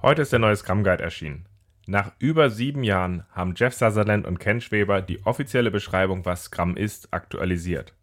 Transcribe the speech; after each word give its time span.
Heute 0.00 0.22
ist 0.22 0.30
der 0.30 0.38
neue 0.38 0.54
Scrum 0.54 0.84
Guide 0.84 1.02
erschienen. 1.02 1.46
Nach 1.88 2.12
über 2.20 2.50
sieben 2.50 2.84
Jahren 2.84 3.24
haben 3.32 3.54
Jeff 3.56 3.74
Sutherland 3.74 4.28
und 4.28 4.38
Ken 4.38 4.60
Schweber 4.60 5.02
die 5.02 5.26
offizielle 5.26 5.72
Beschreibung, 5.72 6.24
was 6.24 6.44
Scrum 6.44 6.76
ist, 6.76 7.12
aktualisiert. 7.12 7.94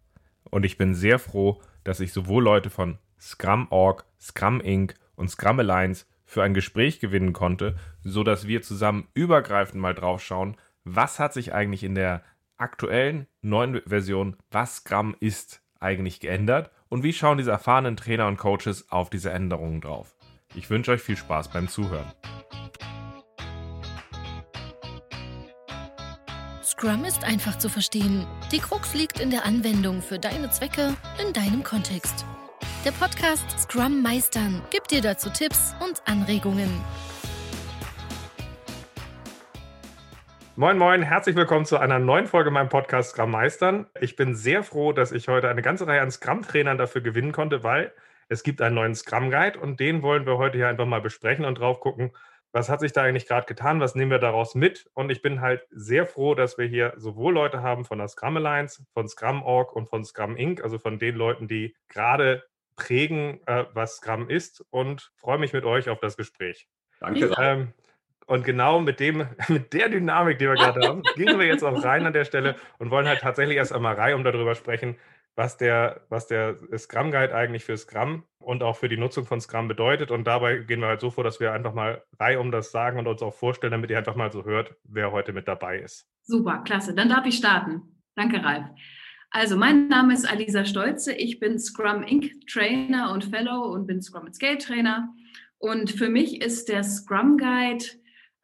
Und 0.50 0.66
ich 0.66 0.76
bin 0.76 0.92
sehr 0.94 1.18
froh, 1.18 1.62
dass 1.84 2.00
ich 2.00 2.12
sowohl 2.12 2.44
Leute 2.44 2.68
von 2.68 2.98
Scrum.org, 3.18 4.04
Scrum 4.20 4.60
Inc. 4.60 4.94
und 5.14 5.30
Scrum 5.30 5.58
Alliance 5.58 6.04
für 6.26 6.42
ein 6.42 6.52
Gespräch 6.52 7.00
gewinnen 7.00 7.32
konnte, 7.32 7.76
so 8.04 8.22
dass 8.22 8.46
wir 8.46 8.60
zusammen 8.60 9.08
übergreifend 9.14 9.80
mal 9.80 9.94
drauf 9.94 10.22
schauen, 10.22 10.58
was 10.84 11.18
hat 11.18 11.32
sich 11.32 11.54
eigentlich 11.54 11.82
in 11.82 11.94
der 11.94 12.22
aktuellen 12.58 13.26
neuen 13.40 13.80
Version, 13.86 14.36
was 14.50 14.76
Scrum 14.76 15.16
ist, 15.18 15.62
eigentlich 15.80 16.20
geändert 16.20 16.70
und 16.90 17.04
wie 17.04 17.14
schauen 17.14 17.38
diese 17.38 17.52
erfahrenen 17.52 17.96
Trainer 17.96 18.26
und 18.26 18.36
Coaches 18.36 18.90
auf 18.90 19.08
diese 19.08 19.30
Änderungen 19.30 19.80
drauf. 19.80 20.15
Ich 20.54 20.70
wünsche 20.70 20.92
euch 20.92 21.02
viel 21.02 21.16
Spaß 21.16 21.48
beim 21.48 21.68
Zuhören. 21.68 22.10
Scrum 26.62 27.04
ist 27.04 27.24
einfach 27.24 27.58
zu 27.58 27.68
verstehen. 27.68 28.26
Die 28.52 28.58
Krux 28.58 28.94
liegt 28.94 29.20
in 29.20 29.30
der 29.30 29.44
Anwendung 29.44 30.02
für 30.02 30.18
deine 30.18 30.50
Zwecke 30.50 30.94
in 31.26 31.32
deinem 31.32 31.62
Kontext. 31.62 32.24
Der 32.84 32.92
Podcast 32.92 33.58
Scrum 33.58 34.02
Meistern 34.02 34.62
gibt 34.70 34.90
dir 34.90 35.00
dazu 35.00 35.30
Tipps 35.30 35.74
und 35.84 36.02
Anregungen. 36.06 36.70
Moin, 40.58 40.78
moin, 40.78 41.02
herzlich 41.02 41.36
willkommen 41.36 41.66
zu 41.66 41.76
einer 41.76 41.98
neuen 41.98 42.26
Folge 42.26 42.50
meinem 42.50 42.70
Podcast 42.70 43.10
Scrum 43.10 43.30
Meistern. 43.30 43.86
Ich 44.00 44.16
bin 44.16 44.34
sehr 44.34 44.62
froh, 44.62 44.92
dass 44.92 45.12
ich 45.12 45.28
heute 45.28 45.50
eine 45.50 45.60
ganze 45.60 45.86
Reihe 45.86 46.00
an 46.00 46.10
Scrum-Trainern 46.10 46.78
dafür 46.78 47.02
gewinnen 47.02 47.32
konnte, 47.32 47.62
weil 47.62 47.92
es 48.28 48.42
gibt 48.42 48.60
einen 48.60 48.74
neuen 48.74 48.94
Scrum 48.94 49.30
Guide 49.30 49.58
und 49.58 49.80
den 49.80 50.02
wollen 50.02 50.26
wir 50.26 50.38
heute 50.38 50.58
hier 50.58 50.68
einfach 50.68 50.86
mal 50.86 51.00
besprechen 51.00 51.44
und 51.44 51.58
drauf 51.58 51.80
gucken, 51.80 52.12
was 52.52 52.68
hat 52.70 52.80
sich 52.80 52.92
da 52.92 53.02
eigentlich 53.02 53.26
gerade 53.26 53.46
getan, 53.46 53.80
was 53.80 53.94
nehmen 53.94 54.10
wir 54.10 54.18
daraus 54.18 54.54
mit. 54.54 54.88
Und 54.94 55.10
ich 55.10 55.20
bin 55.20 55.42
halt 55.42 55.66
sehr 55.70 56.06
froh, 56.06 56.34
dass 56.34 56.56
wir 56.56 56.66
hier 56.66 56.94
sowohl 56.96 57.34
Leute 57.34 57.62
haben 57.62 57.84
von 57.84 57.98
der 57.98 58.08
Scrum 58.08 58.38
Alliance, 58.38 58.84
von 58.94 59.08
Scrum.org 59.08 59.76
und 59.76 59.90
von 59.90 60.04
Scrum 60.04 60.36
Inc., 60.36 60.62
also 60.62 60.78
von 60.78 60.98
den 60.98 61.16
Leuten, 61.16 61.48
die 61.48 61.76
gerade 61.88 62.44
prägen, 62.74 63.40
äh, 63.46 63.64
was 63.74 63.96
Scrum 63.96 64.30
ist 64.30 64.64
und 64.70 65.12
freue 65.16 65.38
mich 65.38 65.52
mit 65.52 65.64
euch 65.64 65.90
auf 65.90 66.00
das 66.00 66.16
Gespräch. 66.16 66.66
Danke. 67.00 67.34
Ähm, 67.38 67.72
und 68.26 68.44
genau 68.44 68.80
mit 68.80 69.00
dem, 69.00 69.28
mit 69.48 69.72
der 69.72 69.88
Dynamik, 69.88 70.38
die 70.38 70.46
wir 70.46 70.54
gerade 70.54 70.86
haben, 70.86 71.02
gehen 71.14 71.38
wir 71.38 71.46
jetzt 71.46 71.62
auch 71.62 71.84
rein 71.84 72.06
an 72.06 72.12
der 72.12 72.24
Stelle 72.24 72.56
und 72.78 72.90
wollen 72.90 73.06
halt 73.06 73.20
tatsächlich 73.20 73.56
erst 73.56 73.72
einmal 73.72 73.94
rein, 73.94 74.14
um 74.14 74.24
darüber 74.24 74.54
sprechen, 74.54 74.96
was 75.36 75.58
der, 75.58 76.00
was 76.08 76.26
der 76.26 76.56
Scrum 76.78 77.10
Guide 77.10 77.34
eigentlich 77.34 77.64
für 77.64 77.76
Scrum 77.76 78.24
und 78.38 78.62
auch 78.62 78.76
für 78.76 78.88
die 78.88 78.96
Nutzung 78.96 79.26
von 79.26 79.40
Scrum 79.40 79.68
bedeutet. 79.68 80.10
Und 80.10 80.26
dabei 80.26 80.58
gehen 80.58 80.80
wir 80.80 80.88
halt 80.88 81.00
so 81.00 81.10
vor, 81.10 81.24
dass 81.24 81.40
wir 81.40 81.52
einfach 81.52 81.74
mal 81.74 82.02
Reihe 82.18 82.40
um 82.40 82.50
das 82.50 82.72
sagen 82.72 82.98
und 82.98 83.06
uns 83.06 83.22
auch 83.22 83.34
vorstellen, 83.34 83.72
damit 83.72 83.90
ihr 83.90 83.98
einfach 83.98 84.16
mal 84.16 84.32
so 84.32 84.44
hört, 84.44 84.74
wer 84.84 85.12
heute 85.12 85.34
mit 85.34 85.46
dabei 85.46 85.78
ist. 85.78 86.08
Super, 86.22 86.62
klasse. 86.64 86.94
Dann 86.94 87.10
darf 87.10 87.26
ich 87.26 87.36
starten. 87.36 87.82
Danke, 88.14 88.42
Ralf. 88.42 88.64
Also, 89.30 89.56
mein 89.56 89.88
Name 89.88 90.14
ist 90.14 90.30
Alisa 90.30 90.64
Stolze. 90.64 91.12
Ich 91.12 91.38
bin 91.38 91.58
Scrum 91.58 92.02
Inc. 92.02 92.32
Trainer 92.50 93.12
und 93.12 93.26
Fellow 93.26 93.74
und 93.74 93.86
bin 93.86 94.00
Scrum 94.00 94.32
Scale 94.32 94.56
Trainer. 94.56 95.14
Und 95.58 95.90
für 95.90 96.08
mich 96.08 96.40
ist 96.40 96.68
der 96.70 96.82
Scrum 96.82 97.36
Guide 97.36 97.84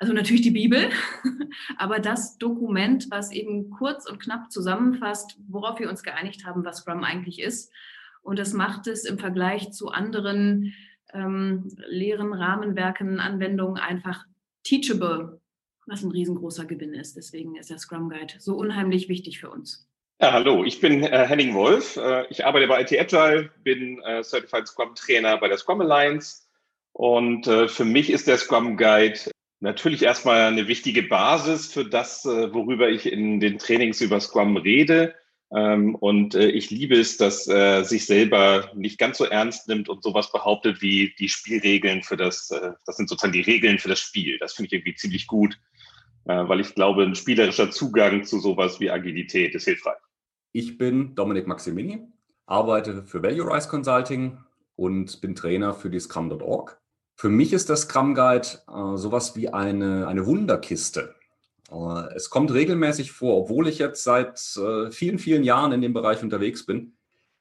also 0.03 0.14
natürlich 0.14 0.42
die 0.42 0.50
Bibel, 0.50 0.91
aber 1.78 2.00
das 2.00 2.36
Dokument, 2.36 3.06
was 3.11 3.31
eben 3.31 3.70
kurz 3.70 4.11
und 4.11 4.20
knapp 4.20 4.50
zusammenfasst, 4.50 5.39
worauf 5.47 5.78
wir 5.78 5.89
uns 5.89 6.03
geeinigt 6.03 6.44
haben, 6.44 6.64
was 6.64 6.78
Scrum 6.78 7.05
eigentlich 7.05 7.41
ist. 7.41 7.72
Und 8.20 8.41
das 8.41 8.53
macht 8.53 8.89
es 8.89 9.05
im 9.05 9.20
Vergleich 9.20 9.70
zu 9.70 9.91
anderen 9.91 10.75
ähm, 11.14 11.69
leeren 11.86 12.33
Rahmenwerken, 12.33 13.20
Anwendungen 13.20 13.81
einfach 13.81 14.25
teachable, 14.64 15.41
was 15.86 16.03
ein 16.03 16.11
riesengroßer 16.11 16.64
Gewinn 16.64 16.94
ist. 16.94 17.16
Deswegen 17.16 17.55
ist 17.55 17.70
der 17.70 17.78
Scrum 17.78 18.11
Guide 18.11 18.34
so 18.41 18.56
unheimlich 18.56 19.09
wichtig 19.09 19.39
für 19.39 19.50
uns. 19.50 19.89
Ja, 20.20 20.33
hallo, 20.33 20.64
ich 20.64 20.81
bin 20.81 21.04
äh, 21.04 21.28
Henning 21.28 21.54
Wolf. 21.54 21.97
Äh, 21.97 22.27
ich 22.28 22.44
arbeite 22.44 22.66
bei 22.66 22.82
IT 22.82 22.93
Agile, 22.93 23.53
bin 23.62 24.03
äh, 24.03 24.25
Certified 24.25 24.66
Scrum 24.66 24.97
Trainer 24.97 25.38
bei 25.38 25.47
der 25.47 25.59
Scrum 25.59 25.81
Alliance. 25.81 26.43
Und 26.93 27.47
äh, 27.47 27.69
für 27.69 27.84
mich 27.84 28.10
ist 28.10 28.27
der 28.27 28.37
Scrum 28.37 28.77
Guide 28.77 29.31
natürlich 29.62 30.03
erstmal 30.03 30.41
eine 30.41 30.67
wichtige 30.67 31.05
Basis 31.05 31.73
für 31.73 31.84
das, 31.84 32.25
äh, 32.25 32.53
worüber 32.53 32.91
ich 32.91 33.11
in 33.11 33.41
den 33.41 33.59
Trainings 33.59 34.00
über 34.00 34.21
Scrum 34.21 34.56
rede. 34.56 35.15
Ähm, 35.55 35.95
und 35.95 36.34
äh, 36.34 36.49
ich 36.49 36.71
liebe 36.71 36.99
es, 36.99 37.17
dass 37.17 37.47
er 37.47 37.84
sich 37.84 38.06
selber 38.06 38.71
nicht 38.75 38.99
ganz 38.99 39.19
so 39.19 39.25
ernst 39.25 39.69
nimmt 39.69 39.89
und 39.89 40.03
sowas 40.03 40.33
behauptet 40.33 40.83
wie 40.83 41.15
die 41.19 41.28
Spielregeln 41.28 42.03
für 42.03 42.17
das, 42.17 42.51
äh, 42.51 42.72
das 42.87 42.97
sind 42.97 43.09
sozusagen 43.09 43.33
die 43.33 43.43
Regeln 43.43 43.78
für 43.78 43.89
das 43.89 44.01
Spiel. 44.01 44.37
Das 44.39 44.55
finde 44.55 44.67
ich 44.67 44.72
irgendwie 44.72 44.95
ziemlich 44.95 45.27
gut, 45.27 45.59
weil 46.25 46.61
ich 46.61 46.77
glaube, 46.77 47.03
ein 47.03 47.17
spielerischer 47.17 47.72
Zugang 47.72 48.22
zu 48.22 48.39
sowas 48.39 48.78
wie 48.78 48.91
Agilität 48.91 49.56
ist 49.56 49.65
hilfreich. 49.65 49.99
Ich 50.53 50.78
bin 50.78 51.17
Dominik 51.17 51.49
Maximini, 51.49 52.06
arbeite 52.47 53.03
für 53.03 53.25
Value 53.25 53.53
Rise 53.53 53.69
Consulting 53.69 54.39
und 54.77 55.21
bin 55.21 55.34
Trainer 55.34 55.75
für 55.75 55.91
die 55.91 55.99
Scrum.org. 55.99 56.81
Für 57.15 57.28
mich 57.28 57.53
ist 57.53 57.69
der 57.69 57.77
Scrum 57.77 58.15
Guide 58.15 58.49
äh, 58.69 58.97
sowas 58.97 59.37
wie 59.37 59.49
eine, 59.49 60.09
eine 60.09 60.27
Wunderkiste. 60.27 61.15
Äh, 61.71 62.15
es 62.15 62.31
kommt 62.31 62.53
regelmäßig 62.53 63.12
vor, 63.12 63.37
obwohl 63.37 63.69
ich 63.69 63.78
jetzt 63.78 64.05
seit 64.05 64.39
äh, 64.56 64.91
vielen, 64.91 65.19
vielen 65.19 65.45
Jahren 65.45 65.72
in 65.72 65.83
dem 65.83 65.93
Bereich 65.93 66.22
unterwegs 66.22 66.67
bin, 66.67 66.95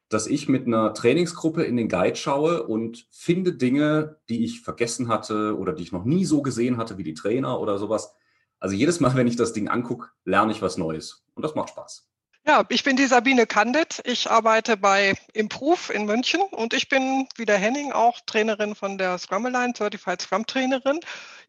dass 0.10 0.28
ich 0.28 0.50
mit 0.50 0.68
einer 0.68 0.94
Trainingsgruppe 0.94 1.64
in 1.64 1.78
den 1.78 1.88
Guide 1.88 2.18
schaue 2.18 2.64
und 2.64 3.08
finde 3.12 3.54
Dinge, 3.54 4.18
die 4.30 4.44
ich 4.44 4.62
vergessen 4.62 5.08
hatte 5.08 5.58
oder 5.58 5.74
die 5.74 5.84
ich 5.84 5.94
noch 5.94 6.04
nie 6.04 6.26
so 6.26 6.42
gesehen 6.42 6.78
hatte 6.78 6.98
wie 6.98 7.04
die 7.04 7.14
Trainer 7.14 7.60
oder 7.60 7.78
sowas. 7.78 8.14
Also 8.60 8.76
jedes 8.76 9.00
Mal, 9.00 9.16
wenn 9.16 9.28
ich 9.28 9.38
das 9.38 9.54
Ding 9.54 9.68
angucke, 9.68 10.10
lerne 10.26 10.52
ich 10.52 10.62
was 10.62 10.78
Neues 10.78 11.26
und 11.34 11.44
das 11.44 11.56
macht 11.56 11.70
Spaß. 11.70 12.11
Ja, 12.48 12.66
ich 12.70 12.84
bin 12.84 12.96
die 12.98 13.06
Sabine 13.06 13.46
Kandit. 13.46 14.02
Ich 14.04 14.30
arbeite 14.30 14.76
bei 14.76 15.14
Improve 15.34 15.94
in 15.94 16.06
München 16.06 16.42
und 16.42 16.74
ich 16.74 16.90
bin 16.90 17.28
wie 17.38 17.46
der 17.46 17.60
Henning 17.60 17.92
auch 17.92 18.20
Trainerin 18.26 18.74
von 18.74 18.98
der 18.98 19.20
Scrum 19.20 19.46
Alliance, 19.46 19.78
Certified 19.78 20.24
Scrum 20.24 20.48
Trainerin. 20.48 21.00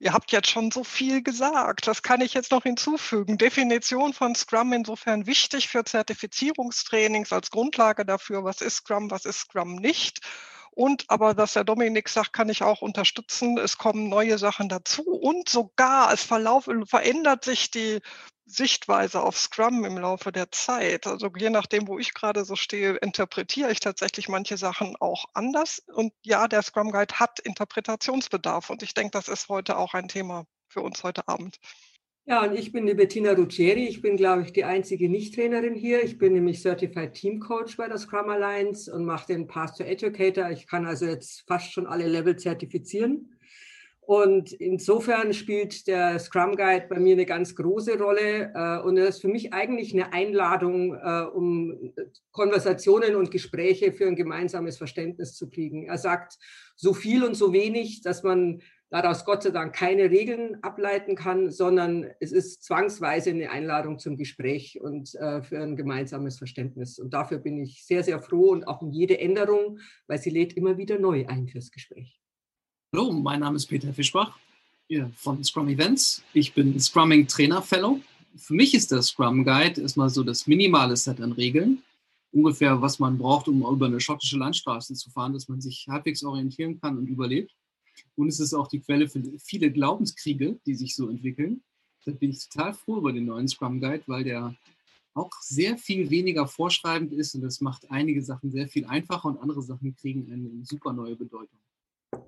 Ihr 0.01 0.13
habt 0.13 0.33
jetzt 0.33 0.51
schon 0.51 0.71
so 0.71 0.85
viel 0.85 1.23
gesagt. 1.23 1.87
Das 1.87 2.03
kann 2.03 2.21
ich 2.21 2.35
jetzt 2.35 2.51
noch 2.51 2.65
hinzufügen. 2.65 3.39
Definition 3.39 4.13
von 4.13 4.35
Scrum 4.35 4.75
insofern 4.75 5.27
wichtig 5.27 5.69
für 5.69 5.83
Zertifizierungstrainings 5.83 7.33
als 7.33 7.51
Grundlage 7.51 8.05
dafür, 8.05 8.45
was 8.45 8.61
ist 8.61 8.77
Scrum, 8.77 9.11
was 9.11 9.25
ist 9.25 9.39
Scrum 9.41 9.77
nicht. 9.77 10.21
Und 10.75 11.05
aber, 11.09 11.37
was 11.37 11.53
der 11.53 11.65
Dominik 11.65 12.09
sagt, 12.09 12.33
kann 12.33 12.49
ich 12.49 12.63
auch 12.63 12.81
unterstützen. 12.81 13.59
Es 13.59 13.77
kommen 13.77 14.09
neue 14.09 14.39
Sachen 14.39 14.71
dazu 14.71 15.03
und 15.03 15.49
sogar 15.49 16.09
als 16.09 16.23
Verlauf 16.25 16.69
verändert 16.87 17.45
sich 17.45 17.71
die 17.71 18.01
Sichtweise 18.53 19.23
auf 19.23 19.39
Scrum 19.39 19.85
im 19.85 19.99
Laufe 19.99 20.31
der 20.31 20.51
Zeit. 20.53 21.07
Also 21.07 21.31
je 21.37 21.51
nachdem, 21.51 21.89
wo 21.89 21.99
ich 21.99 22.15
gerade 22.15 22.45
so 22.45 22.55
stehe, 22.55 22.97
interpretiere 22.97 23.73
ich 23.73 23.81
tatsächlich 23.81 24.29
manche 24.29 24.57
Sachen 24.57 24.95
auch 25.01 25.25
anders. 25.35 25.83
Und 25.95 26.13
ja, 26.23 26.49
der 26.49 26.63
Scrum 26.63 26.93
Guide 26.93 27.15
hat 27.15 27.41
Interpretationsbedarf. 27.41 28.71
Und 28.71 28.83
ich 28.83 28.95
denke, 28.95 29.13
das 29.13 29.29
ist 29.29 29.49
heute 29.49 29.79
auch 29.79 29.95
ein 29.95 30.09
Thema 30.09 30.47
für 30.69 30.83
uns 30.83 31.03
heute 31.03 31.29
Abend. 31.29 31.59
Ja, 32.25 32.45
und 32.45 32.55
ich 32.55 32.71
bin 32.71 32.87
die 32.87 32.95
Bettina 32.95 33.33
Ruggeri. 33.33 33.89
Ich 33.89 34.01
bin, 34.01 34.17
glaube 34.17 34.43
ich, 34.43 34.53
die 34.53 34.65
einzige 34.65 35.09
Nicht-Trainerin 35.09 35.75
hier. 35.75 36.05
Ich 36.05 36.19
bin 36.19 36.35
nämlich 36.35 36.63
Certified 36.63 37.15
Team 37.15 37.41
Coach 37.41 37.77
bei 37.77 37.89
der 37.89 37.99
Scrum 37.99 38.29
Alliance 38.29 38.93
und 38.95 39.05
mache 39.05 39.27
den 39.27 39.49
Path 39.49 39.79
to 39.79 39.85
Educator. 39.85 40.51
Ich 40.51 40.69
kann 40.69 40.87
also 40.87 41.07
jetzt 41.07 41.43
fast 41.49 41.73
schon 41.73 41.87
alle 41.87 42.07
Level 42.07 42.37
zertifizieren. 42.37 43.37
Und 44.05 44.53
insofern 44.53 45.33
spielt 45.33 45.87
der 45.87 46.19
Scrum 46.19 46.57
Guide 46.57 46.87
bei 46.89 46.99
mir 46.99 47.13
eine 47.13 47.25
ganz 47.25 47.55
große 47.55 47.97
Rolle. 47.99 48.53
Äh, 48.53 48.83
und 48.83 48.97
er 48.97 49.07
ist 49.07 49.21
für 49.21 49.29
mich 49.29 49.53
eigentlich 49.53 49.95
eine 49.95 50.13
Einladung, 50.13 50.95
äh, 50.95 51.23
um 51.33 51.95
Konversationen 52.33 53.15
und 53.15 53.31
Gespräche 53.31 53.93
für 53.93 54.09
ein 54.09 54.17
gemeinsames 54.17 54.77
Verständnis 54.77 55.35
zu 55.37 55.49
kriegen. 55.49 55.85
Er 55.85 55.99
sagt 55.99 56.39
so 56.75 56.95
viel 56.95 57.23
und 57.23 57.37
so 57.37 57.53
wenig, 57.53 58.03
dass 58.03 58.25
man 58.25 58.61
daraus 58.91 59.25
Gott 59.25 59.45
sei 59.45 59.51
Dank 59.51 59.73
keine 59.73 60.11
Regeln 60.11 60.59
ableiten 60.63 61.15
kann, 61.15 61.51
sondern 61.51 62.11
es 62.19 62.33
ist 62.33 62.65
zwangsweise 62.65 63.31
eine 63.31 63.51
Einladung 63.51 64.01
zum 64.01 64.17
Gespräch 64.17 64.81
und 64.81 65.15
äh, 65.15 65.43
für 65.43 65.63
ein 65.63 65.77
gemeinsames 65.77 66.39
Verständnis. 66.39 66.99
Und 66.99 67.15
dafür 67.15 67.39
bin 67.39 67.57
ich 67.57 67.87
sehr, 67.87 68.03
sehr 68.03 68.21
froh 68.21 68.51
und 68.51 68.67
auch 68.67 68.83
um 68.83 68.91
jede 68.91 69.21
Änderung, 69.21 69.79
weil 70.09 70.19
sie 70.19 70.31
lädt 70.31 70.55
immer 70.55 70.77
wieder 70.77 70.99
neu 70.99 71.25
ein 71.29 71.47
fürs 71.47 71.71
Gespräch. 71.71 72.22
Hallo, 72.95 73.11
mein 73.11 73.41
Name 73.41 73.57
ist 73.57 73.69
Peter 73.69 73.91
Fischbach 73.95 74.39
von 75.15 75.43
Scrum 75.43 75.67
Events. 75.69 76.23
Ich 76.35 76.53
bin 76.53 76.79
Scrumming 76.79 77.27
Trainer 77.27 77.63
Fellow. 77.63 77.99
Für 78.37 78.53
mich 78.53 78.75
ist 78.75 78.93
der 78.93 79.01
Scrum 79.01 79.47
Guide 79.47 79.81
erstmal 79.81 80.11
so 80.11 80.23
das 80.23 80.47
minimale 80.47 80.95
Set 80.95 81.19
an 81.23 81.33
Regeln. 81.33 81.83
Ungefähr, 82.33 82.83
was 82.83 82.99
man 82.99 83.17
braucht, 83.17 83.49
um 83.49 83.63
über 83.63 83.87
eine 83.87 83.99
schottische 83.99 84.37
Landstraße 84.37 84.93
zu 84.93 85.09
fahren, 85.09 85.33
dass 85.33 85.49
man 85.49 85.63
sich 85.63 85.87
halbwegs 85.89 86.23
orientieren 86.23 86.79
kann 86.83 86.99
und 86.99 87.07
überlebt. 87.07 87.57
Und 88.15 88.29
es 88.29 88.41
ist 88.41 88.53
auch 88.53 88.69
die 88.69 88.81
Quelle 88.81 89.09
für 89.09 89.23
viele 89.39 89.73
Glaubenskriege, 89.73 90.61
die 90.67 90.75
sich 90.75 90.95
so 90.95 91.09
entwickeln. 91.09 91.63
Da 92.05 92.13
bin 92.13 92.29
ich 92.29 92.47
total 92.47 92.75
froh 92.75 92.99
über 92.99 93.15
den 93.15 93.25
neuen 93.25 93.49
Scrum 93.49 93.81
Guide, 93.81 94.03
weil 94.07 94.25
der 94.25 94.55
auch 95.15 95.33
sehr 95.41 95.79
viel 95.79 96.11
weniger 96.11 96.47
vorschreibend 96.47 97.15
ist 97.15 97.35
und 97.35 97.41
das 97.41 97.63
macht 97.63 97.91
einige 97.91 98.23
Sachen 98.23 98.51
sehr 98.51 98.69
viel 98.69 98.85
einfacher 98.85 99.31
und 99.31 99.39
andere 99.39 99.63
Sachen 99.63 99.97
kriegen 99.97 100.31
eine 100.31 100.63
super 100.67 100.93
neue 100.93 101.17
Bedeutung. 101.17 101.59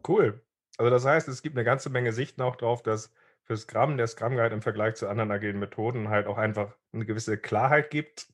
Cool. 0.09 0.41
Also 0.76 0.91
das 0.91 1.05
heißt, 1.05 1.29
es 1.29 1.43
gibt 1.43 1.56
eine 1.56 1.65
ganze 1.65 1.91
Menge 1.91 2.12
Sichten 2.12 2.43
auch 2.43 2.56
darauf, 2.56 2.82
dass 2.82 3.12
für 3.44 3.56
Scrum 3.56 3.97
der 3.97 4.06
Scrum 4.06 4.37
Guide 4.37 4.55
im 4.55 4.62
Vergleich 4.62 4.94
zu 4.97 5.09
anderen 5.09 5.31
agilen 5.31 5.59
Methoden 5.59 6.09
halt 6.09 6.26
auch 6.26 6.38
einfach 6.38 6.76
eine 6.93 7.05
gewisse 7.05 7.37
Klarheit 7.37 7.91
gibt 7.91 8.29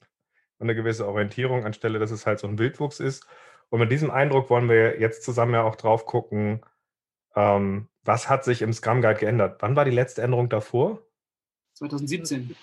und 0.58 0.66
eine 0.66 0.74
gewisse 0.74 1.06
Orientierung, 1.06 1.64
anstelle 1.64 1.98
dass 1.98 2.10
es 2.10 2.26
halt 2.26 2.38
so 2.38 2.46
ein 2.46 2.58
Wildwuchs 2.58 3.00
ist. 3.00 3.26
Und 3.68 3.80
mit 3.80 3.90
diesem 3.90 4.10
Eindruck 4.10 4.50
wollen 4.50 4.68
wir 4.68 5.00
jetzt 5.00 5.22
zusammen 5.22 5.54
ja 5.54 5.62
auch 5.62 5.76
drauf 5.76 6.06
gucken, 6.06 6.60
ähm, 7.34 7.88
was 8.02 8.28
hat 8.28 8.44
sich 8.44 8.62
im 8.62 8.72
Scrum 8.72 9.02
Guide 9.02 9.20
geändert. 9.20 9.60
Wann 9.60 9.76
war 9.76 9.84
die 9.84 9.90
letzte 9.90 10.22
Änderung 10.22 10.48
davor? 10.48 11.02
2017. 11.74 12.56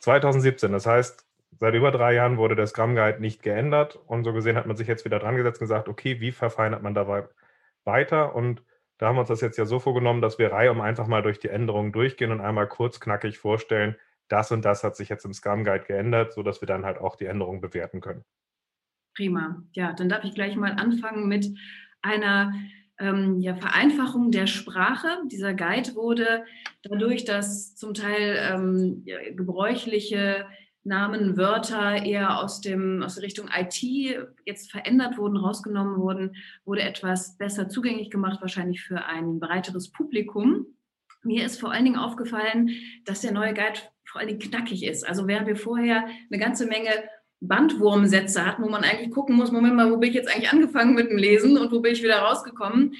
2017, 0.00 0.72
das 0.72 0.86
heißt, 0.86 1.26
seit 1.58 1.74
über 1.74 1.90
drei 1.90 2.14
Jahren 2.14 2.36
wurde 2.36 2.56
der 2.56 2.66
Scrum 2.66 2.94
Guide 2.94 3.20
nicht 3.20 3.42
geändert 3.42 3.96
und 4.06 4.24
so 4.24 4.32
gesehen 4.32 4.56
hat 4.56 4.66
man 4.66 4.76
sich 4.76 4.86
jetzt 4.86 5.04
wieder 5.04 5.18
dran 5.18 5.36
gesetzt 5.36 5.60
und 5.60 5.66
gesagt, 5.66 5.88
okay, 5.88 6.20
wie 6.20 6.32
verfeinert 6.32 6.82
man 6.82 6.94
dabei 6.94 7.28
weiter? 7.84 8.34
Und 8.34 8.62
da 8.98 9.06
haben 9.06 9.16
wir 9.16 9.20
uns 9.20 9.28
das 9.28 9.40
jetzt 9.40 9.58
ja 9.58 9.66
so 9.66 9.78
vorgenommen, 9.78 10.22
dass 10.22 10.38
wir 10.38 10.52
Reihe 10.52 10.70
um 10.70 10.80
einfach 10.80 11.06
mal 11.06 11.22
durch 11.22 11.38
die 11.38 11.48
Änderungen 11.48 11.92
durchgehen 11.92 12.32
und 12.32 12.40
einmal 12.40 12.68
kurz 12.68 13.00
knackig 13.00 13.38
vorstellen, 13.38 13.96
das 14.28 14.50
und 14.50 14.64
das 14.64 14.82
hat 14.82 14.96
sich 14.96 15.08
jetzt 15.08 15.24
im 15.24 15.32
Scrum 15.32 15.64
Guide 15.64 15.84
geändert, 15.84 16.32
sodass 16.32 16.60
wir 16.60 16.66
dann 16.66 16.84
halt 16.84 16.98
auch 16.98 17.16
die 17.16 17.26
Änderungen 17.26 17.60
bewerten 17.60 18.00
können. 18.00 18.24
Prima. 19.14 19.62
Ja, 19.72 19.92
dann 19.92 20.08
darf 20.08 20.24
ich 20.24 20.34
gleich 20.34 20.56
mal 20.56 20.72
anfangen 20.72 21.28
mit 21.28 21.48
einer 22.02 22.52
ähm, 22.98 23.40
ja, 23.40 23.54
Vereinfachung 23.54 24.30
der 24.30 24.46
Sprache. 24.46 25.08
Dieser 25.30 25.54
Guide 25.54 25.94
wurde 25.94 26.44
dadurch, 26.82 27.24
dass 27.24 27.76
zum 27.76 27.94
Teil 27.94 28.38
ähm, 28.52 29.04
gebräuchliche 29.36 30.46
Namen, 30.86 31.36
Wörter 31.36 32.04
eher 32.04 32.38
aus, 32.38 32.60
dem, 32.60 33.02
aus 33.02 33.16
der 33.16 33.24
Richtung 33.24 33.48
IT 33.54 33.82
jetzt 34.44 34.70
verändert 34.70 35.18
wurden, 35.18 35.36
rausgenommen 35.36 35.96
wurden, 35.96 36.36
wurde 36.64 36.82
etwas 36.82 37.36
besser 37.36 37.68
zugänglich 37.68 38.10
gemacht, 38.10 38.40
wahrscheinlich 38.40 38.82
für 38.82 39.04
ein 39.04 39.40
breiteres 39.40 39.90
Publikum. 39.90 40.66
Mir 41.22 41.44
ist 41.44 41.60
vor 41.60 41.72
allen 41.72 41.84
Dingen 41.84 41.98
aufgefallen, 41.98 42.70
dass 43.04 43.20
der 43.20 43.32
neue 43.32 43.52
Guide 43.52 43.80
vor 44.04 44.20
allen 44.20 44.28
Dingen 44.28 44.40
knackig 44.40 44.84
ist. 44.84 45.06
Also 45.06 45.26
während 45.26 45.48
wir 45.48 45.56
vorher 45.56 46.06
eine 46.30 46.40
ganze 46.40 46.66
Menge 46.66 46.90
Bandwurmsätze 47.40 48.46
hatten, 48.46 48.62
wo 48.62 48.68
man 48.68 48.84
eigentlich 48.84 49.10
gucken 49.10 49.36
muss, 49.36 49.52
Moment 49.52 49.74
mal, 49.74 49.90
wo 49.90 49.98
bin 49.98 50.10
ich 50.10 50.16
jetzt 50.16 50.32
eigentlich 50.32 50.52
angefangen 50.52 50.94
mit 50.94 51.10
dem 51.10 51.18
Lesen 51.18 51.58
und 51.58 51.72
wo 51.72 51.80
bin 51.80 51.92
ich 51.92 52.02
wieder 52.02 52.20
rausgekommen, 52.20 52.94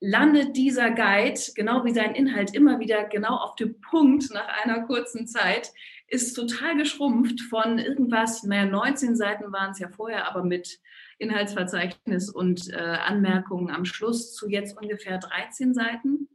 landet 0.00 0.56
dieser 0.56 0.90
Guide, 0.90 1.40
genau 1.54 1.84
wie 1.84 1.92
sein 1.92 2.14
Inhalt, 2.14 2.54
immer 2.54 2.78
wieder 2.78 3.04
genau 3.04 3.36
auf 3.36 3.56
dem 3.56 3.80
Punkt 3.80 4.32
nach 4.32 4.46
einer 4.62 4.82
kurzen 4.82 5.26
Zeit 5.26 5.72
ist 6.14 6.34
total 6.34 6.76
geschrumpft 6.76 7.40
von 7.40 7.78
irgendwas, 7.78 8.44
naja, 8.44 8.66
19 8.66 9.16
Seiten 9.16 9.52
waren 9.52 9.72
es 9.72 9.80
ja 9.80 9.88
vorher, 9.88 10.28
aber 10.28 10.44
mit 10.44 10.78
Inhaltsverzeichnis 11.18 12.30
und 12.30 12.72
äh, 12.72 12.76
Anmerkungen 12.76 13.70
am 13.70 13.84
Schluss 13.84 14.32
zu 14.34 14.48
jetzt 14.48 14.80
ungefähr 14.80 15.18
13 15.18 15.74
Seiten. 15.74 16.28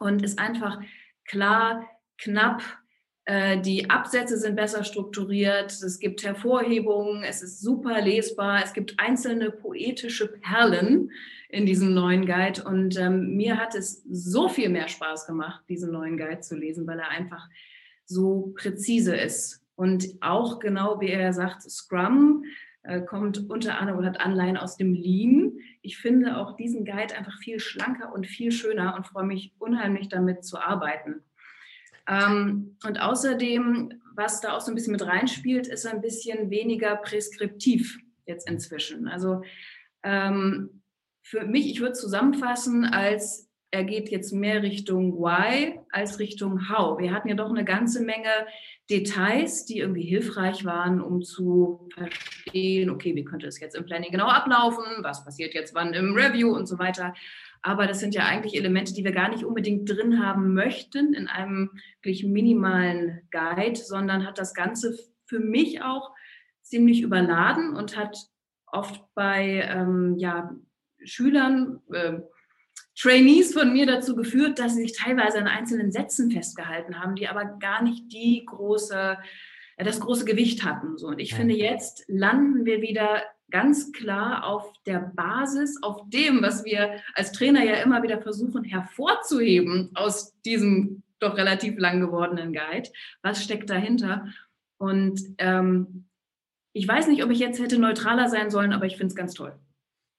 Und 0.00 0.22
ist 0.22 0.38
einfach 0.38 0.80
klar, 1.26 1.88
knapp. 2.18 2.62
Äh, 3.24 3.60
die 3.60 3.88
Absätze 3.88 4.36
sind 4.36 4.56
besser 4.56 4.82
strukturiert, 4.82 5.70
es 5.70 5.98
gibt 6.00 6.24
Hervorhebungen, 6.24 7.22
es 7.22 7.42
ist 7.42 7.60
super 7.60 8.00
lesbar, 8.00 8.64
es 8.64 8.72
gibt 8.72 8.98
einzelne 8.98 9.50
poetische 9.50 10.26
Perlen 10.26 11.10
in 11.50 11.66
diesem 11.66 11.94
neuen 11.94 12.26
Guide. 12.26 12.64
Und 12.64 12.96
ähm, 12.98 13.36
mir 13.36 13.58
hat 13.58 13.76
es 13.76 14.02
so 14.10 14.48
viel 14.48 14.70
mehr 14.70 14.88
Spaß 14.88 15.26
gemacht, 15.26 15.62
diesen 15.68 15.92
neuen 15.92 16.16
Guide 16.16 16.40
zu 16.40 16.56
lesen, 16.56 16.86
weil 16.86 16.98
er 16.98 17.10
einfach 17.10 17.48
so 18.10 18.52
präzise 18.56 19.16
ist. 19.16 19.64
Und 19.76 20.08
auch 20.20 20.58
genau, 20.58 21.00
wie 21.00 21.08
er 21.08 21.32
sagt, 21.32 21.62
Scrum 21.62 22.44
äh, 22.82 23.00
kommt 23.00 23.48
unter 23.48 23.78
anderem 23.78 23.98
oder 23.98 24.08
hat 24.08 24.20
Anleihen 24.20 24.56
aus 24.56 24.76
dem 24.76 24.92
Lean. 24.92 25.52
Ich 25.80 25.96
finde 25.96 26.36
auch 26.36 26.56
diesen 26.56 26.84
Guide 26.84 27.16
einfach 27.16 27.38
viel 27.38 27.60
schlanker 27.60 28.12
und 28.12 28.26
viel 28.26 28.52
schöner 28.52 28.94
und 28.96 29.06
freue 29.06 29.24
mich 29.24 29.54
unheimlich 29.58 30.08
damit 30.08 30.44
zu 30.44 30.58
arbeiten. 30.58 31.22
Ähm, 32.06 32.76
und 32.86 33.00
außerdem, 33.00 34.02
was 34.14 34.40
da 34.40 34.54
auch 34.54 34.60
so 34.60 34.72
ein 34.72 34.74
bisschen 34.74 34.92
mit 34.92 35.06
reinspielt, 35.06 35.66
ist 35.66 35.86
ein 35.86 36.00
bisschen 36.00 36.50
weniger 36.50 36.96
preskriptiv 36.96 37.98
jetzt 38.26 38.48
inzwischen. 38.48 39.08
Also 39.08 39.42
ähm, 40.02 40.82
für 41.22 41.46
mich, 41.46 41.70
ich 41.70 41.80
würde 41.80 41.94
zusammenfassen 41.94 42.84
als 42.84 43.50
er 43.70 43.84
geht 43.84 44.08
jetzt 44.08 44.32
mehr 44.32 44.62
Richtung 44.62 45.14
Why 45.14 45.79
als 45.92 46.18
Richtung 46.18 46.68
How. 46.68 46.98
Wir 46.98 47.12
hatten 47.12 47.28
ja 47.28 47.34
doch 47.34 47.50
eine 47.50 47.64
ganze 47.64 48.02
Menge 48.02 48.28
Details, 48.88 49.64
die 49.66 49.78
irgendwie 49.78 50.02
hilfreich 50.02 50.64
waren, 50.64 51.00
um 51.00 51.22
zu 51.22 51.88
verstehen, 51.94 52.90
okay, 52.90 53.14
wie 53.14 53.24
könnte 53.24 53.46
es 53.46 53.60
jetzt 53.60 53.76
im 53.76 53.84
Planning 53.84 54.10
genau 54.10 54.26
ablaufen, 54.26 54.84
was 55.02 55.24
passiert 55.24 55.54
jetzt 55.54 55.74
wann 55.74 55.94
im 55.94 56.14
Review 56.14 56.54
und 56.54 56.66
so 56.66 56.78
weiter. 56.78 57.14
Aber 57.62 57.86
das 57.86 58.00
sind 58.00 58.14
ja 58.14 58.24
eigentlich 58.24 58.56
Elemente, 58.56 58.94
die 58.94 59.04
wir 59.04 59.12
gar 59.12 59.28
nicht 59.28 59.44
unbedingt 59.44 59.88
drin 59.88 60.24
haben 60.24 60.54
möchten 60.54 61.14
in 61.14 61.28
einem 61.28 61.70
wirklich 62.02 62.24
minimalen 62.24 63.20
Guide, 63.30 63.78
sondern 63.78 64.26
hat 64.26 64.38
das 64.38 64.54
Ganze 64.54 64.98
für 65.26 65.40
mich 65.40 65.82
auch 65.82 66.10
ziemlich 66.62 67.02
überladen 67.02 67.76
und 67.76 67.96
hat 67.96 68.16
oft 68.66 69.02
bei 69.14 69.68
ähm, 69.68 70.16
ja, 70.16 70.54
Schülern, 71.04 71.80
äh, 71.92 72.20
Trainees 73.00 73.52
von 73.52 73.72
mir 73.72 73.86
dazu 73.86 74.14
geführt, 74.14 74.58
dass 74.58 74.74
sie 74.74 74.82
sich 74.82 74.92
teilweise 74.92 75.38
an 75.38 75.46
einzelnen 75.46 75.90
Sätzen 75.90 76.30
festgehalten 76.30 77.00
haben, 77.00 77.14
die 77.14 77.28
aber 77.28 77.44
gar 77.44 77.82
nicht 77.82 78.12
die 78.12 78.44
große, 78.44 79.16
äh, 79.76 79.84
das 79.84 80.00
große 80.00 80.24
Gewicht 80.24 80.64
hatten. 80.64 80.98
So. 80.98 81.08
Und 81.08 81.18
ich 81.18 81.34
finde, 81.34 81.54
jetzt 81.54 82.04
landen 82.08 82.64
wir 82.66 82.82
wieder 82.82 83.22
ganz 83.50 83.92
klar 83.92 84.46
auf 84.46 84.72
der 84.86 85.12
Basis, 85.14 85.82
auf 85.82 86.08
dem, 86.10 86.42
was 86.42 86.64
wir 86.64 87.00
als 87.14 87.32
Trainer 87.32 87.64
ja 87.64 87.82
immer 87.82 88.02
wieder 88.02 88.20
versuchen 88.20 88.64
hervorzuheben 88.64 89.90
aus 89.94 90.40
diesem 90.42 91.02
doch 91.18 91.36
relativ 91.36 91.78
lang 91.78 92.00
gewordenen 92.00 92.52
Guide. 92.52 92.90
Was 93.22 93.42
steckt 93.42 93.70
dahinter? 93.70 94.28
Und 94.78 95.20
ähm, 95.38 96.06
ich 96.72 96.86
weiß 96.86 97.08
nicht, 97.08 97.24
ob 97.24 97.30
ich 97.30 97.38
jetzt 97.38 97.60
hätte 97.60 97.78
neutraler 97.78 98.28
sein 98.28 98.50
sollen, 98.50 98.72
aber 98.72 98.86
ich 98.86 98.96
finde 98.96 99.08
es 99.08 99.16
ganz 99.16 99.34
toll. 99.34 99.58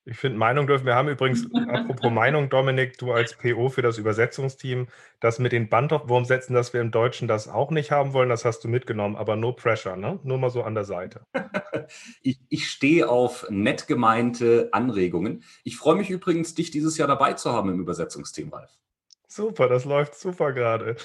Ich 0.04 0.18
finde, 0.18 0.40
Meinung 0.40 0.66
dürfen 0.66 0.88
wir 0.88 0.96
haben. 0.96 1.10
Übrigens, 1.10 1.48
apropos 1.54 2.12
Meinung, 2.12 2.50
Dominik, 2.50 2.98
du 2.98 3.12
als 3.12 3.38
PO 3.38 3.70
für 3.70 3.84
das 3.84 4.00
Übersetzungsteam, 4.00 4.88
das 5.20 5.38
mit 5.38 5.52
den 5.52 5.70
Bandwurmsätzen, 5.70 6.56
dass 6.56 6.74
wir 6.74 6.82
im 6.82 6.90
Deutschen 6.90 7.28
das 7.28 7.48
auch 7.48 7.70
nicht 7.70 7.92
haben 7.92 8.14
wollen, 8.14 8.30
das 8.30 8.44
hast 8.44 8.64
du 8.64 8.68
mitgenommen, 8.68 9.16
aber 9.16 9.36
no 9.36 9.54
pressure, 9.54 9.98
ne? 9.98 10.20
Nur 10.24 10.40
mal 10.40 10.50
so 10.50 10.64
an 10.64 10.74
der 10.74 10.86
Seite. 10.86 11.22
ich, 12.24 12.40
ich 12.50 12.68
stehe 12.68 13.10
auf 13.10 13.46
nett 13.50 13.88
gemeinte 13.88 14.70
Anregungen. 14.72 15.44
Ich 15.64 15.78
freue 15.78 15.96
mich 15.96 16.10
übrigens, 16.10 16.56
dich 16.56 16.72
dieses 16.72 16.98
Jahr 16.98 17.08
dabei 17.08 17.34
zu 17.34 17.52
haben 17.52 17.70
im 17.70 17.80
Übersetzungsteam, 17.80 18.50
Ralf. 18.50 18.72
Super, 19.28 19.70
das 19.70 19.86
läuft 19.86 20.16
super 20.16 20.52
gerade. 20.52 20.98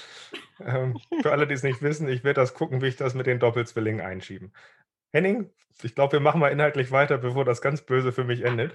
Ähm, 0.59 0.99
für 1.21 1.31
alle, 1.31 1.47
die 1.47 1.53
es 1.53 1.63
nicht 1.63 1.81
wissen, 1.81 2.09
ich 2.09 2.25
werde 2.25 2.41
das 2.41 2.55
gucken, 2.55 2.81
wie 2.81 2.87
ich 2.87 2.97
das 2.97 3.13
mit 3.13 3.25
den 3.25 3.39
Doppelzwillingen 3.39 4.05
einschieben. 4.05 4.51
Henning, 5.11 5.49
ich 5.83 5.95
glaube, 5.95 6.13
wir 6.13 6.19
machen 6.19 6.39
mal 6.39 6.51
inhaltlich 6.51 6.91
weiter, 6.91 7.17
bevor 7.17 7.45
das 7.45 7.61
ganz 7.61 7.81
böse 7.81 8.11
für 8.11 8.23
mich 8.23 8.43
endet. 8.43 8.73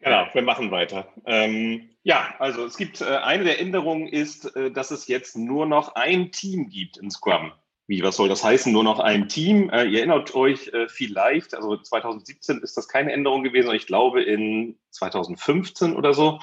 Genau, 0.00 0.26
wir 0.32 0.42
machen 0.42 0.72
weiter. 0.72 1.06
Ähm, 1.26 1.90
ja, 2.02 2.34
also 2.40 2.64
es 2.64 2.76
gibt 2.76 3.00
äh, 3.00 3.04
eine 3.04 3.44
der 3.44 3.60
Änderungen 3.60 4.08
ist, 4.08 4.56
äh, 4.56 4.72
dass 4.72 4.90
es 4.90 5.06
jetzt 5.06 5.36
nur 5.36 5.64
noch 5.64 5.94
ein 5.94 6.32
Team 6.32 6.68
gibt 6.68 6.96
in 6.96 7.08
Scrum. 7.08 7.52
Wie, 7.86 8.02
was 8.02 8.16
soll 8.16 8.28
das 8.28 8.42
heißen? 8.42 8.72
Nur 8.72 8.82
noch 8.82 8.98
ein 8.98 9.28
Team? 9.28 9.70
Äh, 9.70 9.84
ihr 9.84 9.98
erinnert 9.98 10.34
euch 10.34 10.68
äh, 10.68 10.88
vielleicht, 10.88 11.54
also 11.54 11.76
2017 11.76 12.58
ist 12.58 12.76
das 12.76 12.88
keine 12.88 13.12
Änderung 13.12 13.44
gewesen, 13.44 13.72
ich 13.74 13.86
glaube 13.86 14.22
in 14.22 14.76
2015 14.90 15.94
oder 15.94 16.14
so, 16.14 16.40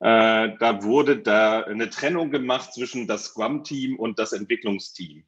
äh, 0.00 0.50
da 0.58 0.82
wurde 0.82 1.18
da 1.18 1.60
eine 1.64 1.90
Trennung 1.90 2.30
gemacht 2.30 2.72
zwischen 2.72 3.06
das 3.06 3.26
Scrum-Team 3.26 3.98
und 3.98 4.18
das 4.18 4.32
Entwicklungsteam. 4.32 5.24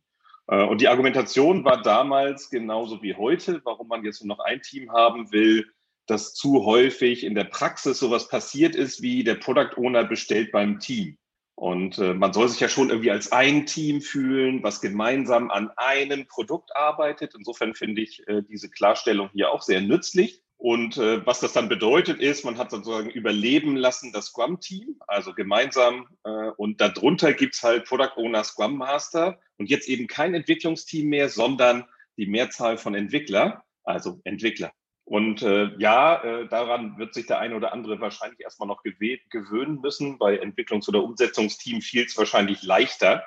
Äh, 0.47 0.65
und 0.65 0.81
die 0.81 0.89
Argumentation 0.89 1.65
war 1.65 1.83
damals 1.83 2.51
genauso 2.51 3.03
wie 3.03 3.15
heute, 3.15 3.61
warum 3.65 3.89
man 3.89 4.05
jetzt 4.05 4.23
nur 4.23 4.37
noch 4.37 4.45
ein 4.45 4.63
Team 4.63 4.93
haben 4.93 5.33
will, 5.33 5.67
dass 6.07 6.35
zu 6.35 6.65
häufig 6.65 7.25
in 7.25 7.35
der 7.35 7.45
Praxis 7.45 7.99
sowas 7.99 8.29
passiert 8.29 8.75
ist, 8.77 9.03
wie 9.03 9.25
der 9.25 9.37
Product 9.37 9.77
Owner 9.77 10.05
bestellt 10.05 10.53
beim 10.53 10.79
Team. 10.79 11.17
Und 11.57 11.99
äh, 11.99 12.15
man 12.15 12.33
soll 12.33 12.49
sich 12.49 12.61
ja 12.61 12.69
schon 12.69 12.91
irgendwie 12.91 13.13
als 13.13 13.31
ein 13.33 13.65
Team 13.65 14.01
fühlen, 14.01 14.63
was 14.63 14.81
gemeinsam 14.81 15.51
an 15.51 15.71
einem 15.77 16.27
Produkt 16.27 16.75
arbeitet. 16.75 17.35
Insofern 17.37 17.75
finde 17.75 18.03
ich 18.03 18.27
äh, 18.27 18.43
diese 18.43 18.69
Klarstellung 18.69 19.31
hier 19.33 19.51
auch 19.53 19.63
sehr 19.63 19.81
nützlich. 19.81 20.43
Und 20.65 20.97
äh, 20.97 21.27
was 21.27 21.41
das 21.41 21.53
dann 21.53 21.69
bedeutet 21.69 22.21
ist, 22.21 22.43
man 22.43 22.57
hat 22.57 22.71
sozusagen 22.71 23.11
überleben 23.11 23.77
lassen 23.77 24.13
das 24.15 24.29
Scrum-Team, 24.29 24.97
also 25.07 25.35
gemeinsam. 25.35 26.09
Äh, 26.25 26.53
und 26.57 26.81
darunter 26.81 27.35
gibt's 27.35 27.63
halt 27.63 27.85
Product 27.85 28.17
Owner, 28.17 28.43
Scrum 28.45 28.79
Master 28.79 29.39
und 29.59 29.69
jetzt 29.69 29.91
eben 29.91 30.07
kein 30.07 30.33
Entwicklungsteam 30.33 31.11
mehr, 31.11 31.29
sondern 31.29 31.85
die 32.17 32.25
Mehrzahl 32.25 32.79
von 32.79 32.95
Entwickler, 32.95 33.63
also 33.83 34.23
Entwickler. 34.25 34.73
Und 35.05 35.43
äh, 35.43 35.69
ja, 35.77 36.25
äh, 36.25 36.49
daran 36.49 36.97
wird 36.97 37.13
sich 37.13 37.27
der 37.27 37.41
eine 37.41 37.57
oder 37.57 37.75
andere 37.75 38.01
wahrscheinlich 38.01 38.41
erstmal 38.41 38.67
noch 38.67 38.83
gewöhnen 38.83 39.83
müssen. 39.83 40.17
Bei 40.17 40.41
Entwicklungs- 40.41 40.89
oder 40.89 41.03
Umsetzungsteam 41.03 41.83
fiel 41.83 42.07
es 42.07 42.17
wahrscheinlich 42.17 42.63
leichter. 42.63 43.23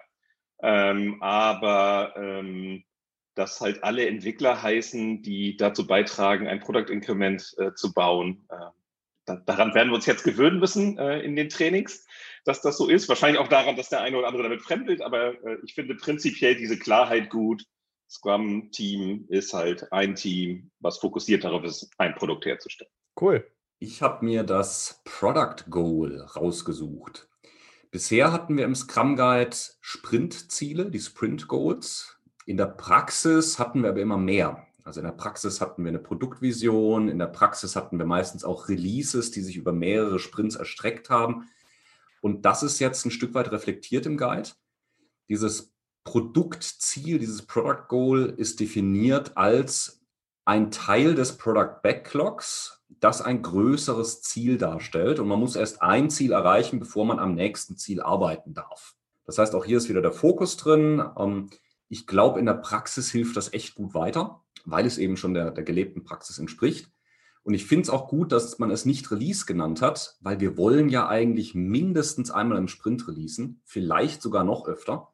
Ähm, 0.64 1.22
aber 1.22 2.16
ähm, 2.18 2.84
dass 3.38 3.62
halt 3.62 3.84
alle 3.84 4.08
Entwickler 4.08 4.62
heißen, 4.62 5.22
die 5.22 5.58
dazu 5.58 5.86
beitragen, 5.86 6.48
ein 6.48 6.60
Product 6.60 6.90
Increment 6.92 7.56
äh, 7.58 7.74
zu 7.74 7.94
bauen. 7.94 8.48
Äh, 8.50 9.36
daran 9.46 9.76
werden 9.76 9.90
wir 9.90 9.96
uns 9.96 10.08
jetzt 10.08 10.24
gewöhnen 10.24 10.60
müssen 10.60 10.98
äh, 10.98 11.20
in 11.20 11.36
den 11.36 11.50
Trainings, 11.50 12.06
dass 12.46 12.62
das 12.62 12.78
so 12.78 12.90
ist. 12.90 13.08
Wahrscheinlich 13.10 13.40
auch 13.40 13.48
daran, 13.48 13.76
dass 13.76 13.90
der 13.90 14.02
eine 14.02 14.18
oder 14.18 14.28
andere 14.28 14.44
damit 14.44 14.62
fremdelt, 14.62 15.02
aber 15.02 15.34
äh, 15.46 15.58
ich 15.64 15.76
finde 15.76 15.96
prinzipiell 15.96 16.56
diese 16.56 16.80
Klarheit 16.80 17.30
gut. 17.30 17.64
Scrum-Team 18.10 19.26
ist 19.28 19.54
halt 19.54 19.92
ein 19.92 20.16
Team, 20.16 20.72
was 20.80 20.98
fokussiert 20.98 21.44
darauf 21.44 21.64
ist, 21.64 21.92
ein 21.98 22.16
Produkt 22.16 22.46
herzustellen. 22.46 22.92
Cool. 23.20 23.46
Ich 23.80 24.02
habe 24.02 24.26
mir 24.26 24.44
das 24.44 25.02
Product 25.04 25.70
Goal 25.70 26.22
rausgesucht. 26.22 27.28
Bisher 27.92 28.32
hatten 28.32 28.58
wir 28.58 28.66
im 28.66 28.76
Scrum 28.76 29.16
Guide 29.16 29.56
Sprintziele, 29.82 30.90
die 30.90 31.00
Sprint 31.00 31.48
Goals. 31.48 32.17
In 32.48 32.56
der 32.56 32.68
Praxis 32.68 33.60
hatten 33.60 33.84
wir 33.84 33.90
aber 33.90 34.00
immer 34.00 34.18
mehr. 34.18 34.66
Also 34.86 35.02
in 35.02 35.06
der 35.06 35.12
Praxis 35.12 35.60
hatten 35.60 35.84
wir 35.84 35.90
eine 35.90 36.00
Produktvision, 36.00 37.10
in 37.10 37.20
der 37.20 37.28
Praxis 37.28 37.76
hatten 37.76 38.00
wir 38.00 38.06
meistens 38.06 38.46
auch 38.46 38.70
Releases, 38.70 39.32
die 39.32 39.42
sich 39.42 39.58
über 39.58 39.74
mehrere 39.74 40.18
Sprints 40.18 40.56
erstreckt 40.56 41.10
haben. 41.10 41.50
Und 42.22 42.46
das 42.46 42.64
ist 42.64 42.80
jetzt 42.80 43.06
ein 43.06 43.12
Stück 43.12 43.34
weit 43.34 43.52
reflektiert 43.52 44.06
im 44.06 44.16
Guide. 44.16 44.50
Dieses 45.28 45.74
Produktziel, 46.06 47.20
dieses 47.20 47.42
Product 47.42 47.90
Goal 47.90 48.34
ist 48.38 48.62
definiert 48.62 49.36
als 49.36 50.00
ein 50.46 50.72
Teil 50.72 51.16
des 51.16 51.36
Product 51.36 51.82
Backlogs, 51.84 52.82
das 53.02 53.22
ein 53.22 53.42
größeres 53.42 54.22
Ziel 54.22 54.58
darstellt. 54.58 55.20
Und 55.20 55.28
man 55.28 55.42
muss 55.42 55.58
erst 55.58 55.82
ein 55.82 56.10
Ziel 56.10 56.32
erreichen, 56.32 56.80
bevor 56.80 57.04
man 57.04 57.20
am 57.20 57.36
nächsten 57.36 57.76
Ziel 57.76 58.02
arbeiten 58.02 58.54
darf. 58.54 58.96
Das 59.26 59.38
heißt, 59.38 59.54
auch 59.54 59.66
hier 59.66 59.80
ist 59.80 59.90
wieder 59.90 60.02
der 60.02 60.14
Fokus 60.14 60.56
drin. 60.56 61.04
Ich 61.90 62.08
glaube, 62.08 62.40
in 62.40 62.46
der 62.46 62.54
Praxis 62.54 63.12
hilft 63.12 63.38
das 63.38 63.54
echt 63.54 63.76
gut 63.76 63.94
weiter 63.94 64.44
weil 64.68 64.86
es 64.86 64.98
eben 64.98 65.18
schon 65.18 65.34
der, 65.34 65.52
der 65.52 65.64
gelebten 65.64 66.04
Praxis 66.04 66.38
entspricht. 66.38 66.92
Und 67.44 67.54
ich 67.54 67.66
finde 67.66 67.84
es 67.84 67.90
auch 67.90 68.10
gut, 68.10 68.34
dass 68.34 68.60
man 68.60 68.70
es 68.70 68.86
nicht 68.86 69.10
Release 69.10 69.46
genannt 69.46 69.82
hat, 69.82 70.18
weil 70.20 70.42
wir 70.42 70.58
wollen 70.58 70.90
ja 70.90 71.08
eigentlich 71.08 71.56
mindestens 71.56 72.30
einmal 72.30 72.58
im 72.58 72.68
Sprint 72.68 73.08
releasen, 73.08 73.62
vielleicht 73.64 74.22
sogar 74.22 74.44
noch 74.44 74.68
öfter. 74.68 75.14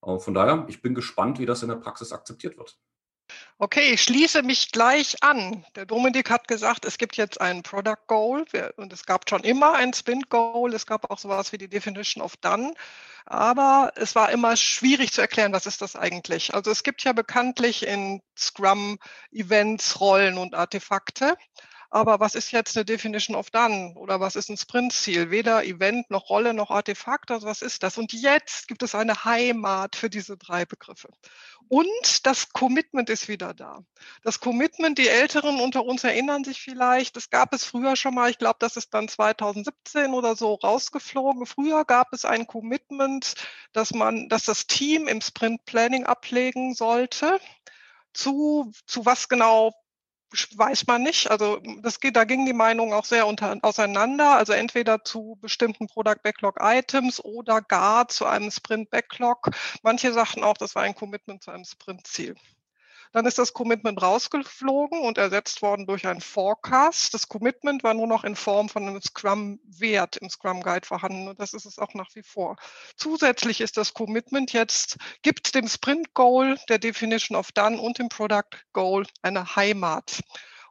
Von 0.00 0.34
daher, 0.34 0.64
ich 0.68 0.82
bin 0.82 0.96
gespannt, 0.96 1.38
wie 1.38 1.46
das 1.46 1.62
in 1.62 1.68
der 1.68 1.76
Praxis 1.76 2.10
akzeptiert 2.10 2.58
wird. 2.58 2.78
Okay, 3.58 3.92
ich 3.92 4.02
schließe 4.02 4.42
mich 4.42 4.72
gleich 4.72 5.22
an. 5.22 5.66
Der 5.76 5.84
Dominik 5.84 6.30
hat 6.30 6.48
gesagt, 6.48 6.84
es 6.86 6.96
gibt 6.96 7.16
jetzt 7.16 7.40
ein 7.40 7.62
Product 7.62 8.06
Goal 8.06 8.44
und 8.76 8.92
es 8.92 9.04
gab 9.04 9.28
schon 9.28 9.44
immer 9.44 9.74
ein 9.74 9.92
Sprint 9.92 10.30
Goal. 10.30 10.72
Es 10.72 10.86
gab 10.86 11.10
auch 11.10 11.18
sowas 11.18 11.52
wie 11.52 11.58
die 11.58 11.68
Definition 11.68 12.22
of 12.22 12.36
Done. 12.38 12.74
Aber 13.26 13.92
es 13.96 14.14
war 14.14 14.30
immer 14.30 14.56
schwierig 14.56 15.12
zu 15.12 15.20
erklären, 15.20 15.52
was 15.52 15.66
ist 15.66 15.82
das 15.82 15.94
eigentlich. 15.94 16.54
Also 16.54 16.70
es 16.70 16.82
gibt 16.82 17.04
ja 17.04 17.12
bekanntlich 17.12 17.86
in 17.86 18.22
Scrum 18.36 18.98
Events, 19.30 20.00
Rollen 20.00 20.38
und 20.38 20.54
Artefakte. 20.54 21.36
Aber 21.92 22.20
was 22.20 22.36
ist 22.36 22.52
jetzt 22.52 22.76
eine 22.76 22.84
Definition 22.84 23.34
of 23.34 23.50
Done 23.50 23.94
oder 23.96 24.20
was 24.20 24.36
ist 24.36 24.48
ein 24.48 24.56
Sprintziel? 24.56 25.32
Weder 25.32 25.64
Event 25.64 26.08
noch 26.08 26.30
Rolle 26.30 26.54
noch 26.54 26.70
Artefakt, 26.70 27.32
also 27.32 27.48
was 27.48 27.62
ist 27.62 27.82
das? 27.82 27.98
Und 27.98 28.12
jetzt 28.12 28.68
gibt 28.68 28.84
es 28.84 28.94
eine 28.94 29.24
Heimat 29.24 29.96
für 29.96 30.08
diese 30.08 30.36
drei 30.36 30.64
Begriffe. 30.64 31.08
Und 31.68 32.26
das 32.26 32.52
Commitment 32.52 33.10
ist 33.10 33.26
wieder 33.26 33.54
da. 33.54 33.80
Das 34.22 34.38
Commitment, 34.38 34.98
die 34.98 35.08
Älteren 35.08 35.58
unter 35.58 35.84
uns 35.84 36.04
erinnern 36.04 36.44
sich 36.44 36.60
vielleicht, 36.60 37.16
das 37.16 37.28
gab 37.28 37.52
es 37.52 37.64
früher 37.64 37.96
schon 37.96 38.14
mal, 38.14 38.30
ich 38.30 38.38
glaube, 38.38 38.58
das 38.60 38.76
ist 38.76 38.94
dann 38.94 39.08
2017 39.08 40.14
oder 40.14 40.36
so 40.36 40.54
rausgeflogen. 40.54 41.44
Früher 41.44 41.84
gab 41.84 42.12
es 42.12 42.24
ein 42.24 42.46
Commitment, 42.46 43.34
dass 43.72 43.92
man, 43.92 44.28
dass 44.28 44.44
das 44.44 44.68
Team 44.68 45.08
im 45.08 45.20
Sprint 45.20 45.64
Planning 45.64 46.06
ablegen 46.06 46.72
sollte. 46.74 47.40
Zu, 48.12 48.72
zu 48.86 49.06
was 49.06 49.28
genau 49.28 49.72
weiß 50.32 50.86
man 50.86 51.02
nicht. 51.02 51.30
Also 51.30 51.60
das 51.82 52.00
geht, 52.00 52.16
da 52.16 52.24
gingen 52.24 52.46
die 52.46 52.52
Meinungen 52.52 52.92
auch 52.92 53.04
sehr 53.04 53.26
unter, 53.26 53.56
auseinander. 53.62 54.36
Also 54.36 54.52
entweder 54.52 55.04
zu 55.04 55.38
bestimmten 55.40 55.86
Product 55.86 56.22
Backlog 56.22 56.58
Items 56.60 57.22
oder 57.24 57.60
gar 57.60 58.08
zu 58.08 58.26
einem 58.26 58.50
Sprint 58.50 58.90
Backlog. 58.90 59.50
Manche 59.82 60.12
sagten 60.12 60.44
auch, 60.44 60.56
das 60.56 60.74
war 60.74 60.82
ein 60.82 60.94
Commitment 60.94 61.42
zu 61.42 61.50
einem 61.50 61.64
Sprint 61.64 62.06
Ziel. 62.06 62.34
Dann 63.12 63.26
ist 63.26 63.38
das 63.38 63.52
Commitment 63.52 64.00
rausgeflogen 64.00 65.00
und 65.00 65.18
ersetzt 65.18 65.62
worden 65.62 65.86
durch 65.86 66.06
ein 66.06 66.20
Forecast. 66.20 67.12
Das 67.12 67.28
Commitment 67.28 67.82
war 67.82 67.94
nur 67.94 68.06
noch 68.06 68.22
in 68.22 68.36
Form 68.36 68.68
von 68.68 68.86
einem 68.86 69.02
Scrum-Wert 69.02 70.16
im 70.18 70.30
Scrum 70.30 70.62
Guide 70.62 70.86
vorhanden 70.86 71.28
und 71.28 71.40
das 71.40 71.52
ist 71.52 71.66
es 71.66 71.78
auch 71.78 71.94
nach 71.94 72.14
wie 72.14 72.22
vor. 72.22 72.56
Zusätzlich 72.96 73.60
ist 73.60 73.76
das 73.76 73.94
Commitment 73.94 74.52
jetzt, 74.52 74.96
gibt 75.22 75.54
dem 75.54 75.66
Sprint 75.66 76.14
Goal, 76.14 76.56
der 76.68 76.78
Definition 76.78 77.36
of 77.36 77.50
Done 77.52 77.80
und 77.80 77.98
dem 77.98 78.08
Product 78.08 78.56
Goal 78.72 79.06
eine 79.22 79.56
Heimat 79.56 80.20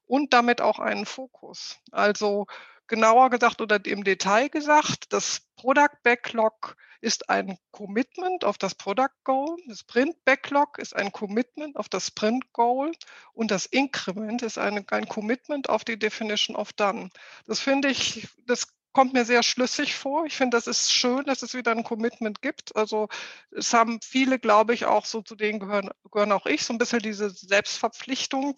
und 0.05 0.33
damit 0.33 0.61
auch 0.61 0.79
einen 0.79 1.05
Fokus. 1.05 1.77
Also 1.91 2.47
genauer 2.87 3.29
gesagt 3.29 3.61
oder 3.61 3.85
im 3.85 4.03
Detail 4.03 4.49
gesagt, 4.49 5.13
das 5.13 5.48
Product 5.59 5.97
Backlog 6.03 6.77
ist 7.01 7.29
ein 7.29 7.57
Commitment 7.71 8.45
auf 8.45 8.57
das 8.57 8.75
Product 8.75 9.13
Goal. 9.25 9.57
Das 9.67 9.79
Sprint 9.79 10.15
Backlog 10.23 10.77
ist 10.79 10.95
ein 10.95 11.11
Commitment 11.11 11.75
auf 11.75 11.89
das 11.89 12.07
Sprint 12.07 12.53
Goal 12.53 12.93
und 13.33 13.51
das 13.51 13.65
Increment 13.65 14.41
ist 14.41 14.57
eine, 14.57 14.85
ein 14.91 15.09
Commitment 15.09 15.67
auf 15.67 15.83
die 15.83 15.99
Definition 15.99 16.55
of 16.55 16.71
Done. 16.71 17.09
Das 17.45 17.59
finde 17.59 17.89
ich, 17.89 18.29
das 18.45 18.69
kommt 18.93 19.11
mir 19.11 19.25
sehr 19.25 19.43
schlüssig 19.43 19.95
vor. 19.95 20.25
Ich 20.25 20.37
finde, 20.37 20.55
das 20.55 20.67
ist 20.67 20.93
schön, 20.93 21.25
dass 21.25 21.41
es 21.41 21.53
wieder 21.53 21.71
ein 21.71 21.83
Commitment 21.83 22.41
gibt. 22.41 22.77
Also 22.77 23.09
es 23.51 23.73
haben 23.73 23.99
viele, 24.01 24.39
glaube 24.39 24.73
ich, 24.73 24.85
auch 24.85 25.03
so 25.03 25.21
zu 25.21 25.35
denen 25.35 25.59
gehören, 25.59 25.89
gehören 26.09 26.31
auch 26.31 26.45
ich, 26.45 26.63
so 26.63 26.73
ein 26.73 26.77
bisschen 26.77 26.99
diese 26.99 27.29
Selbstverpflichtung 27.31 28.55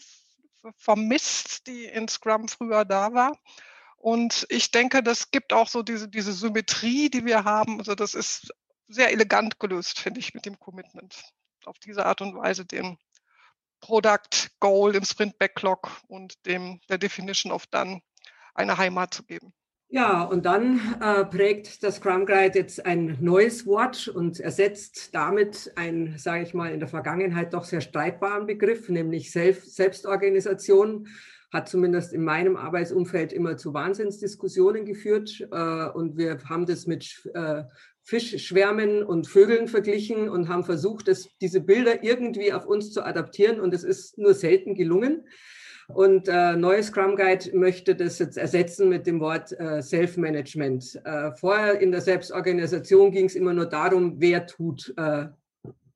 vermisst, 0.77 1.65
die 1.65 1.85
in 1.85 2.07
Scrum 2.07 2.47
früher 2.47 2.85
da 2.85 3.11
war. 3.11 3.35
Und 4.01 4.47
ich 4.49 4.71
denke, 4.71 5.03
das 5.03 5.29
gibt 5.29 5.53
auch 5.53 5.67
so 5.67 5.83
diese, 5.83 6.09
diese 6.09 6.33
Symmetrie, 6.33 7.11
die 7.11 7.23
wir 7.23 7.43
haben. 7.43 7.77
Also 7.77 7.93
das 7.93 8.15
ist 8.15 8.51
sehr 8.87 9.11
elegant 9.11 9.59
gelöst, 9.59 9.99
finde 9.99 10.19
ich, 10.19 10.33
mit 10.33 10.47
dem 10.47 10.57
Commitment. 10.59 11.21
Auf 11.65 11.77
diese 11.77 12.07
Art 12.07 12.19
und 12.21 12.35
Weise 12.35 12.65
dem 12.65 12.97
Product 13.79 14.49
Goal 14.59 14.95
im 14.95 15.05
Sprint 15.05 15.37
Backlog 15.37 16.01
und 16.07 16.43
dem 16.47 16.79
der 16.89 16.97
Definition 16.97 17.51
of 17.51 17.67
Done 17.67 18.01
eine 18.55 18.75
Heimat 18.75 19.13
zu 19.13 19.23
geben. 19.23 19.53
Ja, 19.89 20.23
und 20.23 20.47
dann 20.47 20.79
äh, 20.99 21.23
prägt 21.25 21.83
das 21.83 21.97
Scrum 21.97 22.25
Guide 22.25 22.57
jetzt 22.57 22.83
ein 22.83 23.17
neues 23.19 23.67
Wort 23.67 24.07
und 24.07 24.39
ersetzt 24.39 25.13
damit 25.13 25.73
einen, 25.75 26.17
sage 26.17 26.43
ich 26.43 26.55
mal, 26.55 26.71
in 26.71 26.79
der 26.79 26.89
Vergangenheit 26.89 27.53
doch 27.53 27.65
sehr 27.65 27.81
streitbaren 27.81 28.47
Begriff, 28.47 28.89
nämlich 28.89 29.31
Self 29.31 29.63
Selbstorganisation 29.63 31.07
hat 31.51 31.67
zumindest 31.67 32.13
in 32.13 32.23
meinem 32.23 32.55
Arbeitsumfeld 32.55 33.33
immer 33.33 33.57
zu 33.57 33.73
Wahnsinnsdiskussionen 33.73 34.85
geführt. 34.85 35.47
Äh, 35.51 35.89
und 35.89 36.17
wir 36.17 36.39
haben 36.45 36.65
das 36.65 36.87
mit 36.87 37.29
äh, 37.33 37.63
Fischschwärmen 38.03 39.03
und 39.03 39.27
Vögeln 39.27 39.67
verglichen 39.67 40.29
und 40.29 40.47
haben 40.47 40.63
versucht, 40.63 41.07
das, 41.07 41.27
diese 41.41 41.61
Bilder 41.61 42.03
irgendwie 42.03 42.53
auf 42.53 42.65
uns 42.65 42.91
zu 42.91 43.03
adaptieren. 43.03 43.59
Und 43.59 43.73
es 43.73 43.83
ist 43.83 44.17
nur 44.17 44.33
selten 44.33 44.75
gelungen. 44.75 45.25
Und 45.93 46.29
äh, 46.29 46.55
neues 46.55 46.87
Scrum 46.87 47.17
Guide 47.17 47.51
möchte 47.53 47.95
das 47.95 48.19
jetzt 48.19 48.37
ersetzen 48.37 48.87
mit 48.87 49.05
dem 49.05 49.19
Wort 49.19 49.51
äh, 49.59 49.81
Self-Management. 49.81 51.01
Äh, 51.03 51.31
vorher 51.33 51.81
in 51.81 51.91
der 51.91 51.99
Selbstorganisation 51.99 53.11
ging 53.11 53.25
es 53.25 53.35
immer 53.35 53.53
nur 53.53 53.65
darum, 53.65 54.15
wer 54.19 54.47
tut, 54.47 54.93
äh, 54.95 55.25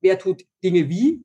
wer 0.02 0.18
tut 0.18 0.44
Dinge 0.62 0.90
wie. 0.90 1.22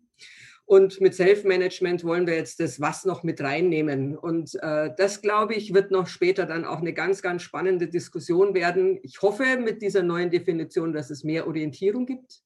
Und 0.71 1.01
mit 1.01 1.13
Self-Management 1.13 2.05
wollen 2.05 2.25
wir 2.25 2.35
jetzt 2.35 2.61
das 2.61 2.79
Was 2.79 3.03
noch 3.03 3.23
mit 3.23 3.41
reinnehmen. 3.41 4.17
Und 4.17 4.55
äh, 4.63 4.89
das, 4.95 5.21
glaube 5.21 5.53
ich, 5.53 5.73
wird 5.73 5.91
noch 5.91 6.07
später 6.07 6.45
dann 6.45 6.63
auch 6.63 6.77
eine 6.77 6.93
ganz, 6.93 7.21
ganz 7.21 7.41
spannende 7.41 7.89
Diskussion 7.89 8.53
werden. 8.53 8.97
Ich 9.03 9.21
hoffe 9.21 9.57
mit 9.57 9.81
dieser 9.81 10.01
neuen 10.01 10.29
Definition, 10.29 10.93
dass 10.93 11.09
es 11.09 11.25
mehr 11.25 11.45
Orientierung 11.45 12.05
gibt. 12.05 12.39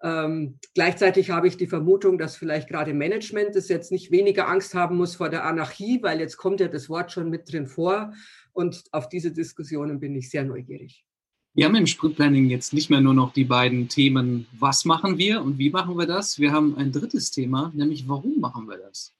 Ähm, 0.00 0.60
gleichzeitig 0.76 1.30
habe 1.32 1.48
ich 1.48 1.56
die 1.56 1.66
Vermutung, 1.66 2.18
dass 2.18 2.36
vielleicht 2.36 2.68
gerade 2.68 2.94
Management 2.94 3.56
das 3.56 3.68
jetzt 3.68 3.90
nicht 3.90 4.12
weniger 4.12 4.46
Angst 4.46 4.74
haben 4.74 4.96
muss 4.96 5.16
vor 5.16 5.28
der 5.28 5.44
Anarchie, 5.44 5.98
weil 6.04 6.20
jetzt 6.20 6.36
kommt 6.36 6.60
ja 6.60 6.68
das 6.68 6.88
Wort 6.88 7.10
schon 7.10 7.30
mit 7.30 7.52
drin 7.52 7.66
vor. 7.66 8.12
Und 8.52 8.84
auf 8.92 9.08
diese 9.08 9.32
Diskussionen 9.32 9.98
bin 9.98 10.14
ich 10.14 10.30
sehr 10.30 10.44
neugierig. 10.44 11.04
Wir 11.52 11.64
haben 11.64 11.74
im 11.74 11.86
Sprintplanning 11.88 12.48
jetzt 12.48 12.72
nicht 12.72 12.90
mehr 12.90 13.00
nur 13.00 13.12
noch 13.12 13.32
die 13.32 13.44
beiden 13.44 13.88
Themen, 13.88 14.46
was 14.52 14.84
machen 14.84 15.18
wir 15.18 15.42
und 15.42 15.58
wie 15.58 15.70
machen 15.70 15.98
wir 15.98 16.06
das. 16.06 16.38
Wir 16.38 16.52
haben 16.52 16.76
ein 16.76 16.92
drittes 16.92 17.32
Thema, 17.32 17.72
nämlich 17.74 18.08
warum 18.08 18.38
machen 18.38 18.68
wir 18.68 18.78
das. 18.78 19.12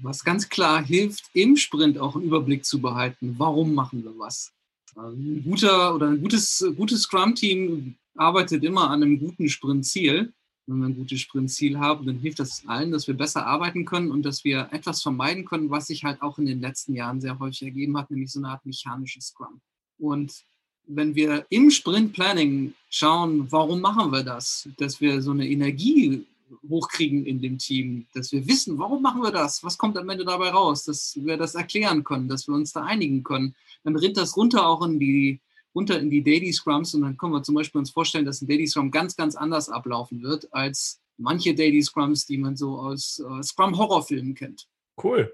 Was 0.00 0.22
ganz 0.22 0.48
klar 0.48 0.84
hilft, 0.84 1.24
im 1.32 1.56
Sprint 1.56 1.98
auch 1.98 2.14
einen 2.14 2.26
Überblick 2.26 2.64
zu 2.64 2.80
behalten, 2.80 3.34
warum 3.38 3.74
machen 3.74 4.04
wir 4.04 4.16
was. 4.16 4.52
Ein 4.94 5.42
guter 5.44 5.96
oder 5.96 6.10
ein 6.10 6.20
gutes, 6.20 6.64
gutes 6.76 7.02
Scrum-Team 7.02 7.96
arbeitet 8.14 8.62
immer 8.62 8.90
an 8.90 9.02
einem 9.02 9.18
guten 9.18 9.48
Sprintziel. 9.48 10.32
Wenn 10.66 10.78
wir 10.78 10.86
ein 10.86 10.96
gutes 10.96 11.20
Sprintziel 11.22 11.80
haben, 11.80 12.06
dann 12.06 12.20
hilft 12.20 12.38
das 12.38 12.62
allen, 12.68 12.92
dass 12.92 13.08
wir 13.08 13.14
besser 13.14 13.44
arbeiten 13.46 13.84
können 13.84 14.12
und 14.12 14.22
dass 14.22 14.44
wir 14.44 14.68
etwas 14.70 15.02
vermeiden 15.02 15.44
können, 15.44 15.70
was 15.70 15.88
sich 15.88 16.04
halt 16.04 16.22
auch 16.22 16.38
in 16.38 16.46
den 16.46 16.60
letzten 16.60 16.94
Jahren 16.94 17.20
sehr 17.20 17.36
häufig 17.40 17.62
ergeben 17.64 17.98
hat, 17.98 18.12
nämlich 18.12 18.30
so 18.30 18.38
eine 18.38 18.50
Art 18.50 18.64
mechanisches 18.64 19.26
Scrum. 19.26 19.60
Und 19.98 20.44
wenn 20.86 21.14
wir 21.14 21.46
im 21.48 21.70
Sprint 21.70 22.12
Planning 22.12 22.74
schauen, 22.90 23.50
warum 23.50 23.80
machen 23.80 24.12
wir 24.12 24.22
das, 24.22 24.68
dass 24.78 25.00
wir 25.00 25.22
so 25.22 25.30
eine 25.30 25.48
Energie 25.48 26.26
hochkriegen 26.68 27.26
in 27.26 27.40
dem 27.40 27.58
Team, 27.58 28.06
dass 28.14 28.32
wir 28.32 28.46
wissen, 28.46 28.78
warum 28.78 29.02
machen 29.02 29.22
wir 29.22 29.32
das, 29.32 29.64
was 29.64 29.78
kommt 29.78 29.96
am 29.96 30.08
Ende 30.08 30.24
dabei 30.24 30.50
raus, 30.50 30.84
dass 30.84 31.18
wir 31.20 31.36
das 31.36 31.54
erklären 31.54 32.04
können, 32.04 32.28
dass 32.28 32.46
wir 32.46 32.54
uns 32.54 32.72
da 32.72 32.84
einigen 32.84 33.22
können. 33.22 33.54
Dann 33.82 33.96
rinnt 33.96 34.16
das 34.16 34.36
runter 34.36 34.66
auch 34.66 34.84
in 34.84 34.98
die, 34.98 35.40
runter 35.74 35.98
in 35.98 36.10
die 36.10 36.22
Daily 36.22 36.52
Scrums 36.52 36.94
und 36.94 37.02
dann 37.02 37.16
können 37.16 37.32
wir 37.32 37.42
zum 37.42 37.54
Beispiel 37.54 37.80
uns 37.80 37.90
vorstellen, 37.90 38.24
dass 38.24 38.42
ein 38.42 38.46
Daily 38.46 38.66
Scrum 38.66 38.90
ganz, 38.90 39.16
ganz 39.16 39.34
anders 39.34 39.68
ablaufen 39.68 40.22
wird 40.22 40.52
als 40.52 41.00
manche 41.16 41.54
Daily 41.54 41.82
Scrums, 41.82 42.26
die 42.26 42.38
man 42.38 42.56
so 42.56 42.78
aus 42.78 43.20
äh, 43.20 43.42
Scrum-Horrorfilmen 43.42 44.34
kennt. 44.34 44.68
Cool. 45.02 45.32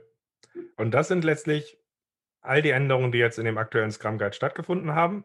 Und 0.77 0.93
das 0.93 1.09
sind 1.09 1.25
letztlich 1.25 1.79
all 2.41 2.63
die 2.63 2.71
Änderungen, 2.71 3.13
die 3.13 3.19
jetzt 3.19 3.39
in 3.39 3.45
dem 3.45 3.59
aktuellen 3.59 3.91
Scrum 3.91 4.19
Guide 4.19 4.35
stattgefunden 4.35 4.95
haben. 4.95 5.25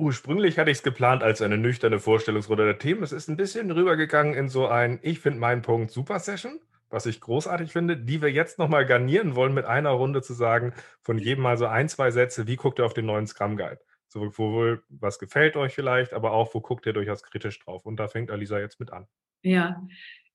Ursprünglich 0.00 0.58
hatte 0.58 0.70
ich 0.70 0.78
es 0.78 0.82
geplant 0.82 1.22
als 1.22 1.42
eine 1.42 1.58
nüchterne 1.58 1.98
Vorstellungsrunde 1.98 2.64
der 2.64 2.78
Themen. 2.78 3.02
Es 3.02 3.12
ist 3.12 3.28
ein 3.28 3.36
bisschen 3.36 3.70
rübergegangen 3.70 4.32
in 4.32 4.48
so 4.48 4.66
ein 4.66 4.98
Ich 5.02 5.20
finde 5.20 5.40
meinen 5.40 5.60
Punkt 5.60 5.90
Super 5.90 6.18
Session, 6.18 6.58
was 6.88 7.04
ich 7.04 7.20
großartig 7.20 7.70
finde, 7.70 7.98
die 7.98 8.22
wir 8.22 8.32
jetzt 8.32 8.58
nochmal 8.58 8.86
garnieren 8.86 9.34
wollen 9.34 9.52
mit 9.52 9.66
einer 9.66 9.90
Runde 9.90 10.22
zu 10.22 10.32
sagen, 10.32 10.72
von 11.02 11.18
jedem 11.18 11.42
mal 11.42 11.58
so 11.58 11.66
ein, 11.66 11.90
zwei 11.90 12.10
Sätze, 12.10 12.46
wie 12.46 12.56
guckt 12.56 12.78
ihr 12.78 12.86
auf 12.86 12.94
den 12.94 13.04
neuen 13.04 13.26
Scrum 13.26 13.58
Guide? 13.58 13.78
Sowohl, 14.08 14.82
was 14.88 15.18
gefällt 15.18 15.54
euch 15.56 15.74
vielleicht, 15.74 16.14
aber 16.14 16.32
auch, 16.32 16.54
wo 16.54 16.62
guckt 16.62 16.86
ihr 16.86 16.94
durchaus 16.94 17.22
kritisch 17.22 17.58
drauf? 17.58 17.84
Und 17.84 18.00
da 18.00 18.08
fängt 18.08 18.30
Alisa 18.30 18.58
jetzt 18.58 18.80
mit 18.80 18.94
an. 18.94 19.06
Ja, 19.42 19.86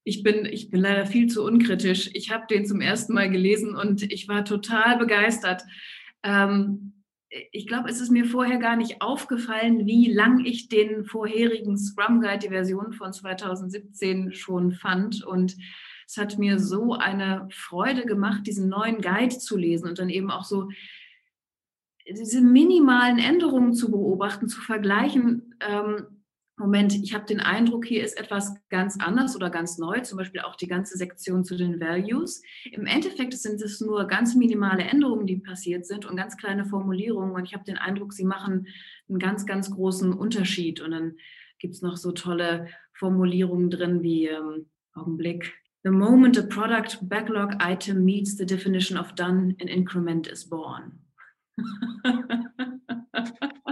ich 0.04 0.22
bin, 0.22 0.46
ich 0.46 0.70
bin 0.70 0.80
leider 0.80 1.08
viel 1.08 1.26
zu 1.26 1.44
unkritisch. 1.44 2.12
Ich 2.14 2.32
habe 2.32 2.46
den 2.48 2.68
zum 2.68 2.82
ersten 2.82 3.16
Mal 3.16 3.32
gelesen 3.32 3.76
und 3.76 4.04
ich 4.04 4.28
war 4.28 4.46
total 4.46 5.00
begeistert. 5.00 5.64
Ähm, 6.22 6.95
ich 7.52 7.68
glaube, 7.68 7.90
es 7.90 8.00
ist 8.00 8.12
mir 8.12 8.26
vorher 8.26 8.58
gar 8.58 8.76
nicht 8.76 9.02
aufgefallen, 9.02 9.86
wie 9.86 10.12
lang 10.12 10.46
ich 10.46 10.70
den 10.70 11.06
vorherigen 11.06 11.78
Scrum 11.78 12.22
Guide, 12.22 12.40
die 12.40 12.50
Version 12.50 12.94
von 12.94 13.12
2017 13.12 14.34
schon 14.34 14.72
fand. 14.72 15.24
Und 15.24 15.56
es 16.08 16.18
hat 16.18 16.38
mir 16.38 16.60
so 16.60 16.94
eine 16.94 17.48
Freude 17.52 18.06
gemacht, 18.06 18.48
diesen 18.48 18.70
neuen 18.70 19.02
Guide 19.02 19.38
zu 19.38 19.58
lesen 19.58 19.90
und 19.90 20.00
dann 20.00 20.10
eben 20.10 20.32
auch 20.32 20.44
so 20.44 20.70
diese 22.08 22.42
minimalen 22.42 23.18
Änderungen 23.18 23.74
zu 23.74 23.90
beobachten, 23.90 24.48
zu 24.48 24.62
vergleichen. 24.62 25.56
Ähm, 25.60 26.15
Moment, 26.58 26.96
ich 26.96 27.14
habe 27.14 27.26
den 27.26 27.42
Eindruck, 27.42 27.86
hier 27.86 28.04
ist 28.04 28.18
etwas 28.18 28.56
ganz 28.70 28.98
anders 29.00 29.36
oder 29.36 29.50
ganz 29.50 29.78
neu, 29.78 30.00
zum 30.02 30.18
Beispiel 30.18 30.40
auch 30.42 30.56
die 30.56 30.68
ganze 30.68 30.98
Sektion 30.98 31.44
zu 31.44 31.58
den 31.58 31.82
Values. 31.82 32.42
Im 32.72 32.86
Endeffekt 32.86 33.34
sind 33.34 33.62
es 33.62 33.82
nur 33.82 34.08
ganz 34.08 34.36
minimale 34.36 34.84
Änderungen, 34.84 35.28
die 35.28 35.36
passiert 35.36 35.86
sind 35.86 36.06
und 36.06 36.16
ganz 36.16 36.38
kleine 36.38 36.64
Formulierungen. 36.64 37.36
Und 37.36 37.44
ich 37.44 37.54
habe 37.54 37.66
den 37.66 37.78
Eindruck, 37.78 38.14
sie 38.14 38.24
machen 38.24 38.68
einen 39.10 39.20
ganz, 39.20 39.46
ganz 39.46 39.70
großen 39.70 40.14
Unterschied. 40.14 40.80
Und 40.80 40.92
dann 40.92 41.18
gibt 41.60 41.74
es 41.74 41.82
noch 41.82 41.98
so 41.98 42.14
tolle 42.14 42.68
Formulierungen 42.94 43.70
drin 43.70 44.02
wie 44.02 44.28
ähm, 44.28 44.68
Augenblick. 44.94 45.54
The 45.84 45.92
moment 45.92 46.38
a 46.38 46.42
product 46.42 47.00
backlog 47.10 47.56
item 47.60 48.06
meets 48.06 48.38
the 48.38 48.46
definition 48.46 48.98
of 48.98 49.14
done, 49.14 49.56
an 49.60 49.68
increment 49.68 50.28
is 50.28 50.50
born. 50.50 51.00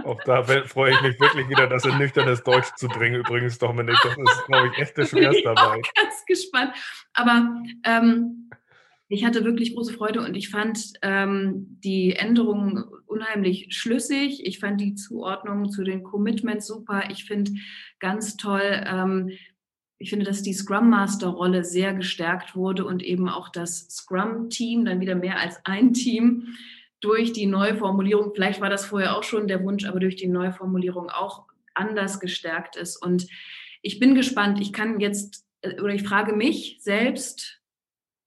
Auch 0.04 0.22
da 0.24 0.42
freue 0.42 0.92
ich 0.92 1.02
mich 1.02 1.18
wirklich 1.18 1.48
wieder, 1.48 1.66
das 1.66 1.84
in 1.84 1.98
nüchternes 1.98 2.42
Deutsch 2.42 2.74
zu 2.76 2.88
bringen. 2.88 3.16
Übrigens, 3.16 3.58
Dominik, 3.58 3.96
das 4.02 4.16
ist, 4.16 4.46
glaube 4.46 4.68
ich, 4.68 4.78
echt 4.78 4.98
das 4.98 5.10
Schwerste 5.10 5.42
dabei. 5.42 5.78
Ich 5.78 5.92
bin 5.92 6.04
ganz 6.04 6.24
gespannt. 6.26 6.72
Aber 7.14 7.62
ähm, 7.84 8.50
ich 9.08 9.24
hatte 9.24 9.44
wirklich 9.44 9.74
große 9.74 9.92
Freude 9.92 10.20
und 10.20 10.34
ich 10.34 10.48
fand 10.48 10.94
ähm, 11.02 11.78
die 11.84 12.14
Änderungen 12.16 12.84
unheimlich 13.06 13.68
schlüssig. 13.70 14.44
Ich 14.44 14.58
fand 14.58 14.80
die 14.80 14.94
Zuordnung 14.94 15.70
zu 15.70 15.84
den 15.84 16.02
Commitments 16.02 16.66
super. 16.66 17.04
Ich 17.10 17.24
finde 17.24 17.52
ganz 18.00 18.36
toll, 18.36 18.84
ähm, 18.86 19.30
ich 19.98 20.10
finde, 20.10 20.26
dass 20.26 20.42
die 20.42 20.52
Scrum 20.52 20.90
Master 20.90 21.28
Rolle 21.28 21.64
sehr 21.64 21.94
gestärkt 21.94 22.56
wurde 22.56 22.84
und 22.84 23.02
eben 23.02 23.28
auch 23.28 23.48
das 23.48 23.88
Scrum 23.88 24.50
Team, 24.50 24.84
dann 24.84 25.00
wieder 25.00 25.14
mehr 25.14 25.38
als 25.38 25.64
ein 25.64 25.92
Team, 25.92 26.48
durch 27.04 27.32
die 27.32 27.46
Neuformulierung, 27.46 28.32
vielleicht 28.34 28.60
war 28.62 28.70
das 28.70 28.86
vorher 28.86 29.16
auch 29.16 29.22
schon 29.22 29.46
der 29.46 29.62
Wunsch, 29.62 29.84
aber 29.84 30.00
durch 30.00 30.16
die 30.16 30.26
Neuformulierung 30.26 31.10
auch 31.10 31.44
anders 31.74 32.18
gestärkt 32.18 32.76
ist. 32.76 32.96
Und 32.96 33.26
ich 33.82 33.98
bin 33.98 34.14
gespannt. 34.14 34.58
Ich 34.60 34.72
kann 34.72 35.00
jetzt, 35.00 35.44
äh, 35.60 35.80
oder 35.82 35.92
ich 35.94 36.02
frage 36.02 36.34
mich 36.34 36.78
selbst, 36.80 37.60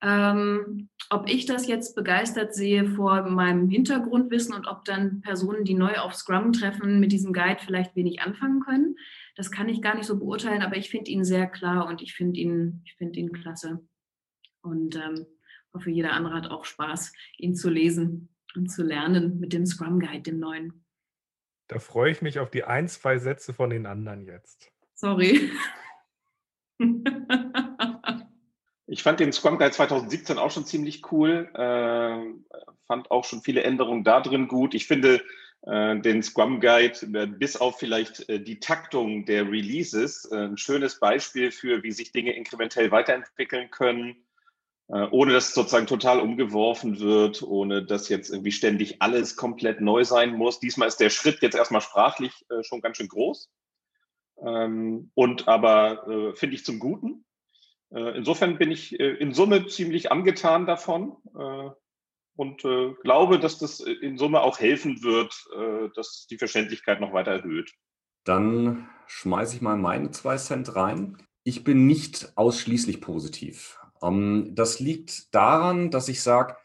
ähm, 0.04 0.90
ob 1.10 1.28
ich 1.28 1.48
das 1.48 1.68
jetzt 1.68 1.96
begeistert 1.96 2.54
sehe 2.54 2.86
vor 2.86 3.24
meinem 3.24 3.68
Hintergrundwissen 3.68 4.54
und 4.54 4.68
ob 4.68 4.86
dann 4.86 5.22
Personen, 5.22 5.64
die 5.64 5.74
neu 5.74 5.96
auf 5.98 6.14
Scrum 6.14 6.54
treffen, 6.54 7.00
mit 7.00 7.12
diesem 7.12 7.34
Guide 7.34 7.62
vielleicht 7.66 7.96
wenig 7.96 8.22
anfangen 8.22 8.60
können. 8.60 8.96
Das 9.36 9.50
kann 9.50 9.70
ich 9.70 9.82
gar 9.82 9.96
nicht 9.96 10.06
so 10.06 10.20
beurteilen, 10.20 10.62
aber 10.62 10.78
ich 10.78 10.92
finde 10.92 11.10
ihn 11.10 11.26
sehr 11.26 11.48
klar 11.48 11.88
und 11.88 12.04
ich 12.04 12.14
finde 12.14 12.40
ihn, 12.40 12.84
ich 12.86 12.96
ihn 13.00 13.32
klasse. 13.32 13.80
Und 14.62 14.96
ähm, 14.98 15.26
hoffe, 15.74 15.90
jeder 15.90 16.14
andere 16.14 16.36
hat 16.36 16.52
auch 16.52 16.66
Spaß, 16.66 17.12
ihn 17.38 17.56
zu 17.56 17.72
lesen 17.72 18.30
und 18.58 18.70
zu 18.70 18.84
lernen 18.84 19.40
mit 19.40 19.54
dem 19.54 19.66
Scrum 19.66 20.00
Guide, 20.00 20.24
dem 20.24 20.40
neuen. 20.40 20.84
Da 21.68 21.80
freue 21.80 22.12
ich 22.12 22.22
mich 22.22 22.40
auf 22.40 22.50
die 22.50 22.64
ein, 22.64 22.88
zwei 22.88 23.18
Sätze 23.18 23.54
von 23.54 23.70
den 23.70 23.86
anderen 23.86 24.26
jetzt. 24.26 24.72
Sorry. 24.96 25.52
ich 28.88 29.04
fand 29.04 29.20
den 29.20 29.34
Scrum 29.34 29.58
Guide 29.58 29.72
2017 29.72 30.38
auch 30.38 30.52
schon 30.52 30.66
ziemlich 30.66 31.12
cool. 31.12 31.50
Äh, 31.54 32.34
fand 32.88 33.12
auch 33.12 33.26
schon 33.26 33.42
viele 33.42 33.64
Änderungen 33.64 34.04
da 34.04 34.22
drin 34.22 34.48
gut. 34.48 34.74
Ich 34.74 34.88
finde 34.88 35.22
äh, 35.64 36.00
den 36.00 36.24
Scrum 36.24 36.62
Guide 36.62 37.00
äh, 37.14 37.28
bis 37.28 37.58
auf 37.58 37.78
vielleicht 37.78 38.28
äh, 38.30 38.40
die 38.40 38.60
Taktung 38.60 39.26
der 39.26 39.44
Releases 39.52 40.26
äh, 40.32 40.46
ein 40.46 40.58
schönes 40.58 41.00
Beispiel 41.00 41.52
für, 41.52 41.84
wie 41.84 41.92
sich 41.92 42.14
Dinge 42.14 42.34
inkrementell 42.34 42.92
weiterentwickeln 42.92 43.70
können 43.72 44.12
äh, 44.12 44.27
ohne 44.90 45.34
dass 45.34 45.54
sozusagen 45.54 45.88
total 45.88 46.22
umgeworfen 46.22 47.00
wird, 47.00 47.44
ohne 47.44 47.84
dass 47.84 48.08
jetzt 48.08 48.30
irgendwie 48.30 48.54
ständig 48.54 49.02
alles 49.02 49.36
komplett 49.36 49.82
neu 49.82 50.06
sein 50.06 50.34
muss. 50.34 50.60
Diesmal 50.60 50.88
ist 50.88 51.02
der 51.02 51.10
Schritt 51.10 51.42
jetzt 51.42 51.56
erstmal 51.56 51.82
sprachlich 51.82 52.46
äh, 52.50 52.64
schon 52.64 52.80
ganz 52.80 52.98
schön 52.98 53.10
groß. 53.10 53.50
Ähm, 54.46 55.12
und 55.14 55.48
aber 55.48 56.08
äh, 56.08 56.36
finde 56.36 56.56
ich 56.56 56.64
zum 56.64 56.80
Guten. 56.80 57.26
Äh, 57.92 58.18
insofern 58.18 58.58
bin 58.58 58.72
ich 58.72 59.00
äh, 59.00 59.16
in 59.16 59.34
Summe 59.34 59.68
ziemlich 59.68 60.12
angetan 60.12 60.66
davon 60.66 61.18
äh, 61.38 61.70
und 62.36 62.62
glaube, 63.02 63.40
dass 63.40 63.58
das 63.58 63.80
in 63.80 64.20
Summe 64.20 64.42
auch 64.42 64.60
helfen 64.60 65.02
wird, 65.02 65.34
dass 65.96 66.28
die 66.30 66.38
Verständlichkeit 66.38 67.02
noch 67.02 67.12
weiter 67.12 67.32
erhöht. 67.32 67.74
Dann 68.26 68.88
schmeiße 69.08 69.56
ich 69.56 69.62
mal 69.64 69.76
meine 69.76 70.12
zwei 70.12 70.38
Cent 70.38 70.76
rein. 70.76 71.18
Ich 71.44 71.64
bin 71.64 71.88
nicht 71.88 72.34
ausschließlich 72.36 73.02
positiv. 73.02 73.80
Ähm, 74.02 74.52
das 74.54 74.80
liegt 74.80 75.34
daran, 75.34 75.92
dass 75.92 76.10
ich 76.10 76.22
sage, 76.22 76.56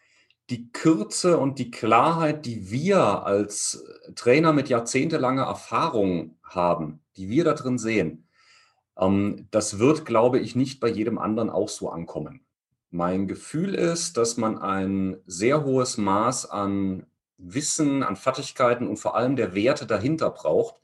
die 0.51 0.71
Kürze 0.73 1.39
und 1.39 1.59
die 1.59 1.71
Klarheit, 1.71 2.45
die 2.47 2.71
wir 2.71 3.25
als 3.25 3.85
Trainer 4.17 4.53
mit 4.53 4.69
jahrzehntelanger 4.69 5.45
Erfahrung 5.45 6.37
haben, 6.43 7.01
die 7.17 7.29
wir 7.29 7.45
da 7.45 7.55
drin 7.55 7.79
sehen, 7.79 8.29
ähm, 8.99 9.49
das 9.51 9.79
wird, 9.79 10.05
glaube 10.05 10.39
ich, 10.39 10.55
nicht 10.57 10.81
bei 10.81 10.89
jedem 10.89 11.19
anderen 11.19 11.51
auch 11.51 11.69
so 11.69 11.91
ankommen. 11.91 12.41
Mein 12.91 13.27
Gefühl 13.27 13.75
ist, 13.75 14.17
dass 14.19 14.37
man 14.37 14.59
ein 14.59 15.17
sehr 15.27 15.65
hohes 15.65 15.97
Maß 15.97 16.51
an 16.51 17.07
Wissen, 17.39 18.03
an 18.03 18.17
Fertigkeiten 18.17 18.87
und 18.87 18.99
vor 18.99 19.17
allem 19.17 19.37
der 19.37 19.55
Werte 19.55 19.87
dahinter 19.87 20.31
braucht, 20.31 20.77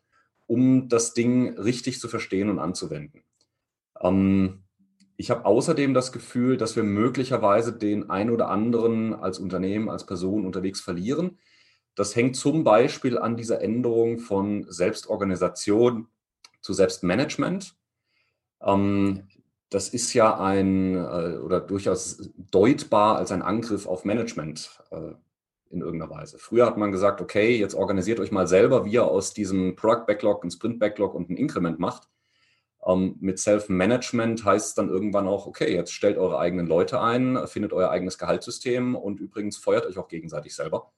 um 0.46 0.88
das 0.88 1.12
Ding 1.12 1.58
richtig 1.58 2.00
zu 2.00 2.08
verstehen 2.08 2.48
und 2.48 2.58
anzuwenden. 2.58 3.22
Ähm, 4.00 4.62
ich 5.20 5.30
habe 5.30 5.44
außerdem 5.44 5.94
das 5.94 6.12
Gefühl, 6.12 6.56
dass 6.56 6.76
wir 6.76 6.84
möglicherweise 6.84 7.72
den 7.72 8.08
ein 8.08 8.30
oder 8.30 8.48
anderen 8.48 9.12
als 9.12 9.40
Unternehmen, 9.40 9.90
als 9.90 10.06
Person 10.06 10.46
unterwegs 10.46 10.80
verlieren. 10.80 11.38
Das 11.96 12.14
hängt 12.14 12.36
zum 12.36 12.62
Beispiel 12.62 13.18
an 13.18 13.36
dieser 13.36 13.60
Änderung 13.60 14.20
von 14.20 14.64
Selbstorganisation 14.70 16.06
zu 16.60 16.72
Selbstmanagement. 16.72 17.74
Ähm, 18.62 19.26
das 19.70 19.88
ist 19.88 20.14
ja 20.14 20.38
ein 20.38 20.94
äh, 20.94 21.38
oder 21.38 21.60
durchaus 21.60 22.30
deutbar 22.36 23.16
als 23.16 23.32
ein 23.32 23.42
Angriff 23.42 23.88
auf 23.88 24.04
Management 24.04 24.70
äh, 24.92 25.14
in 25.70 25.80
irgendeiner 25.80 26.12
Weise. 26.12 26.38
Früher 26.38 26.64
hat 26.64 26.76
man 26.76 26.92
gesagt, 26.92 27.20
okay, 27.20 27.58
jetzt 27.58 27.74
organisiert 27.74 28.20
euch 28.20 28.30
mal 28.30 28.46
selber, 28.46 28.84
wie 28.84 28.92
ihr 28.92 29.04
aus 29.04 29.34
diesem 29.34 29.74
Product 29.74 30.06
Backlog 30.06 30.44
ein 30.44 30.52
Sprint 30.52 30.78
Backlog 30.78 31.12
und 31.12 31.28
ein 31.28 31.36
Increment 31.36 31.80
macht. 31.80 32.08
Ähm, 32.86 33.16
mit 33.20 33.38
Self-Management 33.38 34.44
heißt 34.44 34.68
es 34.68 34.74
dann 34.74 34.88
irgendwann 34.88 35.26
auch, 35.26 35.46
okay, 35.46 35.72
jetzt 35.74 35.92
stellt 35.92 36.16
eure 36.16 36.38
eigenen 36.38 36.66
Leute 36.66 37.00
ein, 37.00 37.46
findet 37.46 37.72
euer 37.72 37.90
eigenes 37.90 38.18
Gehaltssystem 38.18 38.94
und 38.94 39.20
übrigens 39.20 39.56
feuert 39.56 39.86
euch 39.86 39.98
auch 39.98 40.08
gegenseitig 40.08 40.54
selber. 40.54 40.92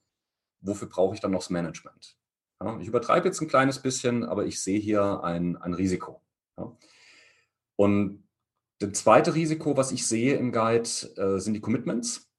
Wofür 0.61 0.87
brauche 0.87 1.15
ich 1.15 1.21
dann 1.21 1.31
noch 1.31 1.39
das 1.39 1.49
Management? 1.49 2.17
Ja, 2.61 2.79
ich 2.79 2.87
übertreibe 2.87 3.27
jetzt 3.27 3.41
ein 3.41 3.47
kleines 3.47 3.79
bisschen, 3.79 4.23
aber 4.23 4.45
ich 4.45 4.61
sehe 4.61 4.79
hier 4.79 5.23
ein, 5.23 5.57
ein 5.57 5.73
Risiko. 5.73 6.21
Ja. 6.57 6.77
Und 7.75 8.23
das 8.77 8.93
zweite 8.93 9.33
Risiko, 9.33 9.77
was 9.77 9.91
ich 9.91 10.05
sehe 10.07 10.35
im 10.35 10.51
Guide, 10.51 10.89
äh, 11.17 11.39
sind 11.39 11.53
die 11.53 11.61
Commitments. 11.61 12.31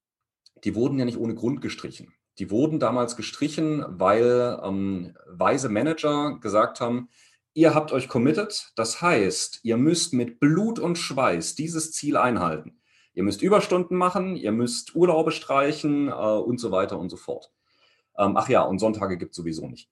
Die 0.63 0.77
wurden 0.77 0.99
ja 0.99 1.05
nicht 1.05 1.19
ohne 1.19 1.35
Grund 1.35 1.61
gestrichen. 1.61 2.13
Die 2.39 2.51
wurden 2.51 2.79
damals 2.79 3.17
gestrichen, 3.17 3.85
weil 3.89 4.61
ähm, 4.63 5.17
weise 5.27 5.69
Manager 5.69 6.39
gesagt 6.41 6.81
haben, 6.81 7.09
ihr 7.55 7.75
habt 7.75 7.93
euch 7.93 8.09
committed. 8.09 8.73
Das 8.77 9.01
heißt, 9.01 9.61
ihr 9.63 9.77
müsst 9.77 10.13
mit 10.13 10.41
Blut 10.41 10.79
und 10.79 10.97
Schweiß 10.97 11.55
dieses 11.55 11.93
Ziel 11.93 12.17
einhalten. 12.17 12.81
Ihr 13.15 13.23
müsst 13.23 13.43
Überstunden 13.43 13.97
machen, 13.97 14.37
ihr 14.37 14.53
müsst 14.53 14.95
Urlaube 14.95 15.33
streichen 15.33 16.09
äh, 16.09 16.13
und 16.13 16.59
so 16.59 16.71
weiter 16.71 16.99
und 16.99 17.11
so 17.11 17.17
fort. 17.17 17.53
Ähm, 18.17 18.37
ach 18.37 18.49
ja, 18.49 18.63
und 18.63 18.79
Sonntage 18.79 19.19
gibt 19.19 19.33
es 19.33 19.37
sowieso 19.37 19.69
nicht. 19.69 19.91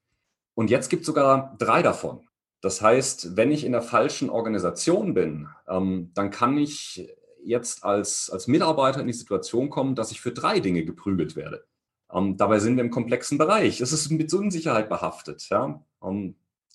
Und 0.55 0.71
jetzt 0.71 0.89
gibt 0.89 1.03
es 1.03 1.07
sogar 1.07 1.57
drei 1.59 1.83
davon. 1.83 2.27
Das 2.61 2.83
heißt, 2.83 3.37
wenn 3.37 3.51
ich 3.51 3.65
in 3.65 3.73
der 3.73 3.83
falschen 3.83 4.31
Organisation 4.31 5.15
bin, 5.15 5.49
ähm, 5.69 6.11
dann 6.15 6.31
kann 6.31 6.59
ich 6.59 7.09
jetzt 7.43 7.85
als, 7.85 8.29
als 8.31 8.47
Mitarbeiter 8.47 9.01
in 9.01 9.07
die 9.07 9.13
Situation 9.15 9.71
kommen, 9.71 9.95
dass 9.95 10.11
ich 10.11 10.21
für 10.21 10.33
drei 10.33 10.61
Dinge 10.61 10.85
geprügelt 10.85 11.37
werde. 11.37 11.65
Ähm, 12.13 12.37
dabei 12.37 12.59
sind 12.59 12.77
wir 12.77 12.85
im 12.85 12.91
komplexen 12.91 13.39
Bereich. 13.39 13.81
Es 13.81 13.93
ist 13.93 14.11
mit 14.11 14.33
Unsicherheit 14.35 14.89
behaftet. 14.89 15.49
Ja? 15.49 15.83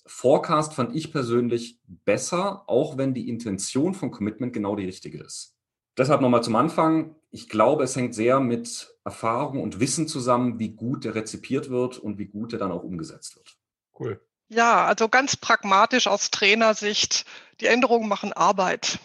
Forecast 0.06 0.74
fand 0.74 0.94
ich 0.94 1.12
persönlich 1.12 1.80
besser, 1.86 2.64
auch 2.68 2.96
wenn 2.96 3.14
die 3.14 3.28
Intention 3.28 3.94
von 3.94 4.10
Commitment 4.10 4.52
genau 4.52 4.76
die 4.76 4.86
richtige 4.86 5.22
ist. 5.22 5.56
Deshalb 5.98 6.20
nochmal 6.20 6.42
zum 6.42 6.56
Anfang. 6.56 7.16
Ich 7.30 7.48
glaube, 7.48 7.84
es 7.84 7.96
hängt 7.96 8.14
sehr 8.14 8.40
mit 8.40 8.94
Erfahrung 9.04 9.62
und 9.62 9.80
Wissen 9.80 10.08
zusammen, 10.08 10.58
wie 10.58 10.70
gut 10.70 11.04
der 11.04 11.14
rezipiert 11.14 11.70
wird 11.70 11.98
und 11.98 12.18
wie 12.18 12.26
gut 12.26 12.52
er 12.52 12.58
dann 12.58 12.72
auch 12.72 12.82
umgesetzt 12.82 13.36
wird. 13.36 13.56
Cool. 13.98 14.20
Ja, 14.48 14.86
also 14.86 15.08
ganz 15.08 15.36
pragmatisch 15.36 16.06
aus 16.06 16.30
Trainersicht, 16.30 17.24
die 17.60 17.66
Änderungen 17.66 18.08
machen 18.08 18.32
Arbeit 18.32 19.00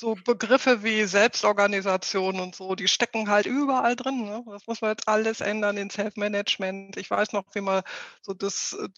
so 0.00 0.14
Begriffe 0.14 0.82
wie 0.82 1.04
Selbstorganisation 1.04 2.40
und 2.40 2.56
so, 2.56 2.74
die 2.74 2.88
stecken 2.88 3.28
halt 3.28 3.44
überall 3.44 3.96
drin. 3.96 4.24
Ne? 4.24 4.42
Das 4.46 4.66
muss 4.66 4.80
man 4.80 4.92
jetzt 4.92 5.06
alles 5.06 5.42
ändern 5.42 5.76
in 5.76 5.90
Self-Management. 5.90 6.96
Ich 6.96 7.10
weiß 7.10 7.32
noch, 7.34 7.44
wie 7.52 7.60
man 7.60 7.82
so 8.22 8.32
das, 8.32 8.72
äh, 8.80 8.88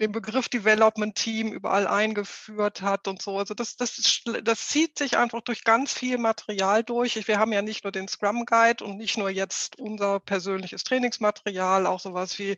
den 0.00 0.10
Begriff 0.10 0.48
Development 0.48 1.14
Team 1.14 1.52
überall 1.52 1.86
eingeführt 1.86 2.82
hat 2.82 3.06
und 3.06 3.22
so. 3.22 3.38
Also 3.38 3.54
das, 3.54 3.76
das, 3.76 4.22
das 4.42 4.66
zieht 4.66 4.98
sich 4.98 5.16
einfach 5.16 5.42
durch 5.42 5.62
ganz 5.62 5.92
viel 5.92 6.18
Material 6.18 6.82
durch. 6.82 7.28
Wir 7.28 7.38
haben 7.38 7.52
ja 7.52 7.62
nicht 7.62 7.84
nur 7.84 7.92
den 7.92 8.08
Scrum 8.08 8.44
Guide 8.44 8.84
und 8.84 8.96
nicht 8.96 9.16
nur 9.16 9.30
jetzt 9.30 9.78
unser 9.78 10.18
persönliches 10.18 10.82
Trainingsmaterial, 10.82 11.86
auch 11.86 12.00
sowas 12.00 12.38
wie 12.40 12.56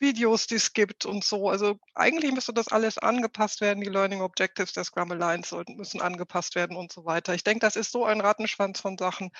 Videos, 0.00 0.46
die 0.46 0.56
es 0.56 0.72
gibt 0.72 1.04
und 1.06 1.24
so. 1.24 1.48
Also 1.48 1.78
eigentlich 1.94 2.32
müsste 2.32 2.52
das 2.52 2.68
alles 2.68 2.98
angepasst 2.98 3.60
werden. 3.60 3.82
Die 3.82 3.90
Learning 3.90 4.22
Objectives 4.22 4.72
der 4.72 4.84
Scrum 4.84 5.12
Alliance 5.12 5.50
sollten, 5.50 5.76
müssen 5.76 6.00
angepasst 6.00 6.54
werden 6.54 6.76
und 6.76 6.90
so 6.90 7.04
weiter. 7.04 7.34
Ich 7.34 7.44
denke, 7.44 7.60
das 7.60 7.76
ist 7.76 7.92
so 7.92 8.04
ein 8.04 8.20
Rattenschwanz 8.20 8.80
von 8.80 8.96
Sachen, 8.96 9.30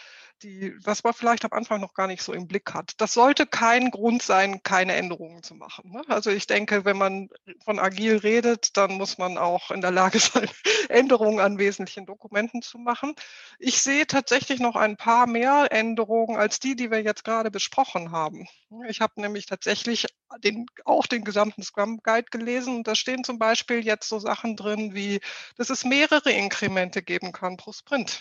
die, 0.42 0.74
was 0.84 1.04
man 1.04 1.14
vielleicht 1.14 1.44
am 1.44 1.52
Anfang 1.52 1.80
noch 1.80 1.94
gar 1.94 2.06
nicht 2.06 2.22
so 2.22 2.32
im 2.32 2.46
Blick 2.46 2.72
hat. 2.74 2.94
Das 2.98 3.12
sollte 3.14 3.46
kein 3.46 3.90
Grund 3.90 4.22
sein, 4.22 4.62
keine 4.62 4.94
Änderungen 4.94 5.42
zu 5.42 5.54
machen. 5.54 5.90
Ne? 5.92 6.02
Also 6.08 6.30
ich 6.30 6.46
denke, 6.46 6.84
wenn 6.84 6.96
man 6.96 7.28
von 7.64 7.78
agil 7.78 8.18
redet, 8.18 8.76
dann 8.76 8.92
muss 8.92 9.18
man 9.18 9.38
auch 9.38 9.70
in 9.70 9.80
der 9.80 9.90
Lage 9.90 10.18
sein, 10.20 10.48
Änderungen 10.88 11.40
an 11.40 11.58
wesentlichen 11.58 12.06
Dokumenten 12.06 12.62
zu 12.62 12.78
machen. 12.78 13.14
Ich 13.58 13.80
sehe 13.80 14.06
tatsächlich 14.06 14.60
noch 14.60 14.76
ein 14.76 14.96
paar 14.96 15.26
mehr 15.26 15.68
Änderungen 15.70 16.36
als 16.36 16.60
die, 16.60 16.76
die 16.76 16.90
wir 16.90 17.02
jetzt 17.02 17.24
gerade 17.24 17.50
besprochen 17.50 18.12
haben. 18.12 18.46
Ich 18.88 19.00
habe 19.00 19.20
nämlich 19.20 19.46
tatsächlich 19.46 20.06
den, 20.38 20.49
auch 20.84 21.06
den 21.06 21.24
gesamten 21.24 21.62
Scrum 21.62 22.00
Guide 22.02 22.28
gelesen 22.30 22.82
da 22.84 22.94
stehen 22.94 23.24
zum 23.24 23.38
Beispiel 23.38 23.84
jetzt 23.84 24.08
so 24.08 24.18
Sachen 24.18 24.56
drin 24.56 24.94
wie, 24.94 25.20
dass 25.56 25.70
es 25.70 25.84
mehrere 25.84 26.30
Inkremente 26.30 27.02
geben 27.02 27.32
kann 27.32 27.56
pro 27.56 27.72
Sprint. 27.72 28.20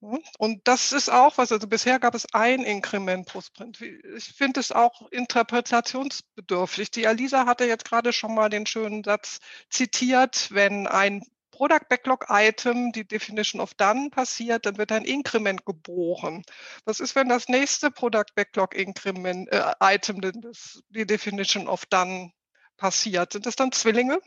Und 0.00 0.60
das 0.68 0.92
ist 0.92 1.10
auch 1.10 1.38
was, 1.38 1.50
also 1.50 1.66
bisher 1.66 1.98
gab 1.98 2.14
es 2.14 2.32
ein 2.32 2.62
Inkrement 2.62 3.26
pro 3.26 3.40
Sprint. 3.40 3.80
Ich 3.80 4.32
finde 4.32 4.60
es 4.60 4.70
auch 4.70 5.10
interpretationsbedürftig. 5.10 6.92
Die 6.92 7.08
Alisa 7.08 7.46
hatte 7.46 7.64
jetzt 7.64 7.84
gerade 7.84 8.12
schon 8.12 8.32
mal 8.32 8.48
den 8.48 8.66
schönen 8.66 9.02
Satz 9.02 9.38
zitiert, 9.70 10.52
wenn 10.52 10.86
ein 10.86 11.24
Product 11.58 11.88
Backlog 11.88 12.26
Item 12.28 12.92
die 12.92 13.04
Definition 13.04 13.60
of 13.60 13.74
Done 13.74 14.10
passiert, 14.10 14.64
dann 14.64 14.78
wird 14.78 14.92
ein 14.92 15.04
Inkrement 15.04 15.66
geboren. 15.66 16.44
Was 16.84 17.00
ist, 17.00 17.16
wenn 17.16 17.28
das 17.28 17.48
nächste 17.48 17.90
Product 17.90 18.32
Backlog 18.36 18.76
Increment, 18.76 19.48
äh, 19.50 19.72
Item 19.80 20.20
das, 20.20 20.80
die 20.90 21.04
Definition 21.04 21.66
of 21.66 21.84
Done 21.86 22.30
passiert? 22.76 23.32
Sind 23.32 23.44
das 23.44 23.56
dann 23.56 23.72
Zwillinge? 23.72 24.20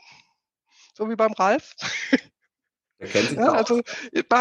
So 0.94 1.10
wie 1.10 1.16
beim 1.16 1.32
Ralf? 1.32 1.74
Ja, 3.00 3.54
also 3.54 3.82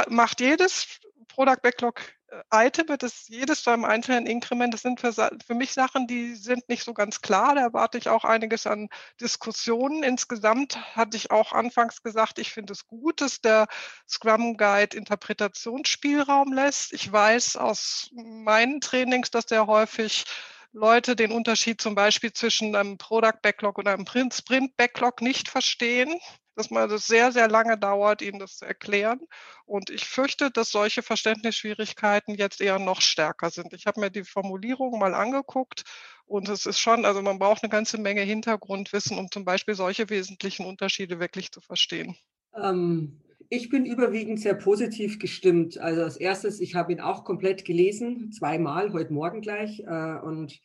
macht 0.08 0.40
jedes 0.40 0.98
Product 1.28 1.62
Backlog 1.62 2.02
Item, 2.52 2.86
das 2.98 3.28
jedes 3.28 3.62
zu 3.64 3.70
einem 3.70 3.84
einzelnen 3.84 4.26
Inkrement, 4.26 4.72
das 4.72 4.82
sind 4.82 5.00
für, 5.00 5.12
für, 5.12 5.54
mich 5.54 5.72
Sachen, 5.72 6.06
die 6.06 6.34
sind 6.34 6.68
nicht 6.68 6.84
so 6.84 6.94
ganz 6.94 7.20
klar. 7.20 7.54
Da 7.54 7.62
erwarte 7.62 7.98
ich 7.98 8.08
auch 8.08 8.24
einiges 8.24 8.66
an 8.66 8.88
Diskussionen. 9.20 10.02
Insgesamt 10.02 10.76
hatte 10.94 11.16
ich 11.16 11.30
auch 11.30 11.52
anfangs 11.52 12.02
gesagt, 12.02 12.38
ich 12.38 12.52
finde 12.52 12.72
es 12.72 12.86
gut, 12.86 13.20
dass 13.20 13.40
der 13.40 13.66
Scrum 14.08 14.56
Guide 14.56 14.96
Interpretationsspielraum 14.96 16.52
lässt. 16.52 16.92
Ich 16.92 17.10
weiß 17.10 17.56
aus 17.56 18.10
meinen 18.12 18.80
Trainings, 18.80 19.30
dass 19.30 19.46
der 19.46 19.66
häufig 19.66 20.24
Leute 20.72 21.16
den 21.16 21.32
Unterschied 21.32 21.80
zum 21.80 21.96
Beispiel 21.96 22.32
zwischen 22.32 22.76
einem 22.76 22.96
Product 22.96 23.40
Backlog 23.42 23.78
und 23.78 23.88
einem 23.88 24.06
Sprint 24.06 24.76
Backlog 24.76 25.20
nicht 25.20 25.48
verstehen 25.48 26.20
dass 26.60 26.70
man 26.70 26.90
das 26.90 27.06
sehr, 27.06 27.32
sehr 27.32 27.48
lange 27.48 27.78
dauert, 27.78 28.20
ihnen 28.20 28.38
das 28.38 28.58
zu 28.58 28.66
erklären. 28.66 29.20
Und 29.64 29.88
ich 29.88 30.04
fürchte, 30.04 30.50
dass 30.50 30.70
solche 30.70 31.02
Verständnisschwierigkeiten 31.02 32.34
jetzt 32.34 32.60
eher 32.60 32.78
noch 32.78 33.00
stärker 33.00 33.48
sind. 33.48 33.72
Ich 33.72 33.86
habe 33.86 33.98
mir 33.98 34.10
die 34.10 34.24
Formulierung 34.24 34.98
mal 34.98 35.14
angeguckt 35.14 35.84
und 36.26 36.50
es 36.50 36.66
ist 36.66 36.78
schon, 36.78 37.06
also 37.06 37.22
man 37.22 37.38
braucht 37.38 37.62
eine 37.62 37.70
ganze 37.70 37.98
Menge 37.98 38.20
Hintergrundwissen, 38.20 39.18
um 39.18 39.30
zum 39.30 39.46
Beispiel 39.46 39.74
solche 39.74 40.10
wesentlichen 40.10 40.66
Unterschiede 40.66 41.18
wirklich 41.18 41.50
zu 41.50 41.62
verstehen. 41.62 42.14
Ähm, 42.54 43.22
ich 43.48 43.70
bin 43.70 43.86
überwiegend 43.86 44.38
sehr 44.38 44.54
positiv 44.54 45.18
gestimmt. 45.18 45.78
Also 45.78 46.02
als 46.02 46.18
erstes, 46.18 46.60
ich 46.60 46.74
habe 46.74 46.92
ihn 46.92 47.00
auch 47.00 47.24
komplett 47.24 47.64
gelesen, 47.64 48.32
zweimal, 48.32 48.92
heute 48.92 49.14
Morgen 49.14 49.40
gleich. 49.40 49.80
Äh, 49.80 50.20
und 50.20 50.60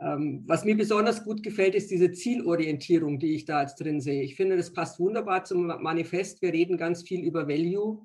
was 0.00 0.64
mir 0.64 0.76
besonders 0.76 1.24
gut 1.24 1.42
gefällt, 1.42 1.74
ist 1.74 1.90
diese 1.90 2.12
Zielorientierung, 2.12 3.18
die 3.18 3.34
ich 3.34 3.44
da 3.44 3.62
jetzt 3.62 3.80
drin 3.80 4.00
sehe. 4.00 4.22
Ich 4.22 4.36
finde, 4.36 4.56
das 4.56 4.72
passt 4.72 5.00
wunderbar 5.00 5.44
zum 5.44 5.66
Manifest. 5.66 6.40
Wir 6.40 6.52
reden 6.52 6.76
ganz 6.76 7.02
viel 7.02 7.24
über 7.24 7.48
Value 7.48 8.00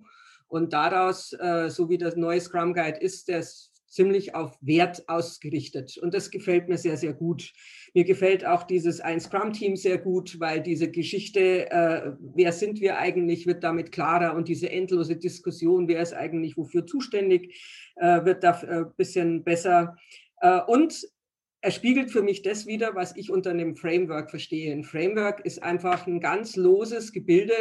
und 0.48 0.74
daraus, 0.74 1.34
äh, 1.34 1.70
so 1.70 1.90
wie 1.90 1.98
das 1.98 2.16
neue 2.16 2.40
Scrum 2.40 2.74
Guide 2.74 3.00
ist, 3.00 3.28
der 3.28 3.40
ist 3.40 3.72
ziemlich 3.88 4.34
auf 4.34 4.58
Wert 4.62 5.08
ausgerichtet. 5.08 5.98
Und 5.98 6.14
das 6.16 6.32
gefällt 6.32 6.68
mir 6.68 6.78
sehr, 6.78 6.98
sehr 6.98 7.14
gut. 7.14 7.52
Mir 7.94 8.04
gefällt 8.04 8.44
auch 8.44 8.64
dieses 8.64 9.00
ein 9.00 9.20
Scrum-Team 9.20 9.76
sehr 9.76 10.00
gut, 10.00 10.40
weil 10.40 10.62
diese 10.62 10.90
Geschichte, 10.90 11.70
äh, 11.72 12.12
wer 12.36 12.52
sind 12.52 12.82
wir 12.82 12.98
eigentlich, 12.98 13.46
wird 13.46 13.64
damit 13.64 13.92
klarer 13.92 14.36
und 14.36 14.48
diese 14.48 14.70
endlose 14.70 15.16
Diskussion, 15.16 15.88
wer 15.88 16.02
ist 16.02 16.14
eigentlich 16.14 16.58
wofür 16.58 16.88
zuständig, 16.88 17.56
äh, 17.96 18.26
wird 18.26 18.44
da 18.44 18.52
ein 18.52 18.94
bisschen 18.98 19.44
besser. 19.44 19.96
Und 20.68 21.08
er 21.64 21.72
spiegelt 21.72 22.12
für 22.12 22.22
mich 22.22 22.42
das 22.42 22.68
wieder, 22.68 22.94
was 22.94 23.16
ich 23.16 23.32
unter 23.32 23.52
einem 23.52 23.78
Framework 23.78 24.30
verstehe. 24.30 24.74
Ein 24.74 24.84
Framework 24.84 25.46
ist 25.46 25.64
einfach 25.64 26.06
ein 26.08 26.20
ganz 26.20 26.58
loses 26.58 27.14
Gebilde 27.14 27.54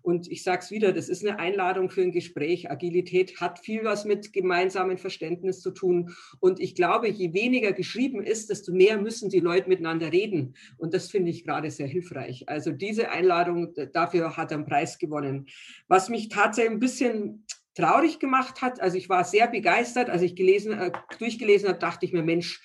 und 0.00 0.30
ich 0.32 0.42
sage 0.42 0.60
es 0.62 0.70
wieder, 0.70 0.94
das 0.94 1.10
ist 1.10 1.26
eine 1.26 1.38
Einladung 1.38 1.90
für 1.90 2.00
ein 2.00 2.10
Gespräch. 2.10 2.70
Agilität 2.70 3.38
hat 3.38 3.58
viel 3.58 3.84
was 3.84 4.06
mit 4.06 4.32
gemeinsamen 4.32 4.96
Verständnis 4.96 5.60
zu 5.60 5.72
tun 5.72 6.16
und 6.40 6.58
ich 6.58 6.74
glaube, 6.74 7.10
je 7.10 7.34
weniger 7.34 7.74
geschrieben 7.74 8.22
ist, 8.22 8.48
desto 8.48 8.72
mehr 8.72 8.98
müssen 8.98 9.28
die 9.28 9.40
Leute 9.40 9.68
miteinander 9.68 10.10
reden 10.10 10.54
und 10.78 10.94
das 10.94 11.10
finde 11.10 11.30
ich 11.30 11.44
gerade 11.44 11.70
sehr 11.70 11.86
hilfreich. 11.86 12.48
Also 12.48 12.72
diese 12.72 13.10
Einladung, 13.10 13.74
dafür 13.92 14.38
hat 14.38 14.52
er 14.52 14.56
einen 14.56 14.66
Preis 14.66 14.96
gewonnen. 14.96 15.48
Was 15.86 16.08
mich 16.08 16.30
tatsächlich 16.30 16.72
ein 16.72 16.80
bisschen 16.80 17.44
traurig 17.74 18.18
gemacht 18.18 18.62
hat, 18.62 18.80
also 18.80 18.96
ich 18.96 19.08
war 19.08 19.24
sehr 19.24 19.46
begeistert, 19.48 20.10
als 20.10 20.22
ich 20.22 20.34
gelesen, 20.34 20.72
äh, 20.72 20.92
durchgelesen 21.18 21.68
habe, 21.68 21.78
dachte 21.78 22.06
ich 22.06 22.12
mir, 22.12 22.22
Mensch, 22.22 22.60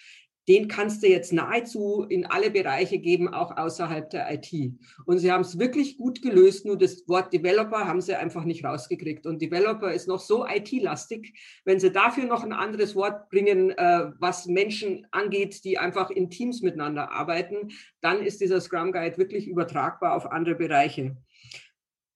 den 0.48 0.68
kannst 0.68 1.02
du 1.02 1.08
jetzt 1.08 1.34
nahezu 1.34 2.06
in 2.08 2.26
alle 2.26 2.52
Bereiche 2.52 3.00
geben, 3.00 3.34
auch 3.34 3.58
außerhalb 3.58 4.10
der 4.10 4.32
IT. 4.32 4.74
Und 5.06 5.20
sie 5.20 5.32
haben 5.32 5.42
es 5.42 5.58
wirklich 5.58 5.98
gut 5.98 6.22
gelöst, 6.22 6.66
nur 6.66 6.78
das 6.78 7.08
Wort 7.08 7.34
Developer 7.34 7.88
haben 7.88 8.02
sie 8.02 8.16
einfach 8.16 8.44
nicht 8.44 8.64
rausgekriegt. 8.64 9.26
Und 9.26 9.42
Developer 9.42 9.92
ist 9.92 10.08
noch 10.08 10.20
so 10.20 10.46
IT-lastig, 10.46 11.34
wenn 11.66 11.80
sie 11.80 11.92
dafür 11.92 12.26
noch 12.26 12.44
ein 12.44 12.54
anderes 12.54 12.96
Wort 12.96 13.30
bringen, 13.30 13.72
äh, 13.72 14.12
was 14.20 14.46
Menschen 14.46 15.08
angeht, 15.12 15.64
die 15.64 15.78
einfach 15.78 16.10
in 16.12 16.30
Teams 16.30 16.62
miteinander 16.62 17.12
arbeiten, 17.12 17.70
dann 18.02 18.22
ist 18.22 18.42
dieser 18.42 18.62
Scrum 18.62 18.92
Guide 18.92 19.18
wirklich 19.18 19.48
übertragbar 19.48 20.16
auf 20.16 20.32
andere 20.32 20.56
Bereiche. 20.56 21.18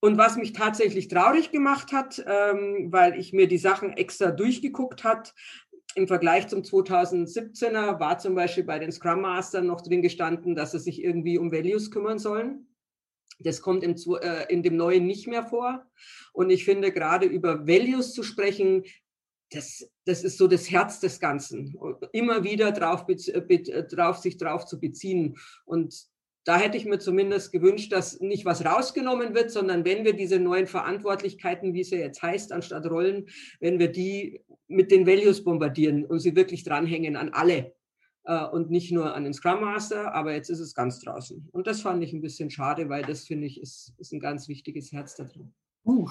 Und 0.01 0.17
was 0.17 0.37
mich 0.37 0.53
tatsächlich 0.53 1.09
traurig 1.09 1.51
gemacht 1.51 1.91
hat, 1.91 2.23
ähm, 2.25 2.87
weil 2.89 3.19
ich 3.19 3.33
mir 3.33 3.47
die 3.47 3.57
Sachen 3.57 3.91
extra 3.91 4.31
durchgeguckt 4.31 5.03
hat, 5.03 5.33
im 5.99 6.07
Vergleich 6.07 6.47
zum 6.47 6.61
2017er 6.61 7.99
war 7.99 8.17
zum 8.17 8.33
Beispiel 8.33 8.63
bei 8.63 8.79
den 8.79 8.91
Scrum 8.91 9.21
Mastern 9.21 9.67
noch 9.67 9.81
drin 9.81 10.01
gestanden, 10.01 10.55
dass 10.55 10.71
sie 10.71 10.79
sich 10.79 11.03
irgendwie 11.03 11.37
um 11.37 11.51
Values 11.51 11.91
kümmern 11.91 12.17
sollen. 12.17 12.67
Das 13.39 13.61
kommt 13.61 13.83
im, 13.83 13.95
äh, 14.21 14.51
in 14.51 14.63
dem 14.63 14.77
neuen 14.77 15.05
nicht 15.05 15.27
mehr 15.27 15.43
vor. 15.43 15.85
Und 16.33 16.49
ich 16.49 16.65
finde, 16.65 16.91
gerade 16.91 17.25
über 17.25 17.67
Values 17.67 18.13
zu 18.13 18.23
sprechen, 18.23 18.83
das, 19.51 19.89
das 20.05 20.23
ist 20.23 20.37
so 20.37 20.47
das 20.47 20.71
Herz 20.71 20.99
des 20.99 21.19
Ganzen. 21.19 21.77
Immer 22.13 22.43
wieder 22.43 22.71
drauf, 22.71 23.05
drauf, 23.05 24.17
sich 24.17 24.37
drauf 24.37 24.65
zu 24.65 24.79
beziehen. 24.79 25.37
Und 25.65 26.07
da 26.49 26.57
hätte 26.57 26.77
ich 26.77 26.85
mir 26.85 26.97
zumindest 26.97 27.51
gewünscht, 27.51 27.91
dass 27.91 28.21
nicht 28.21 28.43
was 28.43 28.65
rausgenommen 28.65 29.35
wird, 29.35 29.51
sondern 29.51 29.85
wenn 29.85 30.03
wir 30.03 30.13
diese 30.13 30.39
neuen 30.39 30.65
Verantwortlichkeiten, 30.65 31.75
wie 31.75 31.81
es 31.81 31.91
ja 31.91 31.99
jetzt 31.99 32.23
heißt, 32.23 32.51
anstatt 32.51 32.89
Rollen, 32.89 33.27
wenn 33.59 33.77
wir 33.77 33.91
die 33.91 34.41
mit 34.67 34.89
den 34.89 35.05
Values 35.05 35.43
bombardieren 35.43 36.05
und 36.05 36.17
sie 36.17 36.35
wirklich 36.35 36.63
dranhängen 36.63 37.17
an 37.17 37.29
alle 37.29 37.75
äh, 38.23 38.45
und 38.47 38.71
nicht 38.71 38.91
nur 38.91 39.13
an 39.13 39.25
den 39.25 39.33
Scrum 39.35 39.61
Master, 39.61 40.15
aber 40.15 40.33
jetzt 40.33 40.49
ist 40.49 40.59
es 40.59 40.73
ganz 40.73 40.99
draußen. 41.01 41.49
Und 41.51 41.67
das 41.67 41.81
fand 41.81 42.03
ich 42.03 42.13
ein 42.13 42.21
bisschen 42.23 42.49
schade, 42.49 42.89
weil 42.89 43.03
das 43.03 43.25
finde 43.25 43.45
ich 43.45 43.61
ist, 43.61 43.93
ist 43.99 44.11
ein 44.11 44.19
ganz 44.19 44.47
wichtiges 44.47 44.91
Herz 44.91 45.13
da 45.13 45.25
drin. 45.25 45.53
Uh, 45.85 46.09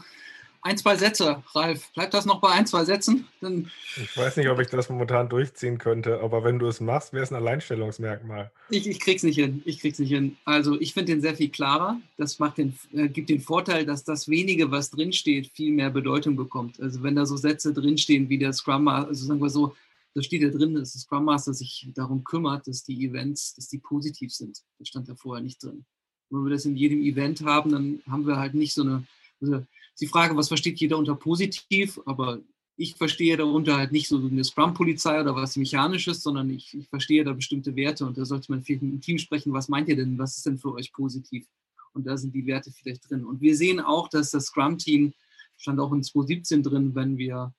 ein, 0.62 0.76
zwei 0.76 0.96
Sätze, 0.96 1.42
Ralf. 1.54 1.92
Bleibt 1.92 2.14
das 2.14 2.26
noch 2.26 2.40
bei 2.40 2.50
ein, 2.50 2.66
zwei 2.66 2.84
Sätzen? 2.84 3.26
Dann 3.40 3.70
ich 3.96 4.16
weiß 4.16 4.36
nicht, 4.36 4.48
ob 4.48 4.58
ich 4.60 4.68
das 4.68 4.88
momentan 4.88 5.28
durchziehen 5.28 5.78
könnte, 5.78 6.20
aber 6.20 6.44
wenn 6.44 6.58
du 6.58 6.66
es 6.66 6.80
machst, 6.80 7.12
wäre 7.12 7.22
es 7.22 7.30
ein 7.30 7.36
Alleinstellungsmerkmal. 7.36 8.50
Ich, 8.70 8.86
ich 8.86 9.00
krieg's 9.00 9.22
nicht 9.22 9.36
hin. 9.36 9.62
Ich 9.64 9.80
krieg's 9.80 9.98
nicht 9.98 10.10
hin. 10.10 10.36
Also 10.44 10.80
ich 10.80 10.94
finde 10.94 11.12
den 11.12 11.20
sehr 11.20 11.36
viel 11.36 11.50
klarer. 11.50 12.00
Das 12.16 12.38
macht 12.38 12.58
den, 12.58 12.76
äh, 12.92 13.08
gibt 13.08 13.30
den 13.30 13.40
Vorteil, 13.40 13.86
dass 13.86 14.04
das 14.04 14.28
wenige, 14.28 14.70
was 14.70 14.90
drinsteht, 14.90 15.52
viel 15.54 15.72
mehr 15.72 15.90
Bedeutung 15.90 16.36
bekommt. 16.36 16.80
Also 16.80 17.02
wenn 17.02 17.16
da 17.16 17.26
so 17.26 17.36
Sätze 17.36 17.72
drinstehen 17.72 18.28
wie 18.28 18.38
der 18.38 18.52
Scrum 18.52 18.84
Master, 18.84 19.08
also 19.08 19.26
sagen 19.26 19.40
wir 19.40 19.50
so, 19.50 19.74
da 20.14 20.22
steht 20.22 20.42
ja 20.42 20.50
drin, 20.50 20.74
dass 20.74 20.92
der 20.92 21.00
Scrum 21.00 21.24
Master 21.24 21.54
sich 21.54 21.86
darum 21.94 22.24
kümmert, 22.24 22.66
dass 22.66 22.82
die 22.82 23.06
Events, 23.06 23.54
dass 23.54 23.68
die 23.68 23.78
positiv 23.78 24.32
sind. 24.32 24.58
Das 24.78 24.88
stand 24.88 25.08
da 25.08 25.14
vorher 25.14 25.42
nicht 25.42 25.62
drin. 25.62 25.84
Wenn 26.30 26.44
wir 26.44 26.50
das 26.50 26.64
in 26.64 26.76
jedem 26.76 27.00
Event 27.02 27.42
haben, 27.42 27.70
dann 27.70 28.02
haben 28.10 28.26
wir 28.26 28.36
halt 28.36 28.54
nicht 28.54 28.74
so 28.74 28.82
eine, 28.82 29.06
also 29.40 29.64
die 30.00 30.06
Frage, 30.06 30.36
was 30.36 30.48
versteht 30.48 30.78
jeder 30.80 30.98
unter 30.98 31.14
positiv, 31.14 32.00
aber 32.06 32.40
ich 32.76 32.94
verstehe 32.94 33.36
darunter 33.36 33.76
halt 33.76 33.90
nicht 33.90 34.06
so 34.06 34.18
eine 34.18 34.44
Scrum-Polizei 34.44 35.20
oder 35.20 35.34
was 35.34 35.56
Mechanisches, 35.56 36.22
sondern 36.22 36.48
ich, 36.50 36.72
ich, 36.74 36.88
verstehe 36.88 37.24
da 37.24 37.32
bestimmte 37.32 37.74
Werte 37.74 38.06
und 38.06 38.16
da 38.16 38.24
sollte 38.24 38.52
man 38.52 38.62
vielleicht 38.62 38.82
mit 38.82 38.92
dem 38.92 39.00
Team 39.00 39.18
sprechen, 39.18 39.52
was 39.52 39.68
meint 39.68 39.88
ihr 39.88 39.96
denn, 39.96 40.16
was 40.16 40.36
ist 40.36 40.46
denn 40.46 40.58
für 40.58 40.72
euch 40.72 40.92
positiv? 40.92 41.44
Und 41.92 42.06
da 42.06 42.16
sind 42.16 42.32
die 42.32 42.46
Werte 42.46 42.70
vielleicht 42.70 43.10
drin. 43.10 43.24
Und 43.24 43.40
wir 43.40 43.56
sehen 43.56 43.80
auch, 43.80 44.08
dass 44.08 44.30
das 44.30 44.46
Scrum-Team 44.46 45.12
stand 45.56 45.80
auch 45.80 45.92
in 45.92 46.04
2017 46.04 46.62
drin, 46.62 46.94
wenn 46.94 47.18
wir, 47.18 47.52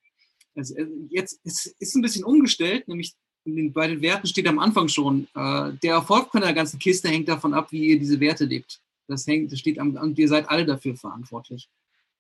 also 0.56 0.76
äh, 0.76 0.88
jetzt 1.10 1.42
ist, 1.44 1.76
ist 1.80 1.96
ein 1.96 2.02
bisschen 2.02 2.24
umgestellt, 2.24 2.88
nämlich 2.88 3.14
bei 3.46 3.88
den 3.88 4.02
Werten 4.02 4.28
steht 4.28 4.48
am 4.48 4.60
Anfang 4.60 4.88
schon, 4.88 5.28
äh, 5.36 5.74
der 5.84 5.96
Erfolg 5.96 6.32
von 6.32 6.42
der 6.42 6.54
ganzen 6.54 6.80
Kiste 6.80 7.10
hängt 7.10 7.28
davon 7.28 7.54
ab, 7.54 7.72
wie 7.72 7.90
ihr 7.90 8.00
diese 8.00 8.20
Werte 8.22 8.46
lebt. 8.46 8.80
Das 9.08 9.28
hängt, 9.28 9.52
das 9.52 9.60
steht 9.60 9.80
am, 9.80 10.14
ihr 10.16 10.28
seid 10.28 10.48
alle 10.50 10.66
dafür 10.66 10.96
verantwortlich. 10.96 11.68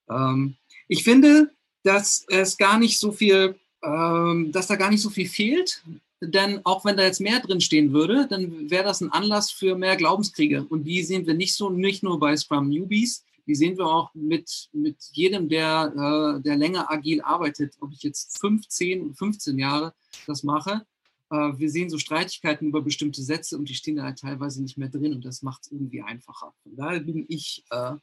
Ähm, 0.09 0.55
ich 0.87 1.03
finde, 1.03 1.51
dass 1.83 2.25
es 2.29 2.57
gar 2.57 2.79
nicht 2.79 2.99
so 2.99 3.11
viel, 3.11 3.55
ähm, 3.83 4.51
dass 4.51 4.67
da 4.67 4.75
gar 4.75 4.89
nicht 4.89 5.01
so 5.01 5.09
viel 5.09 5.27
fehlt. 5.27 5.83
Denn 6.21 6.59
auch 6.65 6.83
wenn 6.83 6.97
da 6.97 7.03
jetzt 7.03 7.21
mehr 7.21 7.39
drin 7.39 7.61
stehen 7.61 7.93
würde, 7.93 8.27
dann 8.29 8.69
wäre 8.69 8.83
das 8.83 8.99
ein 8.99 9.11
Anlass 9.11 9.51
für 9.51 9.77
mehr 9.77 9.95
Glaubenskriege. 9.95 10.65
Und 10.67 10.83
die 10.83 11.01
sehen 11.03 11.25
wir 11.25 11.33
nicht 11.33 11.55
so, 11.55 11.69
nicht 11.69 12.03
nur 12.03 12.19
bei 12.19 12.35
Scrum 12.35 12.67
Newbies, 12.67 13.23
die 13.47 13.55
sehen 13.55 13.77
wir 13.77 13.87
auch 13.87 14.13
mit, 14.13 14.69
mit 14.73 14.97
jedem, 15.13 15.49
der, 15.49 15.93
äh, 16.37 16.41
der 16.41 16.55
länger 16.55 16.91
agil 16.91 17.21
arbeitet, 17.21 17.73
ob 17.79 17.91
ich 17.93 18.03
jetzt 18.03 18.37
15, 18.39 19.15
15 19.15 19.57
Jahre 19.57 19.93
das 20.27 20.43
mache. 20.43 20.85
Äh, 21.31 21.53
wir 21.57 21.71
sehen 21.71 21.89
so 21.89 21.97
Streitigkeiten 21.97 22.67
über 22.67 22.81
bestimmte 22.81 23.23
Sätze 23.23 23.57
und 23.57 23.69
die 23.69 23.73
stehen 23.73 23.95
da 23.95 24.03
halt 24.03 24.19
teilweise 24.19 24.61
nicht 24.61 24.77
mehr 24.77 24.89
drin 24.89 25.13
und 25.13 25.25
das 25.25 25.41
macht 25.41 25.63
es 25.63 25.71
irgendwie 25.71 26.01
einfacher. 26.01 26.53
Von 26.61 26.75
daher 26.75 26.99
bin 26.99 27.25
ich 27.27 27.63
äh, 27.71 27.93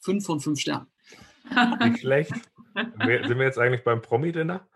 fünf 0.00 0.26
von 0.26 0.40
fünf 0.40 0.60
Sternen. 0.60 0.86
Nicht 1.80 2.00
schlecht. 2.00 2.32
Sind 2.74 3.38
wir 3.38 3.44
jetzt 3.44 3.58
eigentlich 3.58 3.84
beim 3.84 4.02
Promi-Dinner? 4.02 4.66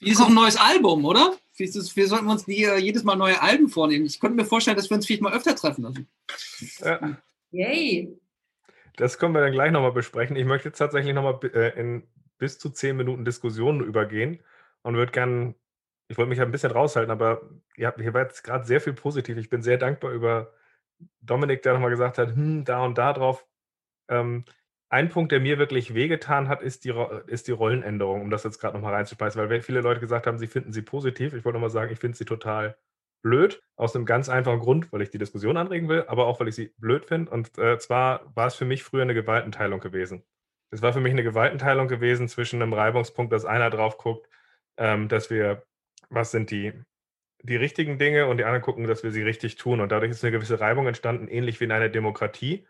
ist 0.00 0.20
auch 0.20 0.28
ein 0.28 0.34
neues 0.34 0.56
Album, 0.56 1.04
oder? 1.04 1.34
Wir 1.56 2.08
sollten 2.08 2.28
uns 2.28 2.44
die, 2.44 2.66
jedes 2.78 3.04
Mal 3.04 3.16
neue 3.16 3.40
Alben 3.40 3.68
vornehmen. 3.68 4.06
Ich 4.06 4.18
könnte 4.20 4.36
mir 4.36 4.44
vorstellen, 4.44 4.76
dass 4.76 4.90
wir 4.90 4.96
uns 4.96 5.06
vielleicht 5.06 5.22
mal 5.22 5.32
öfter 5.32 5.54
treffen 5.54 5.84
lassen. 5.84 6.08
Ja. 6.80 7.16
Yay! 7.50 8.18
Das 8.96 9.18
können 9.18 9.34
wir 9.34 9.40
dann 9.40 9.52
gleich 9.52 9.72
nochmal 9.72 9.92
besprechen. 9.92 10.36
Ich 10.36 10.44
möchte 10.44 10.68
jetzt 10.68 10.78
tatsächlich 10.78 11.14
nochmal 11.14 11.38
äh, 11.54 11.78
in 11.78 12.04
bis 12.38 12.58
zu 12.58 12.70
zehn 12.70 12.96
Minuten 12.96 13.24
Diskussionen 13.24 13.80
übergehen 13.80 14.40
und 14.82 14.96
würde 14.96 15.12
gerne, 15.12 15.54
ich 16.08 16.18
wollte 16.18 16.28
mich 16.28 16.40
ein 16.40 16.50
bisschen 16.50 16.72
raushalten, 16.72 17.10
aber 17.10 17.42
ja, 17.76 17.94
hier 17.96 18.12
war 18.12 18.22
jetzt 18.22 18.42
gerade 18.42 18.66
sehr 18.66 18.80
viel 18.80 18.92
positiv. 18.92 19.36
Ich 19.36 19.48
bin 19.48 19.62
sehr 19.62 19.78
dankbar 19.78 20.12
über 20.12 20.52
Dominik, 21.20 21.62
der 21.62 21.74
nochmal 21.74 21.90
gesagt 21.90 22.18
hat, 22.18 22.34
hm, 22.34 22.64
da 22.64 22.84
und 22.84 22.98
da 22.98 23.12
drauf. 23.12 23.46
Ähm, 24.08 24.44
ein 24.90 25.08
Punkt, 25.08 25.32
der 25.32 25.40
mir 25.40 25.58
wirklich 25.58 25.94
wehgetan 25.94 26.48
hat, 26.48 26.62
ist 26.62 26.84
die, 26.84 26.94
ist 27.26 27.48
die 27.48 27.52
Rollenänderung, 27.52 28.20
um 28.22 28.30
das 28.30 28.44
jetzt 28.44 28.60
gerade 28.60 28.76
nochmal 28.76 28.94
reinzuspeisen, 28.94 29.40
weil 29.40 29.62
viele 29.62 29.80
Leute 29.80 30.00
gesagt 30.00 30.26
haben, 30.26 30.38
sie 30.38 30.46
finden 30.46 30.72
sie 30.72 30.82
positiv. 30.82 31.34
Ich 31.34 31.44
wollte 31.44 31.56
nochmal 31.56 31.70
sagen, 31.70 31.92
ich 31.92 31.98
finde 31.98 32.16
sie 32.16 32.24
total 32.24 32.76
blöd, 33.22 33.62
aus 33.76 33.96
einem 33.96 34.04
ganz 34.04 34.28
einfachen 34.28 34.60
Grund, 34.60 34.92
weil 34.92 35.02
ich 35.02 35.10
die 35.10 35.18
Diskussion 35.18 35.56
anregen 35.56 35.88
will, 35.88 36.04
aber 36.06 36.26
auch, 36.26 36.38
weil 36.38 36.48
ich 36.48 36.54
sie 36.54 36.74
blöd 36.78 37.06
finde. 37.06 37.32
Und 37.32 37.58
äh, 37.58 37.78
zwar 37.78 38.30
war 38.36 38.46
es 38.46 38.54
für 38.54 38.66
mich 38.66 38.84
früher 38.84 39.02
eine 39.02 39.14
Gewaltenteilung 39.14 39.80
gewesen. 39.80 40.22
Es 40.70 40.82
war 40.82 40.92
für 40.92 41.00
mich 41.00 41.12
eine 41.12 41.22
Gewaltenteilung 41.22 41.88
gewesen 41.88 42.28
zwischen 42.28 42.60
einem 42.60 42.74
Reibungspunkt, 42.74 43.32
dass 43.32 43.44
einer 43.46 43.70
drauf 43.70 43.96
guckt, 43.96 44.28
ähm, 44.76 45.08
dass 45.08 45.30
wir, 45.30 45.64
was 46.10 46.32
sind 46.32 46.50
die, 46.50 46.72
die 47.44 47.56
richtigen 47.56 47.98
Dinge 47.98 48.26
und 48.26 48.38
die 48.38 48.44
anderen 48.44 48.62
gucken, 48.62 48.86
dass 48.86 49.02
wir 49.02 49.10
sie 49.10 49.22
richtig 49.22 49.56
tun. 49.56 49.80
Und 49.80 49.92
dadurch 49.92 50.10
ist 50.10 50.24
eine 50.24 50.32
gewisse 50.32 50.60
Reibung 50.60 50.86
entstanden, 50.86 51.28
ähnlich 51.28 51.60
wie 51.60 51.64
in 51.64 51.72
einer 51.72 51.90
Demokratie. 51.90 52.66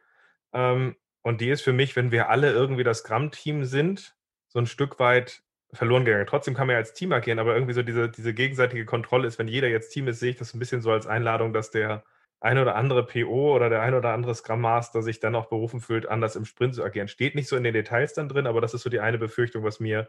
Ähm, 0.52 0.96
und 1.22 1.40
die 1.40 1.50
ist 1.50 1.62
für 1.62 1.72
mich, 1.72 1.96
wenn 1.96 2.10
wir 2.10 2.28
alle 2.28 2.52
irgendwie 2.52 2.84
das 2.84 3.04
Gramm-Team 3.04 3.64
sind, 3.64 4.16
so 4.48 4.58
ein 4.58 4.66
Stück 4.66 4.98
weit 4.98 5.42
verloren 5.72 6.04
gegangen. 6.04 6.26
Trotzdem 6.26 6.54
kann 6.54 6.66
man 6.66 6.74
ja 6.74 6.78
als 6.78 6.92
Team 6.92 7.12
agieren, 7.12 7.38
aber 7.38 7.54
irgendwie 7.54 7.72
so 7.72 7.82
diese, 7.82 8.08
diese 8.08 8.34
gegenseitige 8.34 8.84
Kontrolle 8.84 9.26
ist, 9.26 9.38
wenn 9.38 9.48
jeder 9.48 9.68
jetzt 9.68 9.90
Team 9.90 10.08
ist, 10.08 10.20
sehe 10.20 10.30
ich 10.30 10.36
das 10.36 10.54
ein 10.54 10.58
bisschen 10.58 10.82
so 10.82 10.90
als 10.90 11.06
Einladung, 11.06 11.52
dass 11.52 11.70
der 11.70 12.04
ein 12.40 12.58
oder 12.58 12.76
andere 12.76 13.06
PO 13.06 13.54
oder 13.54 13.70
der 13.70 13.80
ein 13.80 13.94
oder 13.94 14.12
andere 14.12 14.34
Scrum 14.34 14.60
Master 14.60 15.02
sich 15.02 15.18
dann 15.18 15.34
auch 15.34 15.46
berufen 15.46 15.80
fühlt, 15.80 16.06
anders 16.08 16.36
im 16.36 16.44
Sprint 16.44 16.74
zu 16.74 16.84
agieren. 16.84 17.08
Steht 17.08 17.34
nicht 17.34 17.48
so 17.48 17.56
in 17.56 17.64
den 17.64 17.74
Details 17.74 18.12
dann 18.12 18.28
drin, 18.28 18.46
aber 18.46 18.60
das 18.60 18.74
ist 18.74 18.82
so 18.82 18.90
die 18.90 19.00
eine 19.00 19.18
Befürchtung, 19.18 19.64
was 19.64 19.80
mir 19.80 20.08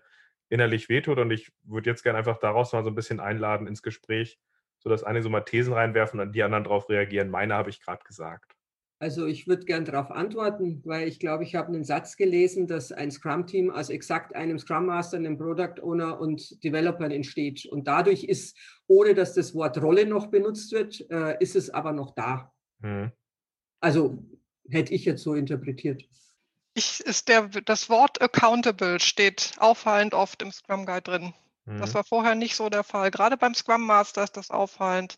innerlich 0.49 0.89
wehtut. 0.89 1.17
Und 1.17 1.31
ich 1.31 1.51
würde 1.63 1.89
jetzt 1.89 2.03
gerne 2.03 2.19
einfach 2.19 2.37
daraus 2.37 2.73
mal 2.73 2.83
so 2.83 2.89
ein 2.89 2.95
bisschen 2.95 3.19
einladen 3.19 3.67
ins 3.67 3.81
Gespräch, 3.81 4.37
sodass 4.85 5.03
einige 5.03 5.23
so 5.23 5.29
mal 5.29 5.41
Thesen 5.41 5.73
reinwerfen 5.73 6.19
und 6.19 6.35
die 6.35 6.43
anderen 6.43 6.63
darauf 6.63 6.87
reagieren. 6.89 7.31
Meine 7.31 7.55
habe 7.55 7.71
ich 7.71 7.81
gerade 7.81 8.03
gesagt. 8.05 8.53
Also 8.99 9.25
ich 9.25 9.47
würde 9.47 9.65
gern 9.65 9.83
darauf 9.83 10.11
antworten, 10.11 10.81
weil 10.85 11.07
ich 11.07 11.19
glaube, 11.19 11.43
ich 11.43 11.55
habe 11.55 11.69
einen 11.69 11.83
Satz 11.83 12.15
gelesen, 12.15 12.67
dass 12.67 12.91
ein 12.91 13.09
Scrum-Team 13.09 13.71
aus 13.71 13.89
exakt 13.89 14.35
einem 14.35 14.59
Scrum 14.59 14.85
Master, 14.85 15.17
einem 15.17 15.37
Product 15.39 15.81
Owner 15.81 16.19
und 16.19 16.63
Developern 16.63 17.11
entsteht. 17.11 17.65
Und 17.65 17.87
dadurch 17.87 18.23
ist, 18.23 18.55
ohne 18.85 19.15
dass 19.15 19.33
das 19.33 19.55
Wort 19.55 19.81
Rolle 19.81 20.05
noch 20.05 20.27
benutzt 20.27 20.71
wird, 20.71 21.03
äh, 21.09 21.35
ist 21.39 21.55
es 21.55 21.71
aber 21.71 21.91
noch 21.91 22.13
da. 22.13 22.53
Mhm. 22.79 23.11
Also 23.79 24.23
hätte 24.69 24.93
ich 24.93 25.03
jetzt 25.03 25.23
so 25.23 25.33
interpretiert. 25.33 26.03
Ich, 26.75 26.99
ist 26.99 27.27
der, 27.27 27.47
das 27.47 27.89
Wort 27.89 28.21
accountable 28.21 28.99
steht 28.99 29.53
auffallend 29.57 30.13
oft 30.13 30.43
im 30.43 30.51
Scrum 30.51 30.85
Guide 30.85 31.01
drin. 31.01 31.33
Mhm. 31.65 31.79
Das 31.79 31.93
war 31.93 32.03
vorher 32.03 32.35
nicht 32.35 32.55
so 32.55 32.69
der 32.69 32.83
Fall. 32.83 33.11
Gerade 33.11 33.37
beim 33.37 33.53
Scrum 33.53 33.85
Master 33.85 34.23
ist 34.23 34.37
das 34.37 34.51
auffallend. 34.51 35.17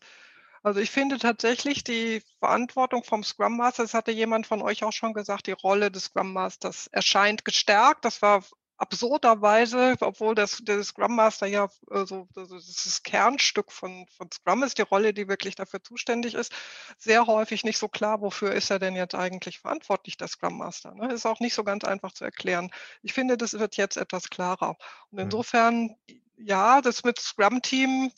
Also 0.62 0.80
ich 0.80 0.90
finde 0.90 1.18
tatsächlich 1.18 1.84
die 1.84 2.22
Verantwortung 2.40 3.04
vom 3.04 3.22
Scrum 3.22 3.56
Master, 3.56 3.84
das 3.84 3.94
hatte 3.94 4.10
jemand 4.10 4.46
von 4.46 4.60
euch 4.60 4.82
auch 4.82 4.92
schon 4.92 5.12
gesagt, 5.14 5.46
die 5.46 5.52
Rolle 5.52 5.90
des 5.90 6.04
Scrum 6.04 6.32
Masters 6.32 6.88
erscheint 6.88 7.44
gestärkt. 7.44 8.04
Das 8.04 8.22
war 8.22 8.42
absurderweise, 8.78 9.96
obwohl 10.00 10.34
das, 10.34 10.58
der 10.62 10.82
Scrum 10.84 11.16
Master 11.16 11.46
ja 11.46 11.68
so 12.04 12.28
das, 12.34 12.48
das 12.48 13.02
Kernstück 13.02 13.72
von, 13.72 14.06
von 14.16 14.30
Scrum 14.32 14.62
ist, 14.62 14.78
die 14.78 14.82
Rolle, 14.82 15.12
die 15.12 15.28
wirklich 15.28 15.56
dafür 15.56 15.82
zuständig 15.82 16.34
ist, 16.34 16.52
sehr 16.96 17.26
häufig 17.26 17.64
nicht 17.64 17.78
so 17.78 17.88
klar, 17.88 18.20
wofür 18.20 18.52
ist 18.52 18.70
er 18.70 18.78
denn 18.78 18.94
jetzt 18.94 19.16
eigentlich 19.16 19.58
verantwortlich, 19.58 20.16
der 20.16 20.28
Scrum 20.28 20.58
Master. 20.58 20.94
Ne? 20.94 21.12
Ist 21.12 21.26
auch 21.26 21.40
nicht 21.40 21.54
so 21.54 21.64
ganz 21.64 21.84
einfach 21.84 22.12
zu 22.12 22.24
erklären. 22.24 22.70
Ich 23.02 23.12
finde, 23.12 23.36
das 23.36 23.58
wird 23.58 23.76
jetzt 23.76 23.96
etwas 23.96 24.30
klarer. 24.30 24.76
Und 25.10 25.18
mhm. 25.18 25.24
insofern, 25.24 25.96
ja, 26.38 26.80
das 26.80 27.04
mit 27.04 27.18
Scrum-Team, 27.18 28.10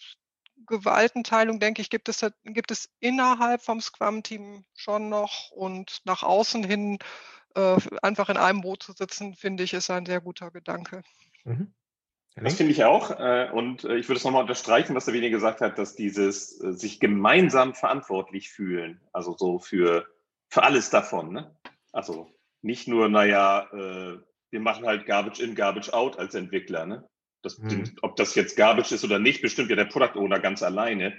Gewaltenteilung, 0.66 1.59
denke 1.59 1.83
ich, 1.83 1.90
gibt 1.90 2.09
es, 2.09 2.24
gibt 2.44 2.70
es 2.70 2.88
innerhalb 3.00 3.62
vom 3.62 3.80
Scrum-Team 3.80 4.64
schon 4.74 5.09
noch 5.09 5.50
und 5.50 6.00
nach 6.04 6.22
außen 6.22 6.62
hin 6.62 6.98
äh, 7.54 7.76
einfach 8.02 8.28
in 8.28 8.37
einem 8.37 8.61
Boot 8.61 8.83
zu 8.83 8.92
sitzen, 8.92 9.35
finde 9.35 9.64
ich, 9.64 9.74
ist 9.74 9.90
ein 9.90 10.06
sehr 10.06 10.20
guter 10.20 10.50
Gedanke. 10.50 11.02
Mhm. 11.44 11.72
Das 12.37 12.54
finde 12.54 12.72
ich 12.72 12.85
auch. 12.85 13.11
Äh, 13.11 13.50
und 13.52 13.85
äh, 13.85 13.96
ich 13.96 14.09
würde 14.09 14.18
es 14.18 14.24
nochmal 14.24 14.42
unterstreichen, 14.42 14.94
was 14.94 15.06
der 15.06 15.14
Wiener 15.14 15.30
gesagt 15.30 15.61
hat, 15.61 15.78
dass 15.78 15.96
dieses 15.96 16.50
sich 16.50 17.00
gemeinsam 17.00 17.74
verantwortlich 17.74 18.50
fühlen, 18.50 19.00
also 19.12 19.37
so 19.37 19.59
für, 19.59 20.06
für 20.48 20.62
alles 20.62 20.90
davon. 20.90 21.33
Ne? 21.33 21.54
Also 21.92 22.33
nicht 22.62 22.87
nur, 22.87 23.09
naja, 23.09 23.68
wir 23.72 24.61
machen 24.61 24.87
halt 24.87 25.06
Garbage 25.06 25.40
in, 25.40 25.54
Garbage 25.54 25.92
out 25.92 26.18
als 26.18 26.35
Entwickler. 26.35 26.85
Ne? 26.85 27.09
Das, 27.42 27.59
mhm. 27.59 27.96
Ob 28.03 28.16
das 28.16 28.35
jetzt 28.35 28.57
Garbage 28.57 28.92
ist 28.92 29.05
oder 29.05 29.18
nicht, 29.18 29.42
bestimmt 29.42 29.70
ja 29.70 29.76
der 29.76 29.87
Product 29.87 30.18
Owner 30.18 30.40
ganz 30.40 30.62
alleine, 30.62 31.18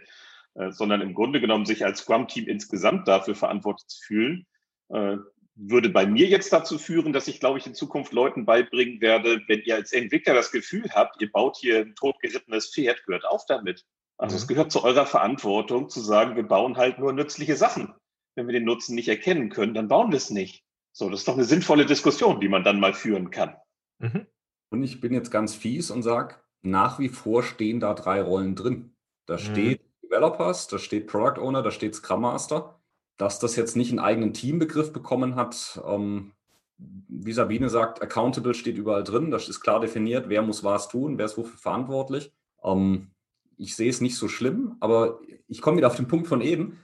äh, 0.55 0.71
sondern 0.71 1.01
im 1.01 1.13
Grunde 1.13 1.41
genommen 1.41 1.65
sich 1.65 1.85
als 1.85 1.99
Scrum-Team 1.99 2.47
insgesamt 2.47 3.07
dafür 3.07 3.35
verantwortlich 3.35 3.87
zu 3.87 4.01
fühlen, 4.03 4.45
äh, 4.89 5.17
würde 5.55 5.89
bei 5.89 6.05
mir 6.05 6.27
jetzt 6.27 6.51
dazu 6.53 6.77
führen, 6.77 7.13
dass 7.13 7.27
ich, 7.27 7.39
glaube 7.39 7.59
ich, 7.59 7.67
in 7.67 7.75
Zukunft 7.75 8.13
Leuten 8.13 8.45
beibringen 8.45 9.01
werde, 9.01 9.41
wenn 9.47 9.61
ihr 9.61 9.75
als 9.75 9.91
Entwickler 9.91 10.33
das 10.33 10.51
Gefühl 10.51 10.89
habt, 10.93 11.21
ihr 11.21 11.31
baut 11.31 11.57
hier 11.57 11.79
ein 11.79 11.95
totgerittenes 11.95 12.73
Pferd, 12.73 13.01
hört 13.05 13.25
auf 13.25 13.45
damit. 13.45 13.85
Also 14.17 14.35
mhm. 14.35 14.37
es 14.37 14.47
gehört 14.47 14.71
zu 14.71 14.83
eurer 14.83 15.05
Verantwortung 15.05 15.89
zu 15.89 15.99
sagen, 15.99 16.35
wir 16.35 16.43
bauen 16.43 16.77
halt 16.77 16.99
nur 16.99 17.13
nützliche 17.13 17.55
Sachen. 17.55 17.93
Wenn 18.35 18.47
wir 18.47 18.53
den 18.53 18.63
Nutzen 18.63 18.95
nicht 18.95 19.09
erkennen 19.09 19.49
können, 19.49 19.73
dann 19.73 19.87
bauen 19.87 20.11
wir 20.11 20.17
es 20.17 20.29
nicht. 20.29 20.63
So, 20.93 21.09
das 21.09 21.21
ist 21.21 21.27
doch 21.27 21.33
eine 21.33 21.43
sinnvolle 21.43 21.85
Diskussion, 21.85 22.39
die 22.39 22.49
man 22.49 22.63
dann 22.63 22.79
mal 22.79 22.93
führen 22.93 23.29
kann. 23.29 23.55
Mhm. 23.99 24.27
Und 24.71 24.83
ich 24.83 25.01
bin 25.01 25.13
jetzt 25.13 25.29
ganz 25.29 25.53
fies 25.53 25.91
und 25.91 26.01
sage, 26.01 26.35
nach 26.63 26.97
wie 26.97 27.09
vor 27.09 27.43
stehen 27.43 27.79
da 27.79 27.93
drei 27.93 28.21
Rollen 28.21 28.55
drin. 28.55 28.95
Da 29.25 29.35
mhm. 29.35 29.39
steht 29.39 29.81
Developers, 30.01 30.67
da 30.67 30.79
steht 30.79 31.07
Product 31.07 31.39
Owner, 31.39 31.61
da 31.61 31.71
steht 31.71 31.93
Scrum 31.93 32.21
Master. 32.21 32.79
Dass 33.17 33.37
das 33.37 33.55
jetzt 33.55 33.75
nicht 33.75 33.91
einen 33.91 33.99
eigenen 33.99 34.33
Teambegriff 34.33 34.93
bekommen 34.93 35.35
hat, 35.35 35.79
ähm, 35.85 36.31
wie 36.77 37.33
Sabine 37.33 37.69
sagt, 37.69 38.01
accountable 38.01 38.55
steht 38.55 38.77
überall 38.77 39.03
drin. 39.03 39.29
Das 39.29 39.47
ist 39.47 39.59
klar 39.59 39.79
definiert, 39.79 40.29
wer 40.29 40.41
muss 40.41 40.63
was 40.63 40.87
tun, 40.87 41.17
wer 41.17 41.25
ist 41.25 41.37
wofür 41.37 41.59
verantwortlich. 41.59 42.31
Ähm, 42.63 43.11
ich 43.57 43.75
sehe 43.75 43.89
es 43.89 44.01
nicht 44.01 44.15
so 44.15 44.27
schlimm, 44.27 44.77
aber 44.79 45.19
ich 45.47 45.61
komme 45.61 45.77
wieder 45.77 45.87
auf 45.87 45.97
den 45.97 46.07
Punkt 46.07 46.27
von 46.27 46.41
eben. 46.41 46.79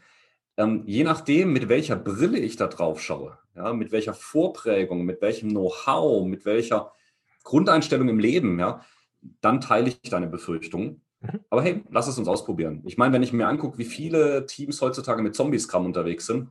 Ähm, 0.57 0.83
je 0.85 1.03
nachdem, 1.03 1.53
mit 1.53 1.69
welcher 1.69 1.95
Brille 1.95 2.37
ich 2.37 2.55
da 2.55 2.67
drauf 2.67 3.01
schaue, 3.01 3.39
ja, 3.55 3.73
mit 3.73 3.91
welcher 3.91 4.13
Vorprägung, 4.13 5.05
mit 5.05 5.21
welchem 5.21 5.49
Know-how, 5.49 6.27
mit 6.27 6.45
welcher 6.45 6.91
Grundeinstellung 7.47 8.09
im 8.09 8.19
Leben, 8.19 8.59
ja, 8.59 8.81
dann 9.41 9.61
teile 9.61 9.87
ich 9.87 10.01
deine 10.01 10.27
Befürchtungen. 10.27 11.01
Mhm. 11.21 11.39
Aber 11.49 11.61
hey, 11.63 11.83
lass 11.89 12.07
es 12.07 12.17
uns 12.17 12.27
ausprobieren. 12.27 12.81
Ich 12.85 12.97
meine, 12.97 13.13
wenn 13.13 13.23
ich 13.23 13.31
mir 13.31 13.47
angucke, 13.47 13.77
wie 13.77 13.85
viele 13.85 14.45
Teams 14.45 14.81
heutzutage 14.81 15.21
mit 15.21 15.33
Zombie-Scrum 15.33 15.85
unterwegs 15.85 16.25
sind, 16.25 16.49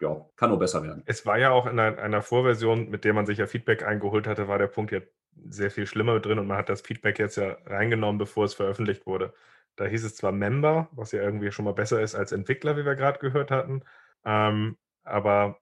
ja, 0.00 0.24
kann 0.36 0.50
nur 0.50 0.60
besser 0.60 0.82
werden. 0.84 1.02
Es 1.06 1.26
war 1.26 1.38
ja 1.38 1.50
auch 1.50 1.66
in 1.66 1.78
einer, 1.78 2.22
Vorversion, 2.22 2.88
mit 2.88 3.04
der 3.04 3.14
man 3.14 3.26
sich 3.26 3.38
ja 3.38 3.46
Feedback 3.46 3.84
eingeholt 3.84 4.28
hatte, 4.28 4.46
war 4.46 4.58
der 4.58 4.68
Punkt 4.68 4.92
jetzt 4.92 5.12
sehr 5.48 5.72
viel 5.72 5.86
schlimmer 5.86 6.20
drin 6.20 6.38
und 6.38 6.46
man 6.46 6.56
hat 6.56 6.68
das 6.68 6.82
Feedback 6.82 7.18
jetzt 7.18 7.36
ja 7.36 7.56
reingenommen, 7.66 8.18
bevor 8.18 8.44
es 8.44 8.54
veröffentlicht 8.54 9.06
wurde. 9.06 9.34
Da 9.74 9.86
hieß 9.86 10.04
es 10.04 10.14
zwar 10.14 10.30
Member, 10.30 10.88
was 10.92 11.12
ja 11.12 11.22
irgendwie 11.22 11.50
schon 11.50 11.64
mal 11.64 11.74
besser 11.74 12.00
ist 12.00 12.14
als 12.14 12.30
Entwickler, 12.30 12.76
wie 12.76 12.84
wir 12.84 12.94
gerade 12.94 13.18
gehört 13.18 13.50
hatten, 13.50 13.82
ähm, 14.24 14.76
aber 15.02 15.58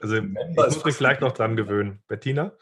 also 0.00 0.14
Member 0.14 0.68
ich 0.68 0.74
muss 0.74 0.84
mich 0.84 0.96
vielleicht 0.96 1.20
noch 1.20 1.32
dran 1.32 1.56
gewöhnen. 1.56 2.02
Bettina? 2.08 2.52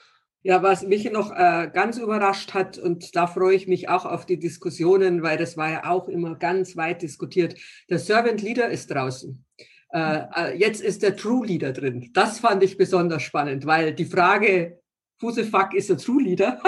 Ja, 0.47 0.63
was 0.63 0.87
mich 0.87 1.11
noch 1.11 1.33
äh, 1.33 1.71
ganz 1.73 1.97
überrascht 1.97 2.53
hat, 2.53 2.77
und 2.77 3.17
da 3.17 3.27
freue 3.27 3.57
ich 3.57 3.67
mich 3.67 3.89
auch 3.89 4.05
auf 4.05 4.27
die 4.27 4.39
Diskussionen, 4.39 5.23
weil 5.23 5.39
das 5.39 5.57
war 5.57 5.71
ja 5.71 5.91
auch 5.91 6.07
immer 6.07 6.35
ganz 6.35 6.77
weit 6.77 7.01
diskutiert. 7.01 7.55
Der 7.89 7.99
Servant 7.99 8.43
Leader 8.43 8.69
ist 8.69 8.91
draußen. 8.91 9.43
Äh, 9.95 10.21
äh 10.37 10.59
jetzt 10.59 10.83
ist 10.83 11.03
der 11.03 11.17
True 11.17 11.47
Leader 11.47 11.73
drin. 11.73 12.11
Das 12.13 12.41
fand 12.41 12.63
ich 12.63 12.77
besonders 12.77 13.23
spannend, 13.23 13.65
weil 13.65 13.95
die 13.95 14.05
Frage, 14.05 14.83
who 15.19 15.31
the 15.31 15.45
fuck 15.45 15.73
is 15.73 15.91
a 15.91 15.95
True 15.95 16.23
Leader? 16.23 16.61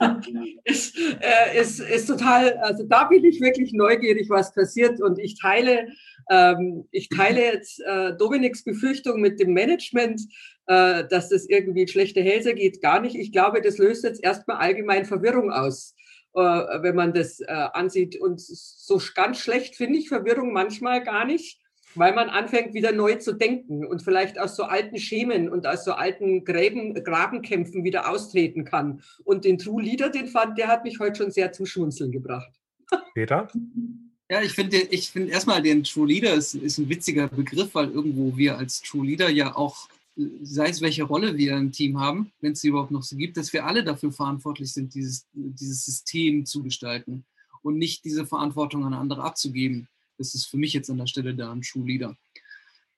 ist, 0.64 0.96
äh, 1.20 1.60
ist, 1.60 1.80
ist 1.80 2.06
total, 2.06 2.56
also 2.62 2.84
da 2.84 3.04
bin 3.04 3.22
ich 3.26 3.42
wirklich 3.42 3.74
neugierig, 3.74 4.30
was 4.30 4.54
passiert. 4.54 5.02
Und 5.02 5.18
ich 5.18 5.38
teile, 5.38 5.88
ähm, 6.30 6.88
ich 6.92 7.10
teile 7.10 7.42
jetzt 7.42 7.80
äh, 7.80 8.16
Dominiks 8.16 8.64
Befürchtung 8.64 9.20
mit 9.20 9.38
dem 9.38 9.52
Management, 9.52 10.22
äh, 10.66 11.04
dass 11.08 11.28
das 11.28 11.46
irgendwie 11.46 11.88
schlechte 11.88 12.20
Hälse 12.20 12.54
geht, 12.54 12.80
gar 12.80 13.00
nicht. 13.00 13.16
Ich 13.16 13.32
glaube, 13.32 13.60
das 13.60 13.78
löst 13.78 14.04
jetzt 14.04 14.22
erstmal 14.22 14.58
allgemein 14.58 15.04
Verwirrung 15.04 15.50
aus, 15.50 15.94
äh, 16.34 16.40
wenn 16.40 16.94
man 16.94 17.12
das 17.12 17.40
äh, 17.40 17.46
ansieht. 17.46 18.20
Und 18.20 18.40
so 18.40 19.00
ganz 19.14 19.38
schlecht 19.38 19.76
finde 19.76 19.98
ich 19.98 20.08
Verwirrung 20.08 20.52
manchmal 20.52 21.02
gar 21.02 21.24
nicht 21.24 21.60
weil 21.96 22.14
man 22.14 22.28
anfängt, 22.28 22.74
wieder 22.74 22.92
neu 22.92 23.14
zu 23.16 23.32
denken 23.32 23.84
und 23.84 24.02
vielleicht 24.02 24.38
aus 24.38 24.56
so 24.56 24.64
alten 24.64 24.98
Schemen 24.98 25.48
und 25.48 25.66
aus 25.66 25.84
so 25.84 25.92
alten 25.92 26.44
Gräben, 26.44 26.94
Grabenkämpfen 26.94 27.84
wieder 27.84 28.10
austreten 28.10 28.64
kann. 28.64 29.02
Und 29.24 29.44
den 29.44 29.58
True 29.58 29.82
Leader, 29.82 30.10
den 30.10 30.26
fand, 30.26 30.58
der 30.58 30.68
hat 30.68 30.84
mich 30.84 30.98
heute 31.00 31.16
schon 31.16 31.30
sehr 31.30 31.52
zum 31.52 31.66
Schmunzeln 31.66 32.12
gebracht. 32.12 32.52
Peter? 33.14 33.48
Ja, 34.30 34.42
ich 34.42 34.52
finde 34.52 34.76
ich 34.76 35.10
find 35.10 35.30
erstmal 35.30 35.62
den 35.62 35.84
True 35.84 36.06
Leader 36.06 36.34
ist, 36.34 36.54
ist 36.54 36.78
ein 36.78 36.88
witziger 36.88 37.28
Begriff, 37.28 37.74
weil 37.74 37.90
irgendwo 37.90 38.36
wir 38.36 38.58
als 38.58 38.82
True 38.82 39.06
Leader 39.06 39.30
ja 39.30 39.54
auch, 39.54 39.88
sei 40.42 40.68
es 40.68 40.80
welche 40.80 41.04
Rolle 41.04 41.36
wir 41.36 41.56
im 41.56 41.72
Team 41.72 42.00
haben, 42.00 42.32
wenn 42.40 42.52
es 42.52 42.60
sie 42.60 42.68
überhaupt 42.68 42.90
noch 42.90 43.02
so 43.02 43.16
gibt, 43.16 43.36
dass 43.36 43.52
wir 43.52 43.66
alle 43.66 43.84
dafür 43.84 44.12
verantwortlich 44.12 44.72
sind, 44.72 44.94
dieses, 44.94 45.26
dieses 45.32 45.84
System 45.84 46.46
zu 46.46 46.62
gestalten 46.62 47.24
und 47.62 47.76
nicht 47.76 48.04
diese 48.04 48.26
Verantwortung 48.26 48.84
an 48.84 48.94
andere 48.94 49.22
abzugeben. 49.22 49.88
Das 50.16 50.34
ist 50.34 50.46
für 50.46 50.56
mich 50.56 50.72
jetzt 50.72 50.90
an 50.90 50.98
der 50.98 51.06
Stelle 51.06 51.34
da 51.34 51.52
ein 51.52 51.62
Schulleader. 51.62 52.16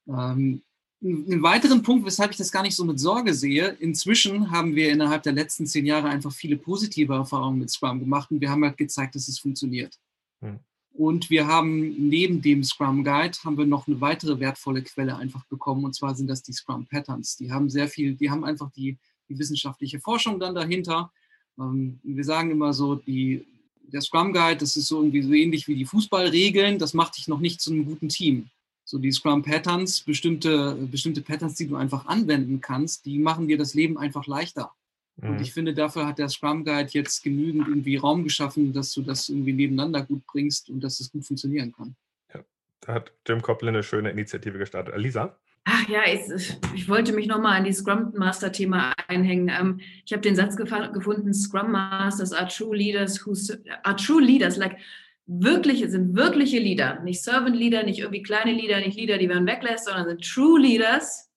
Ähm, 0.07 0.63
einen 1.01 1.43
weiteren 1.43 1.83
Punkt, 1.83 2.05
weshalb 2.07 2.33
ich 2.33 2.37
das 2.37 2.51
gar 2.51 2.63
nicht 2.63 2.75
so 2.75 2.85
mit 2.85 2.99
Sorge 2.99 3.33
sehe, 3.35 3.69
inzwischen 3.81 4.51
haben 4.51 4.75
wir 4.75 4.91
innerhalb 4.91 5.23
der 5.23 5.33
letzten 5.33 5.67
zehn 5.67 5.87
Jahre 5.87 6.09
einfach 6.09 6.33
viele 6.33 6.57
positive 6.57 7.15
Erfahrungen 7.15 7.61
mit 7.61 7.71
Scrum 7.71 8.01
gemacht 8.01 8.31
und 8.31 8.41
wir 8.41 8.51
haben 8.51 8.65
halt 8.65 8.77
gezeigt, 8.77 9.15
dass 9.15 9.29
es 9.29 9.39
funktioniert. 9.39 9.97
Hm. 10.41 10.59
Und 10.99 11.31
wir 11.31 11.47
haben 11.47 12.09
neben 12.09 12.43
dem 12.43 12.65
Scrum 12.65 13.05
Guide 13.05 13.39
haben 13.45 13.57
wir 13.57 13.67
noch 13.67 13.87
eine 13.87 14.01
weitere 14.01 14.41
wertvolle 14.41 14.83
Quelle 14.83 15.17
einfach 15.17 15.45
bekommen 15.47 15.85
und 15.85 15.95
zwar 15.95 16.17
sind 16.17 16.27
das 16.27 16.43
die 16.43 16.53
Scrum 16.53 16.87
Patterns. 16.87 17.37
Die 17.37 17.53
haben 17.53 17.71
sehr 17.71 17.87
viel, 17.87 18.17
die 18.17 18.29
haben 18.29 18.43
einfach 18.43 18.69
die, 18.73 18.99
die 19.29 19.39
wissenschaftliche 19.39 20.01
Forschung 20.01 20.41
dann 20.41 20.57
dahinter. 20.57 21.13
Ähm, 21.57 22.01
wir 22.03 22.25
sagen 22.25 22.51
immer 22.51 22.73
so, 22.73 22.97
die 22.97 23.47
der 23.83 24.01
Scrum 24.01 24.33
Guide, 24.33 24.57
das 24.57 24.75
ist 24.75 24.89
so 24.89 24.99
irgendwie 24.99 25.23
so 25.23 25.33
ähnlich 25.33 25.69
wie 25.69 25.77
die 25.77 25.87
Fußballregeln, 25.87 26.81
das 26.81 26.95
macht 26.95 27.17
dich 27.17 27.29
noch 27.29 27.39
nicht 27.39 27.61
zu 27.61 27.71
einem 27.71 27.85
guten 27.85 28.09
Team. 28.09 28.51
So 28.85 28.99
die 28.99 29.13
Scrum 29.13 29.43
Patterns, 29.43 30.01
bestimmte, 30.01 30.75
bestimmte 30.91 31.21
Patterns, 31.21 31.55
die 31.55 31.69
du 31.69 31.77
einfach 31.77 32.07
anwenden 32.07 32.61
kannst, 32.61 33.07
die 33.07 33.21
machen 33.21 33.47
dir 33.47 33.57
das 33.57 33.73
Leben 33.75 33.99
einfach 33.99 34.27
leichter. 34.27 34.73
Mhm. 35.21 35.31
Und 35.31 35.41
ich 35.41 35.53
finde, 35.53 35.75
dafür 35.75 36.07
hat 36.07 36.19
der 36.19 36.29
Scrum 36.29 36.65
Guide 36.65 36.91
jetzt 36.93 37.23
genügend 37.23 37.69
irgendwie 37.69 37.97
Raum 37.97 38.25
geschaffen, 38.25 38.73
dass 38.73 38.93
du 38.93 39.03
das 39.03 39.29
irgendwie 39.29 39.53
nebeneinander 39.53 40.03
gut 40.03 40.27
bringst 40.27 40.71
und 40.71 40.81
dass 40.81 41.01
es 41.01 41.11
gut 41.11 41.25
funktionieren 41.25 41.73
kann. 41.73 41.95
Ja, 42.33 42.41
da 42.81 42.95
hat 42.95 43.13
Jim 43.27 43.43
Coplin 43.43 43.71
eine 43.71 43.83
schöne 43.83 44.11
Initiative 44.11 44.59
gestartet. 44.59 44.95
Alisa? 44.95 45.37
Ach 45.65 45.87
ja, 45.89 46.01
ich, 46.07 46.57
ich 46.75 46.89
wollte 46.89 47.13
mich 47.13 47.27
nochmal 47.27 47.59
an 47.59 47.65
die 47.65 47.73
Scrum 47.73 48.13
Master 48.17 48.51
Thema 48.53 48.95
einhängen. 49.07 49.49
Ähm, 49.49 49.81
ich 50.07 50.13
habe 50.13 50.23
den 50.23 50.35
Satz 50.35 50.57
gefunden, 50.57 51.35
Scrum 51.35 51.73
Masters 51.73 52.33
are 52.33 52.49
true 52.49 52.75
leaders 52.75 53.27
who 53.27 53.35
are 53.83 53.97
true 53.97 54.23
leaders, 54.23 54.57
like 54.57 54.79
wirkliche, 55.27 55.91
sind 55.91 56.17
wirkliche 56.17 56.59
Leader, 56.59 57.01
nicht 57.01 57.23
Servant 57.23 57.55
Leader, 57.55 57.83
nicht 57.83 57.99
irgendwie 57.99 58.23
kleine 58.23 58.53
Leader, 58.53 58.79
nicht 58.79 58.97
Leader, 58.97 59.19
die 59.19 59.29
man 59.29 59.47
weglässt, 59.47 59.85
sondern 59.85 60.09
sind 60.09 60.25
true 60.25 60.59
leaders 60.59 61.28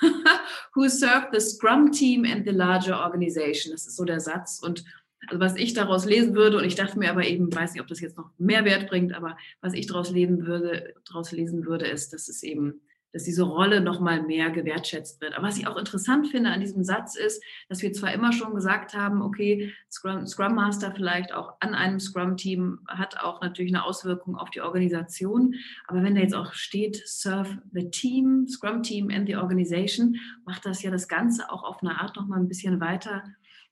who 0.74 0.88
serve 0.88 1.28
the 1.32 1.40
Scrum 1.40 1.90
Team 1.90 2.24
and 2.24 2.46
the 2.46 2.52
larger 2.52 2.96
organization. 2.96 3.72
Das 3.72 3.86
ist 3.86 3.96
so 3.96 4.04
der 4.04 4.20
Satz. 4.20 4.60
Und 4.62 4.84
also 5.26 5.40
was 5.40 5.56
ich 5.56 5.74
daraus 5.74 6.04
lesen 6.04 6.34
würde, 6.34 6.58
und 6.58 6.64
ich 6.64 6.74
dachte 6.74 6.98
mir 6.98 7.10
aber 7.10 7.24
eben, 7.24 7.54
weiß 7.54 7.72
nicht, 7.72 7.82
ob 7.82 7.88
das 7.88 8.00
jetzt 8.00 8.16
noch 8.16 8.30
mehr 8.38 8.64
Wert 8.64 8.88
bringt, 8.88 9.14
aber 9.14 9.36
was 9.60 9.74
ich 9.74 9.86
daraus 9.86 10.10
lesen 10.10 10.46
würde, 10.46 10.94
daraus 11.06 11.32
lesen 11.32 11.66
würde, 11.66 11.86
ist, 11.86 12.12
dass 12.12 12.28
es 12.28 12.42
eben 12.42 12.80
dass 13.12 13.24
diese 13.24 13.42
Rolle 13.42 13.80
noch 13.80 14.00
mal 14.00 14.22
mehr 14.22 14.50
gewertschätzt 14.50 15.20
wird. 15.20 15.34
Aber 15.34 15.48
was 15.48 15.58
ich 15.58 15.66
auch 15.66 15.76
interessant 15.76 16.28
finde 16.28 16.50
an 16.50 16.60
diesem 16.60 16.84
Satz 16.84 17.16
ist, 17.16 17.42
dass 17.68 17.82
wir 17.82 17.92
zwar 17.92 18.12
immer 18.12 18.32
schon 18.32 18.54
gesagt 18.54 18.94
haben, 18.94 19.22
okay, 19.22 19.72
Scrum, 19.90 20.26
Scrum 20.26 20.54
Master 20.54 20.92
vielleicht 20.94 21.32
auch 21.32 21.54
an 21.60 21.74
einem 21.74 22.00
Scrum-Team 22.00 22.80
hat 22.88 23.18
auch 23.18 23.40
natürlich 23.40 23.74
eine 23.74 23.84
Auswirkung 23.84 24.36
auf 24.36 24.50
die 24.50 24.60
Organisation. 24.60 25.54
Aber 25.86 26.02
wenn 26.02 26.14
da 26.14 26.20
jetzt 26.20 26.34
auch 26.34 26.52
steht, 26.52 27.02
serve 27.06 27.62
the 27.72 27.90
team, 27.90 28.46
Scrum 28.48 28.82
Team 28.82 29.10
and 29.10 29.28
the 29.28 29.36
organization, 29.36 30.16
macht 30.44 30.66
das 30.66 30.82
ja 30.82 30.90
das 30.90 31.08
Ganze 31.08 31.50
auch 31.50 31.64
auf 31.64 31.82
eine 31.82 32.00
Art 32.00 32.16
noch 32.16 32.26
mal 32.26 32.38
ein 32.38 32.48
bisschen 32.48 32.80
weiter 32.80 33.24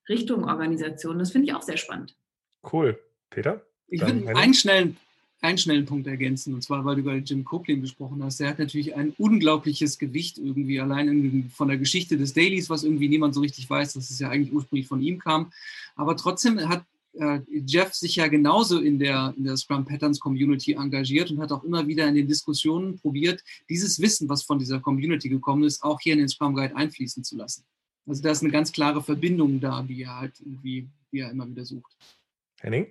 Richtung 0.09 0.44
Organisation. 0.44 1.18
Das 1.18 1.33
finde 1.33 1.49
ich 1.49 1.55
auch 1.55 1.62
sehr 1.62 1.77
spannend. 1.77 2.16
Cool. 2.72 2.99
Peter? 3.31 3.66
Ich 3.88 4.01
würde 4.01 4.37
einen 4.37 4.55
schnellen 4.55 4.96
einen 5.40 5.59
schnellen 5.59 5.85
Punkt 5.85 6.07
ergänzen, 6.07 6.55
und 6.55 6.62
zwar, 6.62 6.85
weil 6.85 6.96
du 6.96 7.03
über 7.03 7.16
Jim 7.16 7.44
Copeland 7.44 7.83
gesprochen 7.83 8.22
hast. 8.22 8.40
Der 8.40 8.49
hat 8.49 8.59
natürlich 8.59 8.94
ein 8.94 9.14
unglaubliches 9.18 9.99
Gewicht 9.99 10.38
irgendwie 10.38 10.81
allein 10.81 11.51
von 11.55 11.68
der 11.68 11.77
Geschichte 11.77 12.16
des 12.16 12.33
Dailies, 12.33 12.70
was 12.70 12.85
irgendwie 12.85 13.09
niemand 13.09 13.35
so 13.35 13.40
richtig 13.40 13.68
weiß, 13.68 13.94
dass 13.94 14.11
es 14.11 14.18
ja 14.18 14.31
eigentlich 14.31 14.53
ursprünglich 14.53 14.88
von 14.88 15.03
ihm 15.03 15.18
kam. 15.18 15.53
Aber 15.94 16.16
trotzdem 16.16 16.59
hat 16.68 16.85
äh, 17.18 17.40
Jeff 17.66 17.94
sich 17.94 18.16
ja 18.16 18.29
genauso 18.29 18.81
in 18.81 18.99
der, 18.99 19.35
in 19.37 19.44
der 19.44 19.57
Scrum 19.57 19.85
Patterns 19.85 20.20
Community 20.20 20.72
engagiert 20.72 21.31
und 21.31 21.40
hat 21.40 21.53
auch 21.53 21.64
immer 21.64 21.87
wieder 21.87 22.07
in 22.07 22.14
den 22.14 22.29
Diskussionen 22.29 22.99
probiert, 22.99 23.42
dieses 23.68 24.01
Wissen, 24.01 24.29
was 24.29 24.42
von 24.42 24.59
dieser 24.59 24.81
Community 24.81 25.29
gekommen 25.29 25.64
ist, 25.64 25.83
auch 25.83 26.01
hier 26.01 26.14
in 26.14 26.20
den 26.20 26.29
Scrum 26.29 26.55
Guide 26.55 26.77
einfließen 26.77 27.25
zu 27.25 27.37
lassen. 27.37 27.64
Also 28.07 28.22
da 28.22 28.31
ist 28.31 28.42
eine 28.42 28.53
ganz 28.53 28.72
klare 28.72 29.03
Verbindung 29.03 29.61
da, 29.61 29.83
die 29.83 30.03
er 30.03 30.16
halt 30.20 30.38
irgendwie, 30.40 30.88
die 31.12 31.18
er 31.18 31.31
immer 31.31 31.49
wieder 31.49 31.64
sucht. 31.64 31.96
Henning? 32.61 32.87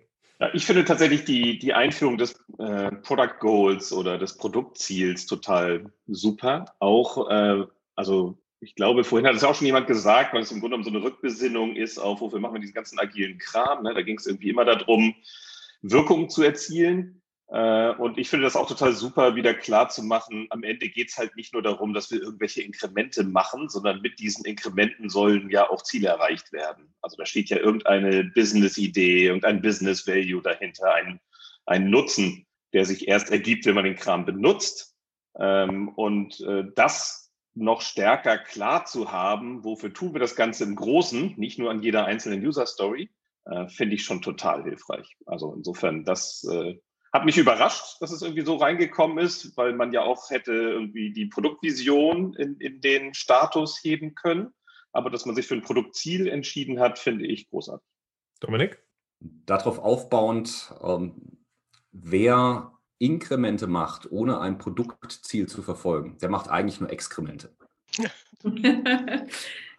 Ich 0.54 0.66
finde 0.66 0.84
tatsächlich 0.84 1.24
die, 1.24 1.60
die 1.60 1.74
Einführung 1.74 2.18
des 2.18 2.34
äh, 2.60 2.92
Product 2.92 3.40
Goals 3.40 3.94
oder 3.94 4.18
des 4.18 4.38
Produktziels 4.38 5.26
total 5.26 5.94
super. 6.08 6.66
Auch, 6.80 7.30
äh, 7.30 7.66
also 7.96 8.38
ich 8.60 8.76
glaube, 8.76 9.04
vorhin 9.04 9.28
hat 9.28 9.36
es 9.36 9.44
auch 9.44 9.56
schon 9.56 9.68
jemand 9.68 9.88
gesagt, 9.88 10.34
weil 10.34 10.42
es 10.42 10.52
im 10.52 10.60
Grunde 10.60 10.78
genommen 10.78 10.84
so 10.84 10.98
eine 10.98 11.06
Rückbesinnung 11.06 11.76
ist 11.76 11.98
auf, 11.98 12.20
wofür 12.20 12.40
machen 12.40 12.56
wir 12.56 12.62
diesen 12.62 12.74
ganzen 12.74 13.00
agilen 13.00 13.38
Kram. 13.38 13.84
Ne? 13.84 13.94
Da 13.94 14.02
ging 14.02 14.18
es 14.18 14.26
irgendwie 14.26 14.50
immer 14.50 14.66
darum, 14.66 15.16
Wirkung 15.82 16.30
zu 16.30 16.44
erzielen. 16.44 17.22
Äh, 17.48 17.92
und 17.92 18.18
ich 18.18 18.30
finde 18.30 18.46
das 18.46 18.56
auch 18.56 18.68
total 18.68 18.94
super, 18.94 19.36
wieder 19.36 19.54
klar 19.54 19.90
zu 19.90 20.04
machen. 20.04 20.48
Am 20.50 20.64
Ende 20.64 20.90
geht 20.90 21.10
es 21.10 21.18
halt 21.18 21.36
nicht 21.36 21.54
nur 21.54 21.62
darum, 21.62 21.94
dass 21.94 22.10
wir 22.12 22.22
irgendwelche 22.22 22.62
Inkremente 22.62 23.24
machen, 23.24 23.70
sondern 23.70 24.02
mit 24.02 24.20
diesen 24.20 24.46
Inkrementen 24.46 25.10
sollen 25.10 25.50
ja 25.50 25.70
auch 25.70 25.84
Ziele 25.84 26.08
erreicht 26.08 26.52
werden. 26.52 26.94
Also 27.02 27.18
da 27.18 27.26
steht 27.26 27.50
ja 27.50 27.58
irgendeine 27.58 28.24
Business-Idee, 28.24 29.26
irgendein 29.26 29.62
Business-Value 29.62 30.42
dahinter, 30.42 30.94
ein, 30.94 31.20
ein 31.66 31.90
Nutzen, 31.90 32.48
der 32.74 32.86
sich 32.86 33.08
erst 33.08 33.32
ergibt, 33.32 33.66
wenn 33.66 33.76
man 33.76 33.86
den 33.86 33.96
Kram 33.96 34.26
benutzt. 34.26 34.96
Ähm, 35.38 35.90
und 35.90 36.40
äh, 36.42 36.64
das 36.76 37.32
noch 37.54 37.82
stärker 37.82 38.38
klar 38.38 38.86
zu 38.86 39.12
haben, 39.12 39.64
wofür 39.64 39.94
tun 39.94 40.14
wir 40.14 40.20
das 40.20 40.36
Ganze 40.36 40.66
im 40.66 40.76
Großen, 40.76 41.36
nicht 41.38 41.58
nur 41.58 41.72
an 41.72 41.82
jeder 41.82 42.06
einzelnen 42.06 42.46
User 42.46 42.66
Story, 42.66 43.10
äh, 43.46 43.68
finde 43.68 43.96
ich 43.96 44.04
schon 44.04 44.22
total 44.22 44.64
hilfreich. 44.64 45.16
Also 45.26 45.54
insofern, 45.54 46.04
das 46.04 46.44
hat 47.16 47.24
mich 47.24 47.38
überrascht, 47.38 48.02
dass 48.02 48.12
es 48.12 48.22
irgendwie 48.22 48.44
so 48.44 48.58
reingekommen 48.58 49.20
ist, 49.20 49.56
weil 49.56 49.74
man 49.74 49.94
ja 49.94 50.02
auch 50.02 50.30
hätte 50.30 50.52
irgendwie 50.52 51.14
die 51.14 51.28
Produktvision 51.28 52.34
in, 52.34 52.58
in 52.58 52.82
den 52.82 53.14
Status 53.14 53.80
heben 53.82 54.16
können. 54.16 54.54
Aber 54.92 55.10
dass 55.10 55.26
man 55.26 55.34
sich 55.34 55.48
für 55.48 55.56
ein 55.56 55.62
Produktziel 55.62 56.28
entschieden 56.28 56.82
hat, 56.82 57.00
finde 57.00 57.26
ich 57.26 57.50
großartig. 57.50 57.88
Dominik? 58.42 58.84
Darauf 59.22 59.80
aufbauend, 59.80 60.74
ähm, 60.84 61.40
wer 61.94 62.74
Inkremente 62.98 63.68
macht, 63.68 64.12
ohne 64.12 64.42
ein 64.42 64.58
Produktziel 64.58 65.48
zu 65.48 65.62
verfolgen, 65.62 66.18
der 66.18 66.30
macht 66.30 66.50
eigentlich 66.50 66.82
nur 66.82 66.92
Exkremente. 66.92 67.56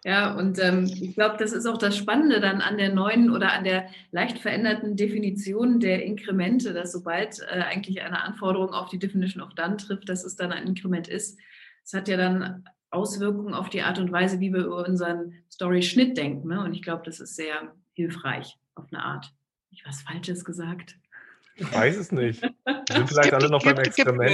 ja, 0.03 0.33
und 0.33 0.59
ähm, 0.59 0.85
ich 0.85 1.15
glaube, 1.15 1.37
das 1.37 1.51
ist 1.51 1.65
auch 1.65 1.77
das 1.77 1.97
Spannende 1.97 2.39
dann 2.39 2.61
an 2.61 2.77
der 2.77 2.93
neuen 2.93 3.31
oder 3.31 3.51
an 3.51 3.63
der 3.63 3.89
leicht 4.11 4.39
veränderten 4.39 4.95
Definition 4.95 5.79
der 5.79 6.03
Inkremente, 6.03 6.73
dass 6.73 6.91
sobald 6.91 7.39
äh, 7.41 7.61
eigentlich 7.61 8.01
eine 8.01 8.21
Anforderung 8.21 8.73
auf 8.73 8.89
die 8.89 8.99
Definition 8.99 9.43
of 9.43 9.53
Done 9.55 9.77
trifft, 9.77 10.07
dass 10.07 10.23
es 10.23 10.35
dann 10.35 10.51
ein 10.51 10.67
Inkrement 10.67 11.07
ist. 11.07 11.39
Es 11.83 11.93
hat 11.93 12.07
ja 12.07 12.17
dann 12.17 12.63
Auswirkungen 12.89 13.53
auf 13.53 13.69
die 13.69 13.81
Art 13.81 13.99
und 13.99 14.11
Weise, 14.11 14.39
wie 14.39 14.53
wir 14.53 14.65
über 14.65 14.87
unseren 14.87 15.33
Story-Schnitt 15.51 16.17
denken. 16.17 16.47
Ne? 16.47 16.61
Und 16.63 16.73
ich 16.73 16.81
glaube, 16.81 17.03
das 17.05 17.19
ist 17.19 17.35
sehr 17.35 17.73
hilfreich 17.93 18.57
auf 18.75 18.85
eine 18.91 19.03
Art. 19.03 19.33
Ich 19.71 19.85
was 19.85 20.01
Falsches 20.01 20.45
gesagt. 20.45 20.97
Ich 21.55 21.73
weiß 21.73 21.97
es 21.97 22.11
nicht. 22.11 22.41
Wir 22.41 22.83
sind 22.87 23.09
vielleicht 23.09 23.33
alle 23.33 23.49
noch 23.49 23.63
beim 23.63 23.77
Experiment. 23.77 24.29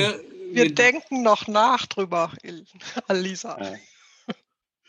Wir, 0.52 0.66
wir 0.66 0.76
denken 0.76 1.24
noch 1.24 1.48
nach 1.48 1.86
drüber, 1.88 2.32
Alisa. 3.08 3.58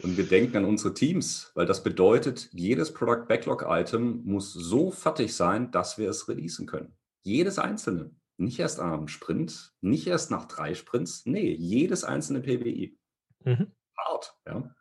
Und 0.05 0.19
wir 0.19 0.25
denken 0.27 0.59
an 0.59 0.65
unsere 0.67 0.93
Teams, 0.93 1.51
weil 1.55 1.65
das 1.65 1.83
bedeutet, 1.83 2.51
jedes 2.53 2.93
Product 2.93 3.27
Backlog 3.27 3.65
Item 3.67 4.23
muss 4.25 4.53
so 4.53 4.91
fertig 4.91 5.35
sein, 5.35 5.71
dass 5.71 5.97
wir 5.97 6.11
es 6.11 6.29
releasen 6.29 6.67
können. 6.67 6.95
Jedes 7.23 7.59
einzelne. 7.59 8.11
Nicht 8.37 8.59
erst 8.59 8.81
am 8.81 9.09
Sprint, 9.09 9.73
nicht 9.81 10.07
erst 10.07 10.31
nach 10.31 10.45
drei 10.45 10.75
Sprints. 10.75 11.25
Nee, 11.25 11.55
jedes 11.55 12.05
einzelne 12.05 12.41
PWI. 12.41 12.99
Mhm. 13.45 13.73
Hart, 13.97 14.37
ja. 14.47 14.75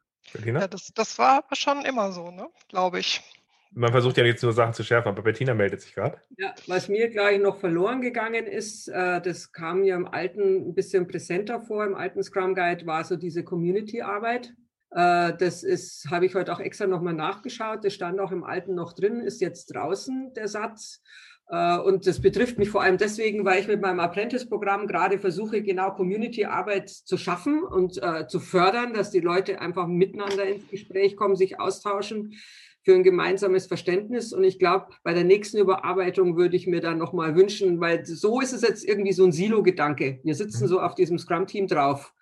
ja 0.44 0.68
das, 0.68 0.92
das 0.94 1.18
war 1.18 1.46
schon 1.54 1.86
immer 1.86 2.12
so, 2.12 2.30
ne? 2.30 2.50
glaube 2.68 3.00
ich 3.00 3.22
man 3.76 3.92
versucht 3.92 4.18
ja 4.18 4.26
jetzt 4.26 4.44
nur 4.44 4.54
Sachen 4.54 4.74
zu 4.74 4.84
schärfen, 4.84 5.10
aber 5.10 5.24
Bettina 5.24 5.54
meldet 5.54 5.82
sich 5.82 5.96
gerade. 5.96 6.18
Ja, 6.38 6.54
was 6.68 6.90
mir 6.90 7.10
gleich 7.10 7.40
noch 7.40 7.60
verloren 7.60 8.02
gegangen 8.02 8.46
ist, 8.46 8.88
äh, 8.88 9.22
das 9.22 9.52
kam 9.52 9.84
ja 9.84 9.96
im 9.96 10.08
alten 10.08 10.70
ein 10.70 10.76
bisschen 10.76 11.08
präsenter 11.08 11.62
vor, 11.62 11.86
im 11.86 11.96
alten 11.96 12.22
Scrum 12.24 12.56
Guide 12.56 12.86
war 12.86 13.04
so 13.04 13.16
diese 13.16 13.44
Community-Arbeit. 13.44 14.54
Äh, 14.94 15.34
das 15.38 15.64
ist, 15.64 16.08
habe 16.10 16.26
ich 16.26 16.36
heute 16.36 16.54
auch 16.54 16.60
extra 16.60 16.88
nochmal 16.88 17.14
nachgeschaut, 17.14 17.84
das 17.84 17.94
stand 17.94 18.20
auch 18.20 18.32
im 18.32 18.44
alten 18.44 18.76
noch 18.76 18.94
drin, 18.94 19.22
ist 19.22 19.41
jetzt 19.41 19.74
draußen 19.74 20.34
der 20.36 20.48
Satz. 20.48 21.02
Äh, 21.50 21.78
und 21.80 22.06
das 22.08 22.22
betrifft 22.22 22.58
mich 22.58 22.70
vor 22.70 22.84
allem 22.84 22.98
deswegen, 22.98 23.44
weil 23.44 23.60
ich 23.60 23.68
mit 23.68 23.82
meinem 23.82 24.00
Apprentice-Programm 24.00 24.88
gerade 24.88 25.18
versuche, 25.20 25.64
genau 25.64 25.91
Community-Arbeit 25.91 26.89
zu 26.89 27.18
schaffen 27.18 27.64
und 27.64 28.02
äh, 28.02 28.28
zu 28.28 28.39
fördern, 28.39 28.94
dass 28.94 29.10
die 29.10 29.20
Leute 29.20 29.62
einfach 29.62 29.88
miteinander 29.88 30.46
ins 30.46 30.68
Gespräch 30.68 31.18
kommen, 31.18 31.36
sich 31.36 31.60
austauschen 31.60 32.36
für 32.84 32.94
ein 32.94 33.04
gemeinsames 33.04 33.66
Verständnis. 33.66 34.34
Und 34.34 34.44
ich 34.44 34.60
glaube, 34.60 34.88
bei 35.04 35.14
der 35.14 35.24
nächsten 35.24 35.58
Überarbeitung 35.58 36.38
würde 36.38 36.56
ich 36.56 36.68
mir 36.68 36.82
dann 36.82 36.98
nochmal 36.98 37.36
wünschen, 37.36 37.80
weil 37.80 38.06
so 38.06 38.41
ist 38.41 38.54
es 38.54 38.62
jetzt 38.62 38.84
irgendwie 38.84 39.14
so 39.14 39.24
ein 39.24 39.32
Silo-Gedanke. 39.32 40.20
Wir 40.24 40.36
sitzen 40.36 40.66
mhm. 40.66 40.68
so 40.68 40.82
auf 40.82 40.94
diesem 40.94 41.18
Scrum-Team 41.18 41.68
drauf. 41.68 42.12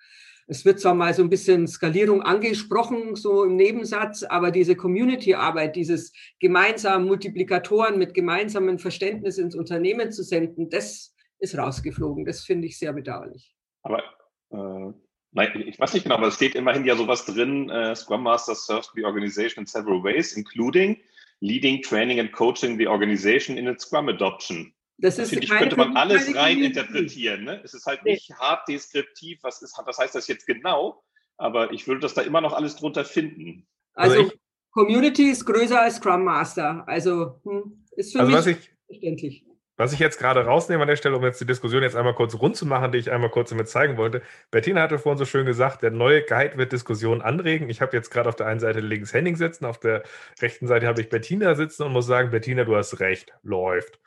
Es 0.52 0.66
wird 0.66 0.82
zwar 0.82 0.96
mal 0.96 1.14
so 1.14 1.24
ein 1.24 1.30
bisschen 1.30 1.66
Skalierung 1.66 2.24
angesprochen, 2.24 3.16
so 3.16 3.46
im 3.46 3.56
Nebensatz, 3.56 4.24
aber 4.24 4.52
diese 4.52 4.76
Community-Arbeit, 4.76 5.78
dieses 5.78 6.12
gemeinsam 6.42 7.06
Multiplikatoren 7.06 7.98
mit 7.98 8.14
gemeinsamem 8.14 8.78
Verständnis 8.78 9.38
ins 9.38 9.56
Unternehmen 9.56 10.12
zu 10.12 10.24
senden, 10.24 10.70
das 10.70 11.16
ist 11.40 11.58
rausgeflogen. 11.58 12.26
Das 12.26 12.44
finde 12.44 12.68
ich 12.68 12.78
sehr 12.78 12.92
bedauerlich. 12.92 13.56
Aber 13.84 14.04
äh, 14.50 14.92
Nein, 15.32 15.64
ich 15.66 15.80
weiß 15.80 15.94
nicht 15.94 16.04
genau, 16.04 16.16
aber 16.16 16.28
es 16.28 16.36
steht 16.36 16.56
immerhin 16.56 16.84
ja 16.84 16.98
sowas 16.98 17.26
drin, 17.26 17.70
äh, 17.70 17.96
Scrum 17.96 18.24
Master 18.24 18.54
serves 18.54 18.92
the 18.94 19.06
organization 19.06 19.64
in 19.64 19.66
several 19.66 20.04
ways, 20.04 20.34
including 20.34 20.98
leading, 21.40 21.82
training 21.82 22.20
and 22.20 22.30
coaching 22.34 22.78
the 22.78 22.90
organization 22.90 23.58
in 23.58 23.68
its 23.68 23.86
Scrum 23.86 24.10
Adoption. 24.10 24.74
Das 25.02 25.18
ist 25.18 25.30
finde 25.30 25.46
ich, 25.46 25.50
könnte 25.50 25.76
man 25.76 25.98
alles 25.98 26.34
rein 26.36 26.60
interpretieren. 26.60 27.44
Ne? 27.44 27.62
Es 27.64 27.74
ist 27.74 27.86
halt 27.88 28.04
nicht 28.06 28.30
nee. 28.30 28.36
hart 28.36 28.68
deskriptiv, 28.68 29.40
was, 29.42 29.62
ist, 29.62 29.76
was 29.84 29.98
heißt 29.98 30.14
das 30.14 30.28
jetzt 30.28 30.46
genau, 30.46 31.04
aber 31.38 31.74
ich 31.74 31.88
würde 31.88 32.02
das 32.02 32.14
da 32.14 32.22
immer 32.22 32.40
noch 32.40 32.54
alles 32.54 32.76
drunter 32.76 33.04
finden. 33.04 33.68
Also, 33.94 34.20
also 34.20 34.32
ich, 34.32 34.40
Community 34.72 35.32
ist 35.32 35.46
größer 35.46 35.82
als 35.82 35.96
Scrum 35.96 36.24
Master. 36.24 36.84
Also 36.88 37.42
hm, 37.44 37.86
ist 37.96 38.14
für 38.14 38.20
also 38.20 38.50
mich 38.50 38.70
verständlich. 38.88 39.46
Was 39.82 39.94
ich 39.94 40.00
jetzt 40.00 40.20
gerade 40.20 40.46
rausnehme 40.46 40.84
an 40.84 40.88
der 40.88 40.96
Stelle, 40.96 41.18
um 41.18 41.24
jetzt 41.24 41.42
die 41.42 41.46
Diskussion 41.48 41.82
jetzt 41.82 41.96
einmal 41.96 42.14
kurz 42.14 42.36
rund 42.36 42.56
zu 42.56 42.68
machen, 42.68 42.92
die 42.92 43.00
ich 43.00 43.12
einmal 43.12 43.32
kurz 43.32 43.50
damit 43.50 43.68
zeigen 43.68 43.98
wollte. 43.98 44.22
Bettina 44.52 44.80
hatte 44.80 45.00
vorhin 45.00 45.18
so 45.18 45.26
schön 45.26 45.48
gesagt, 45.48 45.82
der 45.82 45.90
neue 45.90 46.22
Guide 46.22 46.56
wird 46.56 46.72
Diskussionen 46.72 47.24
anregen. 47.24 47.68
Ich 47.68 47.82
habe 47.82 47.98
jetzt 47.98 48.12
gerade 48.12 48.30
auf 48.30 48.36
der 48.36 48.46
einen 48.46 48.60
Seite 48.60 48.80
links 48.80 49.12
Henning 49.12 49.36
sitzen, 49.38 49.66
auf 49.66 49.80
der 49.80 50.04
rechten 50.40 50.68
Seite 50.68 50.86
habe 50.86 51.02
ich 51.02 51.10
Bettina 51.10 51.56
sitzen 51.56 51.82
und 51.82 51.94
muss 51.94 52.06
sagen, 52.06 52.30
Bettina, 52.30 52.64
du 52.64 52.76
hast 52.76 53.00
recht, 53.00 53.34
läuft. 53.42 54.00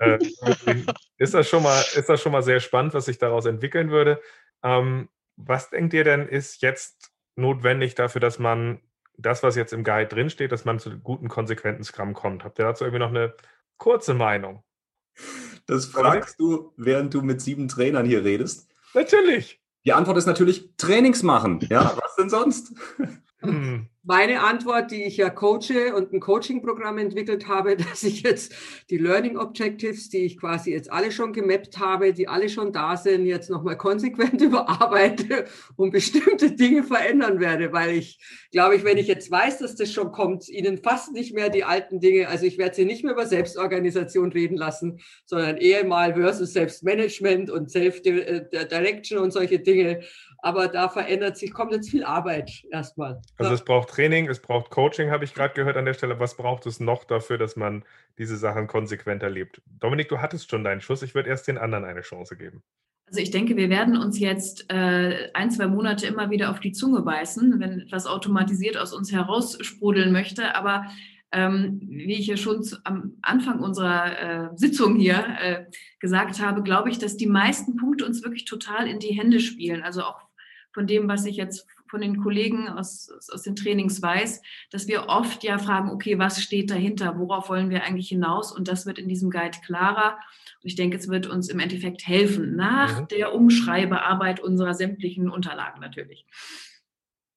äh, 0.00 0.18
ist, 1.18 1.34
das 1.34 1.48
schon 1.48 1.62
mal, 1.62 1.80
ist 1.94 2.08
das 2.08 2.20
schon 2.20 2.32
mal 2.32 2.42
sehr 2.42 2.58
spannend, 2.58 2.92
was 2.92 3.04
sich 3.04 3.18
daraus 3.18 3.46
entwickeln 3.46 3.92
würde. 3.92 4.20
Ähm, 4.64 5.08
was 5.36 5.70
denkt 5.70 5.94
ihr 5.94 6.02
denn, 6.02 6.26
ist 6.26 6.62
jetzt 6.62 7.12
notwendig 7.36 7.94
dafür, 7.94 8.20
dass 8.20 8.40
man 8.40 8.80
das, 9.16 9.44
was 9.44 9.54
jetzt 9.54 9.72
im 9.72 9.84
Guide 9.84 10.08
drinsteht, 10.08 10.50
dass 10.50 10.64
man 10.64 10.80
zu 10.80 10.98
guten, 10.98 11.28
konsequenten 11.28 11.84
Scrum 11.84 12.12
kommt? 12.12 12.42
Habt 12.42 12.58
ihr 12.58 12.64
dazu 12.64 12.82
irgendwie 12.82 13.04
noch 13.04 13.10
eine 13.10 13.34
kurze 13.76 14.14
Meinung? 14.14 14.64
Das 15.66 15.86
fragst 15.86 16.40
du, 16.40 16.72
während 16.76 17.14
du 17.14 17.22
mit 17.22 17.40
sieben 17.40 17.68
Trainern 17.68 18.06
hier 18.06 18.24
redest. 18.24 18.68
Natürlich. 18.94 19.60
Die 19.84 19.92
Antwort 19.92 20.16
ist 20.18 20.26
natürlich 20.26 20.70
Trainings 20.76 21.22
machen. 21.22 21.60
Ja, 21.70 21.96
was 22.00 22.16
denn 22.16 22.30
sonst? 22.30 22.72
Hm. 23.42 23.88
Meine 24.04 24.40
Antwort, 24.40 24.90
die 24.90 25.04
ich 25.04 25.16
ja 25.16 25.30
coache 25.30 25.94
und 25.94 26.12
ein 26.12 26.18
Coaching-Programm 26.18 26.98
entwickelt 26.98 27.46
habe, 27.46 27.76
dass 27.90 28.02
ich 28.02 28.22
jetzt 28.22 28.52
die 28.90 28.98
Learning 28.98 29.36
Objectives, 29.36 30.08
die 30.08 30.24
ich 30.24 30.38
quasi 30.38 30.72
jetzt 30.72 30.90
alle 30.90 31.12
schon 31.12 31.32
gemappt 31.32 31.78
habe, 31.78 32.12
die 32.12 32.26
alle 32.26 32.48
schon 32.48 32.72
da 32.72 32.96
sind, 32.96 33.26
jetzt 33.26 33.48
nochmal 33.48 33.76
konsequent 33.76 34.40
überarbeite 34.42 35.44
und 35.76 35.92
bestimmte 35.92 36.50
Dinge 36.50 36.82
verändern 36.82 37.38
werde, 37.38 37.72
weil 37.72 37.90
ich 37.90 38.18
glaube 38.50 38.74
ich, 38.74 38.82
wenn 38.82 38.98
ich 38.98 39.06
jetzt 39.06 39.30
weiß, 39.30 39.58
dass 39.58 39.76
das 39.76 39.92
schon 39.92 40.10
kommt, 40.10 40.48
ihnen 40.48 40.78
fast 40.78 41.12
nicht 41.12 41.32
mehr 41.32 41.48
die 41.48 41.62
alten 41.62 42.00
Dinge, 42.00 42.26
also 42.26 42.44
ich 42.44 42.58
werde 42.58 42.74
sie 42.74 42.84
nicht 42.84 43.04
mehr 43.04 43.12
über 43.12 43.26
Selbstorganisation 43.26 44.32
reden 44.32 44.56
lassen, 44.56 44.98
sondern 45.26 45.58
eher 45.58 45.84
mal 45.86 46.14
versus 46.14 46.52
Selbstmanagement 46.52 47.50
und 47.50 47.70
Self-Direction 47.70 49.20
und 49.20 49.32
solche 49.32 49.60
Dinge 49.60 50.00
aber 50.42 50.66
da 50.66 50.88
verändert 50.88 51.38
sich, 51.38 51.52
kommt 51.52 51.72
jetzt 51.72 51.88
viel 51.88 52.04
Arbeit 52.04 52.64
erstmal. 52.70 53.22
Also 53.38 53.54
es 53.54 53.64
braucht 53.64 53.90
Training, 53.90 54.28
es 54.28 54.40
braucht 54.40 54.70
Coaching, 54.70 55.10
habe 55.10 55.24
ich 55.24 55.34
gerade 55.34 55.54
gehört 55.54 55.76
an 55.76 55.84
der 55.84 55.94
Stelle. 55.94 56.18
Was 56.18 56.36
braucht 56.36 56.66
es 56.66 56.80
noch 56.80 57.04
dafür, 57.04 57.38
dass 57.38 57.54
man 57.54 57.84
diese 58.18 58.36
Sachen 58.36 58.66
konsequent 58.66 59.22
erlebt? 59.22 59.62
Dominik, 59.78 60.08
du 60.08 60.18
hattest 60.18 60.50
schon 60.50 60.64
deinen 60.64 60.80
Schuss. 60.80 61.02
Ich 61.02 61.14
würde 61.14 61.30
erst 61.30 61.46
den 61.46 61.58
anderen 61.58 61.84
eine 61.84 62.00
Chance 62.00 62.36
geben. 62.36 62.62
Also 63.06 63.20
ich 63.20 63.30
denke, 63.30 63.56
wir 63.56 63.70
werden 63.70 63.96
uns 63.96 64.18
jetzt 64.18 64.68
äh, 64.72 65.30
ein, 65.32 65.50
zwei 65.50 65.68
Monate 65.68 66.06
immer 66.06 66.30
wieder 66.30 66.50
auf 66.50 66.58
die 66.58 66.72
Zunge 66.72 67.02
beißen, 67.02 67.60
wenn 67.60 67.80
etwas 67.80 68.06
automatisiert 68.06 68.76
aus 68.76 68.92
uns 68.92 69.12
heraussprudeln 69.12 70.10
möchte. 70.10 70.56
Aber 70.56 70.86
ähm, 71.30 71.80
wie 71.82 72.14
ich 72.14 72.26
ja 72.26 72.36
schon 72.36 72.64
zu, 72.64 72.78
am 72.84 73.16
Anfang 73.22 73.60
unserer 73.60 74.50
äh, 74.52 74.56
Sitzung 74.56 74.96
hier 74.96 75.24
äh, 75.40 75.66
gesagt 76.00 76.40
habe, 76.40 76.62
glaube 76.62 76.90
ich, 76.90 76.98
dass 76.98 77.16
die 77.16 77.26
meisten 77.26 77.76
Punkte 77.76 78.04
uns 78.04 78.24
wirklich 78.24 78.44
total 78.44 78.88
in 78.88 78.98
die 78.98 79.16
Hände 79.16 79.38
spielen. 79.38 79.82
Also 79.82 80.02
auch 80.02 80.31
von 80.72 80.86
dem, 80.86 81.08
was 81.08 81.26
ich 81.26 81.36
jetzt 81.36 81.66
von 81.92 82.00
den 82.00 82.22
Kollegen 82.22 82.68
aus, 82.68 83.10
aus 83.30 83.42
den 83.42 83.54
Trainings 83.54 84.00
weiß, 84.00 84.40
dass 84.70 84.88
wir 84.88 85.08
oft 85.08 85.44
ja 85.44 85.58
fragen, 85.58 85.90
okay, 85.90 86.18
was 86.18 86.42
steht 86.42 86.70
dahinter? 86.70 87.18
Worauf 87.18 87.50
wollen 87.50 87.68
wir 87.68 87.84
eigentlich 87.84 88.08
hinaus? 88.08 88.50
Und 88.50 88.66
das 88.66 88.86
wird 88.86 88.98
in 88.98 89.08
diesem 89.08 89.30
Guide 89.30 89.58
klarer. 89.64 90.18
Und 90.62 90.68
ich 90.68 90.74
denke, 90.74 90.96
es 90.96 91.08
wird 91.08 91.26
uns 91.26 91.50
im 91.50 91.60
Endeffekt 91.60 92.06
helfen, 92.06 92.56
nach 92.56 93.02
mhm. 93.02 93.08
der 93.08 93.34
Umschreibearbeit 93.34 94.40
unserer 94.40 94.72
sämtlichen 94.72 95.28
Unterlagen 95.28 95.80
natürlich. 95.80 96.26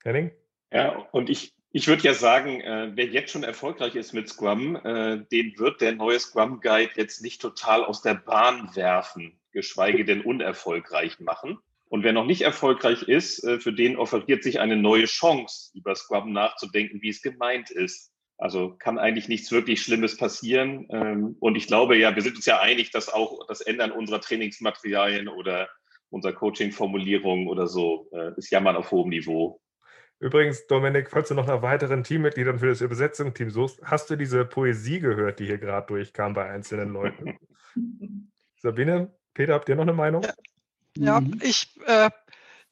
Henning? 0.04 0.32
Ja, 0.72 1.06
und 1.12 1.30
ich, 1.30 1.54
ich 1.72 1.88
würde 1.88 2.04
ja 2.04 2.14
sagen, 2.14 2.62
äh, 2.62 2.92
wer 2.94 3.08
jetzt 3.08 3.32
schon 3.32 3.44
erfolgreich 3.44 3.96
ist 3.96 4.14
mit 4.14 4.30
Scrum, 4.30 4.78
äh, 4.78 5.26
den 5.32 5.60
wird 5.60 5.82
der 5.82 5.96
neue 5.96 6.20
Scrum 6.20 6.62
Guide 6.62 6.92
jetzt 6.96 7.22
nicht 7.22 7.42
total 7.42 7.84
aus 7.84 8.02
der 8.02 8.14
Bahn 8.14 8.74
werfen, 8.76 9.38
geschweige 9.52 10.06
denn 10.06 10.22
unerfolgreich 10.22 11.20
machen. 11.20 11.60
Und 11.96 12.04
wer 12.04 12.12
noch 12.12 12.26
nicht 12.26 12.42
erfolgreich 12.42 13.04
ist, 13.04 13.42
äh, 13.46 13.58
für 13.58 13.72
den 13.72 13.96
offeriert 13.96 14.44
sich 14.44 14.60
eine 14.60 14.76
neue 14.76 15.06
Chance, 15.06 15.72
über 15.76 15.96
Scrum 15.96 16.34
nachzudenken, 16.34 17.02
wie 17.02 17.08
es 17.08 17.22
gemeint 17.22 17.72
ist. 17.72 18.12
Also 18.38 18.76
kann 18.78 19.00
eigentlich 19.00 19.30
nichts 19.30 19.50
wirklich 19.54 19.82
Schlimmes 19.82 20.18
passieren. 20.18 20.90
Ähm, 20.92 21.38
und 21.40 21.56
ich 21.56 21.68
glaube 21.68 21.96
ja, 21.96 22.14
wir 22.14 22.22
sind 22.22 22.36
uns 22.36 22.46
ja 22.48 22.60
einig, 22.60 22.92
dass 22.92 23.08
auch 23.08 23.48
das 23.48 23.62
Ändern 23.62 23.94
unserer 23.94 24.20
Trainingsmaterialien 24.20 25.30
oder 25.30 25.70
unserer 26.10 26.34
Coaching-Formulierung 26.34 27.48
oder 27.48 27.66
so 27.66 28.10
äh, 28.12 28.34
ist 28.36 28.52
Jammern 28.52 28.76
auf 28.76 28.92
hohem 28.92 29.08
Niveau. 29.08 29.62
Übrigens, 30.20 30.68
Dominik, 30.68 31.10
falls 31.10 31.30
du 31.30 31.34
noch 31.34 31.48
nach 31.48 31.62
weiteren 31.62 32.04
Teammitgliedern 32.04 32.60
für 32.60 32.68
das 32.68 32.82
Übersetzungsteam 32.82 33.52
suchst, 33.52 33.82
hast 33.86 34.10
du 34.10 34.18
diese 34.18 34.44
Poesie 34.44 35.00
gehört, 35.00 35.40
die 35.40 35.46
hier 35.46 35.60
gerade 35.60 35.88
durchkam 35.88 36.34
bei 36.34 36.44
einzelnen 36.50 36.92
Leuten? 36.92 37.38
Sabine, 38.58 39.16
Peter, 39.34 39.54
habt 39.54 39.70
ihr 39.70 39.76
noch 39.76 39.84
eine 39.84 39.94
Meinung? 39.94 40.24
Ja, 40.24 40.34
ja 40.98 41.20
mhm. 41.22 41.40
ich 41.42 41.70
äh, 41.86 42.10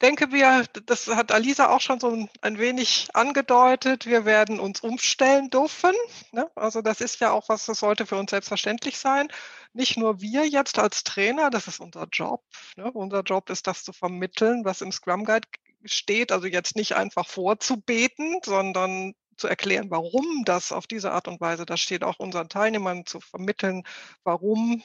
denke, 0.04 0.32
wir, 0.32 0.66
das 0.86 1.08
hat 1.08 1.32
Alisa 1.32 1.70
auch 1.70 1.80
schon 1.80 2.00
so 2.00 2.28
ein 2.42 2.60
wenig 2.60 3.08
angedeutet, 3.14 4.06
wir 4.06 4.26
werden 4.26 4.60
uns 4.60 4.82
umstellen 4.82 5.50
dürfen. 5.50 5.94
Ne? 6.32 6.50
Also 6.56 6.82
das 6.82 7.00
ist 7.00 7.22
ja 7.22 7.32
auch 7.32 7.48
was, 7.48 7.66
das 7.66 7.80
sollte 7.80 8.06
für 8.06 8.18
uns 8.18 8.32
selbstverständlich 8.32 8.98
sein. 8.98 9.30
Nicht 9.72 9.98
nur 9.98 10.20
wir 10.22 10.46
jetzt 10.46 10.78
als 10.78 11.04
Trainer, 11.04 11.50
das 11.50 11.68
ist 11.68 11.80
unser 11.80 12.08
Job. 12.12 12.44
Ne? 12.76 12.92
Unser 12.92 13.22
Job 13.22 13.50
ist 13.50 13.66
das 13.66 13.84
zu 13.84 13.94
vermitteln, 13.94 14.66
was 14.66 14.82
im 14.82 14.92
Scrum 14.92 15.24
Guide 15.24 15.48
steht. 15.86 16.32
Also 16.34 16.48
jetzt 16.48 16.76
nicht 16.76 16.96
einfach 16.96 17.28
vorzubeten, 17.28 18.40
sondern 18.44 19.14
zu 19.38 19.48
erklären, 19.48 19.90
warum 19.90 20.44
das 20.46 20.72
auf 20.72 20.86
diese 20.86 21.12
Art 21.12 21.28
und 21.28 21.42
Weise, 21.42 21.66
das 21.66 21.80
steht 21.80 22.04
auch 22.04 22.20
unseren 22.20 22.50
Teilnehmern 22.50 23.06
zu 23.06 23.20
vermitteln, 23.20 23.84
warum 24.24 24.84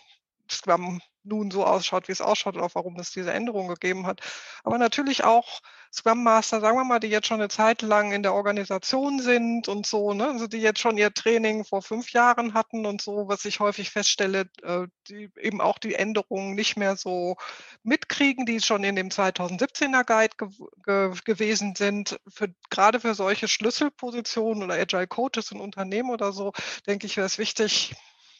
Scrum 0.50 1.02
nun 1.28 1.50
so 1.50 1.64
ausschaut, 1.64 2.08
wie 2.08 2.12
es 2.12 2.20
ausschaut 2.20 2.56
und 2.56 2.62
auch 2.62 2.74
warum 2.74 2.98
es 2.98 3.12
diese 3.12 3.32
Änderung 3.32 3.68
gegeben 3.68 4.06
hat. 4.06 4.20
Aber 4.64 4.78
natürlich 4.78 5.24
auch 5.24 5.60
Scrum 5.92 6.22
Master, 6.22 6.60
sagen 6.60 6.76
wir 6.76 6.84
mal, 6.84 7.00
die 7.00 7.08
jetzt 7.08 7.26
schon 7.26 7.40
eine 7.40 7.48
Zeit 7.48 7.80
lang 7.80 8.12
in 8.12 8.22
der 8.22 8.34
Organisation 8.34 9.20
sind 9.20 9.68
und 9.68 9.86
so, 9.86 10.12
ne? 10.12 10.28
also 10.28 10.46
die 10.46 10.58
jetzt 10.58 10.80
schon 10.80 10.98
ihr 10.98 11.14
Training 11.14 11.64
vor 11.64 11.80
fünf 11.80 12.12
Jahren 12.12 12.52
hatten 12.52 12.84
und 12.84 13.00
so, 13.00 13.28
was 13.28 13.44
ich 13.46 13.60
häufig 13.60 13.90
feststelle, 13.90 14.50
äh, 14.62 14.86
die 15.08 15.30
eben 15.40 15.60
auch 15.62 15.78
die 15.78 15.94
Änderungen 15.94 16.54
nicht 16.54 16.76
mehr 16.76 16.96
so 16.96 17.36
mitkriegen, 17.82 18.44
die 18.44 18.60
schon 18.60 18.84
in 18.84 18.96
dem 18.96 19.08
2017er 19.08 20.04
Guide 20.04 20.36
ge 20.36 20.48
ge 20.84 21.12
gewesen 21.24 21.74
sind. 21.74 22.20
Für, 22.28 22.48
gerade 22.70 23.00
für 23.00 23.14
solche 23.14 23.48
Schlüsselpositionen 23.48 24.62
oder 24.62 24.74
Agile 24.74 25.06
Coaches 25.06 25.52
in 25.52 25.60
Unternehmen 25.60 26.10
oder 26.10 26.32
so, 26.32 26.52
denke 26.86 27.06
ich, 27.06 27.16
wäre 27.16 27.26
es 27.26 27.38
wichtig, 27.38 27.94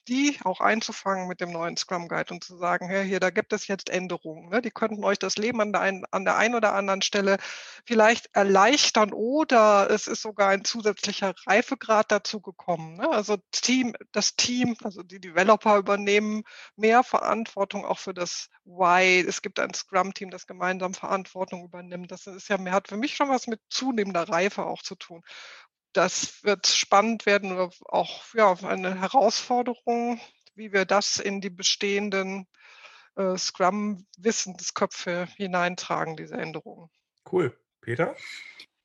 die 0.05 0.39
auch 0.45 0.61
einzufangen 0.61 1.29
mit 1.29 1.41
dem 1.41 1.51
neuen 1.51 1.77
Scrum 1.77 2.09
Guide 2.09 2.33
und 2.33 2.45
zu 2.45 2.57
sagen, 2.57 2.89
hey, 2.89 3.07
hier, 3.07 3.21
da 3.21 3.31
gibt 3.31 3.53
es 3.53 3.67
jetzt 3.67 3.91
Änderungen. 3.91 4.49
Ne? 4.51 4.63
Die 4.63 4.71
könnten 4.71 5.05
euch 5.05 5.19
das 5.19 5.37
Leben 5.37 5.61
an 5.61 5.73
der, 5.73 5.81
einen, 5.81 6.05
an 6.11 6.25
der 6.25 6.37
einen 6.37 6.55
oder 6.55 6.75
anderen 6.75 7.03
Stelle 7.03 7.39
vielleicht 7.85 8.29
erleichtern 8.35 9.13
oder 9.13 9.91
es 9.91 10.07
ist 10.07 10.23
sogar 10.23 10.49
ein 10.51 10.65
zusätzlicher 10.65 11.35
Reifegrad 11.47 12.11
dazu 12.11 12.41
gekommen. 12.41 12.97
Ne? 12.97 13.11
Also 13.11 13.37
Team, 13.51 13.95
das 14.13 14.37
Team, 14.37 14.77
also 14.83 15.03
die 15.03 15.21
Developer 15.21 15.77
übernehmen 15.77 16.43
mehr 16.77 17.03
Verantwortung 17.03 17.85
auch 17.85 17.99
für 17.99 18.15
das 18.15 18.49
Why. 18.65 19.25
Es 19.27 19.43
gibt 19.43 19.59
ein 19.61 19.75
Scrum-Team, 19.75 20.31
das 20.31 20.47
gemeinsam 20.47 20.95
Verantwortung 20.95 21.65
übernimmt. 21.65 22.11
Das 22.11 22.27
ist 22.27 22.49
ja, 22.49 22.59
hat 22.71 22.89
für 22.89 22.97
mich 22.97 23.17
schon 23.17 23.29
was 23.29 23.47
mit 23.47 23.61
zunehmender 23.69 24.29
Reife 24.29 24.67
auch 24.67 24.83
zu 24.83 24.95
tun 24.95 25.23
das 25.93 26.45
wird 26.45 26.67
spannend 26.67 27.27
werden 27.27 27.53
oder 27.53 27.71
auch 27.87 28.35
ja, 28.35 28.53
eine 28.63 29.01
Herausforderung, 29.01 30.21
wie 30.55 30.73
wir 30.73 30.85
das 30.85 31.17
in 31.17 31.41
die 31.41 31.51
bestehenden 31.51 32.47
äh, 33.17 33.37
Scrum-Wissensköpfe 33.37 35.29
hineintragen, 35.37 36.17
diese 36.17 36.35
Änderungen. 36.35 36.91
Cool. 37.31 37.57
Peter? 37.81 38.15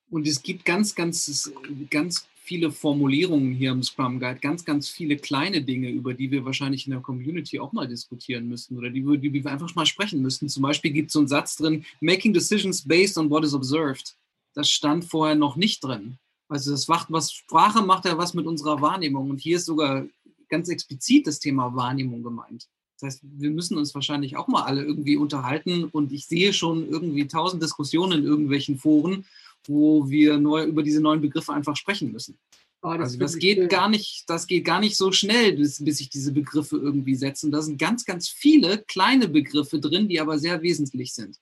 Und 0.10 0.28
es 0.28 0.42
gibt 0.44 0.64
ganz, 0.64 0.96
ganz, 0.96 1.52
ganz 1.90 2.28
viele 2.36 2.72
Formulierungen 2.72 3.54
hier 3.54 3.72
im 3.72 3.84
Scrum 3.84 4.20
Guide, 4.20 4.40
ganz, 4.40 4.64
ganz 4.64 4.90
viele 4.90 5.18
kleine 5.18 5.62
Dinge, 5.62 5.90
über 5.90 6.14
die 6.14 6.30
wir 6.30 6.46
wahrscheinlich 6.46 6.86
in 6.86 6.92
der 6.92 7.02
Community 7.02 7.60
auch 7.60 7.74
mal 7.74 7.88
diskutieren 7.88 8.48
müssen 8.48 8.78
oder 8.78 8.90
die, 8.90 9.00
über 9.00 9.18
die 9.18 9.34
wir 9.34 9.52
einfach 9.52 9.74
mal 9.76 9.86
sprechen 9.86 10.22
müssen. 10.22 10.50
Zum 10.50 10.64
Beispiel 10.64 10.92
gibt 10.92 11.08
es 11.08 11.14
so 11.14 11.20
einen 11.20 11.28
Satz 11.28 11.56
drin, 11.56 11.86
making 12.00 12.34
decisions 12.34 12.88
based 12.88 13.18
on 13.18 13.30
what 13.30 13.44
is 13.44 13.54
observed. 13.54 14.16
Das 14.54 14.70
stand 14.70 15.06
vorher 15.06 15.36
noch 15.36 15.56
nicht 15.56 15.84
drin. 15.84 16.18
Also 16.50 16.72
das 16.72 16.88
macht 16.88 17.12
was, 17.12 17.32
Sprache 17.32 17.82
macht 17.82 18.06
ja 18.06 18.18
was 18.18 18.34
mit 18.34 18.46
unserer 18.46 18.82
Wahrnehmung. 18.82 19.30
Und 19.30 19.40
hier 19.40 19.58
ist 19.58 19.66
sogar 19.66 20.06
ganz 20.50 20.70
explizit 20.70 21.28
das 21.28 21.40
Thema 21.40 21.76
Wahrnehmung 21.76 22.24
gemeint. 22.24 22.68
Das 23.00 23.08
heißt, 23.08 23.22
wir 23.24 23.50
müssen 23.50 23.78
uns 23.78 23.94
wahrscheinlich 23.96 24.38
auch 24.38 24.48
mal 24.48 24.64
alle 24.64 24.84
irgendwie 24.84 25.18
unterhalten. 25.18 25.86
Und 25.86 26.12
ich 26.12 26.28
sehe 26.28 26.54
schon 26.54 26.88
irgendwie 26.88 27.28
tausend 27.28 27.62
Diskussionen 27.62 28.20
in 28.20 28.26
irgendwelchen 28.26 28.78
Foren, 28.78 29.26
wo 29.66 30.10
wir 30.10 30.38
neu 30.38 30.64
über 30.64 30.84
diese 30.84 31.02
neuen 31.02 31.22
Begriffe 31.22 31.54
einfach 31.54 31.76
sprechen 31.76 32.12
müssen. 32.12 32.38
Oh, 32.84 32.92
das 32.92 33.00
also 33.00 33.20
das 33.20 33.38
geht 33.38 33.58
schön. 33.58 33.70
gar 33.70 33.88
nicht, 33.88 34.30
das 34.30 34.46
geht 34.46 34.66
gar 34.66 34.82
nicht 34.82 34.98
so 34.98 35.14
schnell, 35.14 35.56
bis, 35.56 35.84
bis 35.84 35.98
sich 36.00 36.10
diese 36.10 36.34
Begriffe 36.34 36.76
irgendwie 36.76 37.16
setzen. 37.16 37.50
Da 37.50 37.62
sind 37.62 37.80
ganz, 37.80 38.04
ganz 38.04 38.28
viele 38.28 38.80
kleine 38.80 39.30
Begriffe 39.30 39.80
drin, 39.80 40.10
die 40.10 40.20
aber 40.20 40.38
sehr 40.38 40.62
wesentlich 40.62 41.14
sind. 41.14 41.40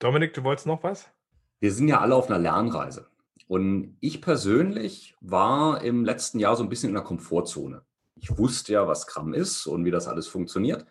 Dominik, 0.00 0.34
du 0.34 0.44
wolltest 0.44 0.66
noch 0.66 0.82
was? 0.82 1.08
Wir 1.60 1.72
sind 1.72 1.88
ja 1.88 2.00
alle 2.00 2.14
auf 2.14 2.28
einer 2.28 2.38
Lernreise. 2.38 3.06
Und 3.48 3.96
ich 4.00 4.20
persönlich 4.22 5.14
war 5.20 5.82
im 5.82 6.04
letzten 6.04 6.38
Jahr 6.38 6.56
so 6.56 6.62
ein 6.62 6.68
bisschen 6.68 6.90
in 6.90 6.94
der 6.94 7.04
Komfortzone. 7.04 7.82
Ich 8.16 8.36
wusste 8.38 8.72
ja, 8.72 8.86
was 8.86 9.02
Scrum 9.02 9.34
ist 9.34 9.66
und 9.66 9.84
wie 9.84 9.90
das 9.90 10.08
alles 10.08 10.28
funktioniert. 10.28 10.86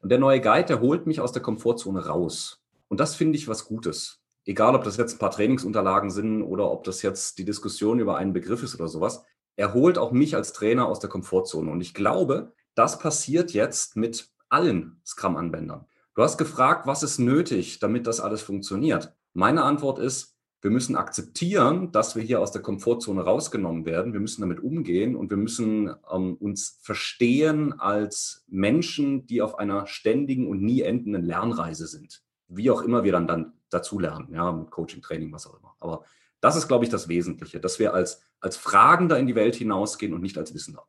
Und 0.00 0.10
der 0.10 0.18
neue 0.18 0.40
Guide, 0.40 0.66
der 0.66 0.80
holt 0.80 1.06
mich 1.06 1.20
aus 1.20 1.32
der 1.32 1.42
Komfortzone 1.42 2.06
raus. 2.06 2.60
Und 2.88 3.00
das 3.00 3.14
finde 3.14 3.38
ich 3.38 3.48
was 3.48 3.66
Gutes. 3.66 4.20
Egal, 4.44 4.74
ob 4.74 4.82
das 4.82 4.96
jetzt 4.96 5.14
ein 5.14 5.18
paar 5.18 5.30
Trainingsunterlagen 5.30 6.10
sind 6.10 6.42
oder 6.42 6.70
ob 6.70 6.84
das 6.84 7.02
jetzt 7.02 7.38
die 7.38 7.44
Diskussion 7.44 8.00
über 8.00 8.16
einen 8.16 8.32
Begriff 8.32 8.62
ist 8.62 8.74
oder 8.74 8.88
sowas. 8.88 9.24
Er 9.56 9.72
holt 9.72 9.98
auch 9.98 10.10
mich 10.10 10.34
als 10.34 10.52
Trainer 10.52 10.88
aus 10.88 10.98
der 10.98 11.08
Komfortzone. 11.08 11.70
Und 11.70 11.80
ich 11.80 11.94
glaube, 11.94 12.52
das 12.74 12.98
passiert 12.98 13.52
jetzt 13.52 13.96
mit 13.96 14.30
allen 14.48 15.00
Scrum-Anwendern. 15.06 15.86
Du 16.14 16.22
hast 16.22 16.36
gefragt, 16.36 16.86
was 16.86 17.02
ist 17.02 17.18
nötig, 17.18 17.78
damit 17.78 18.06
das 18.06 18.20
alles 18.20 18.42
funktioniert. 18.42 19.14
Meine 19.32 19.62
Antwort 19.62 19.98
ist, 19.98 20.31
wir 20.62 20.70
müssen 20.70 20.94
akzeptieren, 20.94 21.90
dass 21.90 22.14
wir 22.14 22.22
hier 22.22 22.40
aus 22.40 22.52
der 22.52 22.62
Komfortzone 22.62 23.22
rausgenommen 23.22 23.84
werden. 23.84 24.12
Wir 24.12 24.20
müssen 24.20 24.42
damit 24.42 24.60
umgehen 24.60 25.16
und 25.16 25.28
wir 25.28 25.36
müssen 25.36 25.92
ähm, 26.10 26.36
uns 26.36 26.78
verstehen 26.82 27.78
als 27.80 28.44
Menschen, 28.46 29.26
die 29.26 29.42
auf 29.42 29.58
einer 29.58 29.88
ständigen 29.88 30.46
und 30.46 30.62
nie 30.62 30.82
endenden 30.82 31.24
Lernreise 31.24 31.88
sind. 31.88 32.22
Wie 32.46 32.70
auch 32.70 32.82
immer 32.82 33.02
wir 33.02 33.10
dann, 33.10 33.26
dann 33.26 33.54
dazu 33.70 33.98
lernen, 33.98 34.32
ja, 34.32 34.52
mit 34.52 34.70
Coaching, 34.70 35.02
Training, 35.02 35.32
was 35.32 35.48
auch 35.48 35.58
immer. 35.58 35.74
Aber 35.80 36.04
das 36.40 36.54
ist, 36.54 36.68
glaube 36.68 36.84
ich, 36.84 36.90
das 36.90 37.08
Wesentliche, 37.08 37.58
dass 37.58 37.80
wir 37.80 37.92
als, 37.92 38.22
als 38.38 38.56
Fragender 38.56 39.18
in 39.18 39.26
die 39.26 39.34
Welt 39.34 39.56
hinausgehen 39.56 40.14
und 40.14 40.20
nicht 40.20 40.38
als 40.38 40.54
Wissender. 40.54 40.86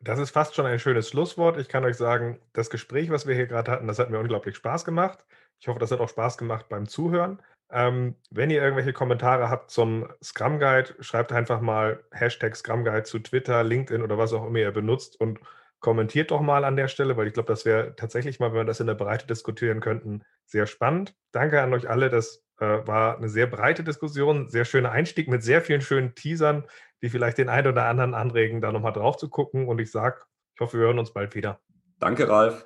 Das 0.00 0.20
ist 0.20 0.30
fast 0.30 0.54
schon 0.54 0.66
ein 0.66 0.78
schönes 0.78 1.08
Schlusswort. 1.08 1.58
Ich 1.58 1.68
kann 1.68 1.84
euch 1.84 1.96
sagen, 1.96 2.40
das 2.52 2.70
Gespräch, 2.70 3.10
was 3.10 3.26
wir 3.26 3.34
hier 3.34 3.46
gerade 3.46 3.70
hatten, 3.70 3.88
das 3.88 3.98
hat 3.98 4.10
mir 4.10 4.20
unglaublich 4.20 4.54
Spaß 4.56 4.84
gemacht. 4.84 5.24
Ich 5.58 5.66
hoffe, 5.66 5.78
das 5.78 5.90
hat 5.90 6.00
auch 6.00 6.08
Spaß 6.08 6.38
gemacht 6.38 6.66
beim 6.68 6.88
Zuhören. 6.88 7.40
Ähm, 7.72 8.16
wenn 8.30 8.50
ihr 8.50 8.62
irgendwelche 8.62 8.92
Kommentare 8.92 9.48
habt 9.48 9.70
zum 9.70 10.06
Scrum 10.22 10.58
Guide, 10.58 10.94
schreibt 11.00 11.32
einfach 11.32 11.60
mal 11.60 12.04
Hashtag 12.12 12.54
Scrum 12.54 12.84
Guide 12.84 13.04
zu 13.04 13.18
Twitter, 13.18 13.64
LinkedIn 13.64 14.02
oder 14.02 14.18
was 14.18 14.32
auch 14.32 14.46
immer 14.46 14.58
ihr 14.58 14.70
benutzt 14.72 15.18
und 15.18 15.40
kommentiert 15.80 16.30
doch 16.30 16.40
mal 16.40 16.64
an 16.64 16.76
der 16.76 16.88
Stelle, 16.88 17.16
weil 17.16 17.26
ich 17.26 17.34
glaube, 17.34 17.48
das 17.48 17.64
wäre 17.64 17.96
tatsächlich 17.96 18.38
mal, 18.40 18.50
wenn 18.50 18.60
wir 18.60 18.64
das 18.64 18.80
in 18.80 18.86
der 18.86 18.94
Breite 18.94 19.26
diskutieren 19.26 19.80
könnten, 19.80 20.22
sehr 20.46 20.66
spannend. 20.66 21.14
Danke 21.32 21.60
an 21.60 21.74
euch 21.74 21.90
alle. 21.90 22.10
Das 22.10 22.44
äh, 22.60 22.86
war 22.86 23.16
eine 23.16 23.28
sehr 23.28 23.46
breite 23.46 23.82
Diskussion, 23.82 24.48
sehr 24.48 24.64
schöner 24.64 24.92
Einstieg 24.92 25.28
mit 25.28 25.42
sehr 25.42 25.60
vielen 25.60 25.80
schönen 25.80 26.14
Teasern, 26.14 26.64
die 27.02 27.08
vielleicht 27.08 27.38
den 27.38 27.48
einen 27.48 27.66
oder 27.66 27.86
anderen 27.86 28.14
anregen, 28.14 28.60
da 28.60 28.70
nochmal 28.70 28.92
drauf 28.92 29.16
zu 29.16 29.28
gucken. 29.28 29.66
Und 29.66 29.80
ich 29.80 29.90
sage, 29.90 30.20
ich 30.54 30.60
hoffe, 30.60 30.78
wir 30.78 30.86
hören 30.86 30.98
uns 30.98 31.12
bald 31.12 31.34
wieder. 31.34 31.60
Danke, 31.98 32.28
Ralf. 32.28 32.64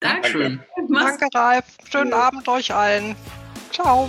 Dankeschön. 0.00 0.62
Danke, 0.76 0.92
Danke 0.92 1.28
Ralf. 1.34 1.64
Schönen 1.88 2.12
Abend 2.12 2.46
euch 2.48 2.72
allen. 2.72 3.16
Ciao. 3.72 4.08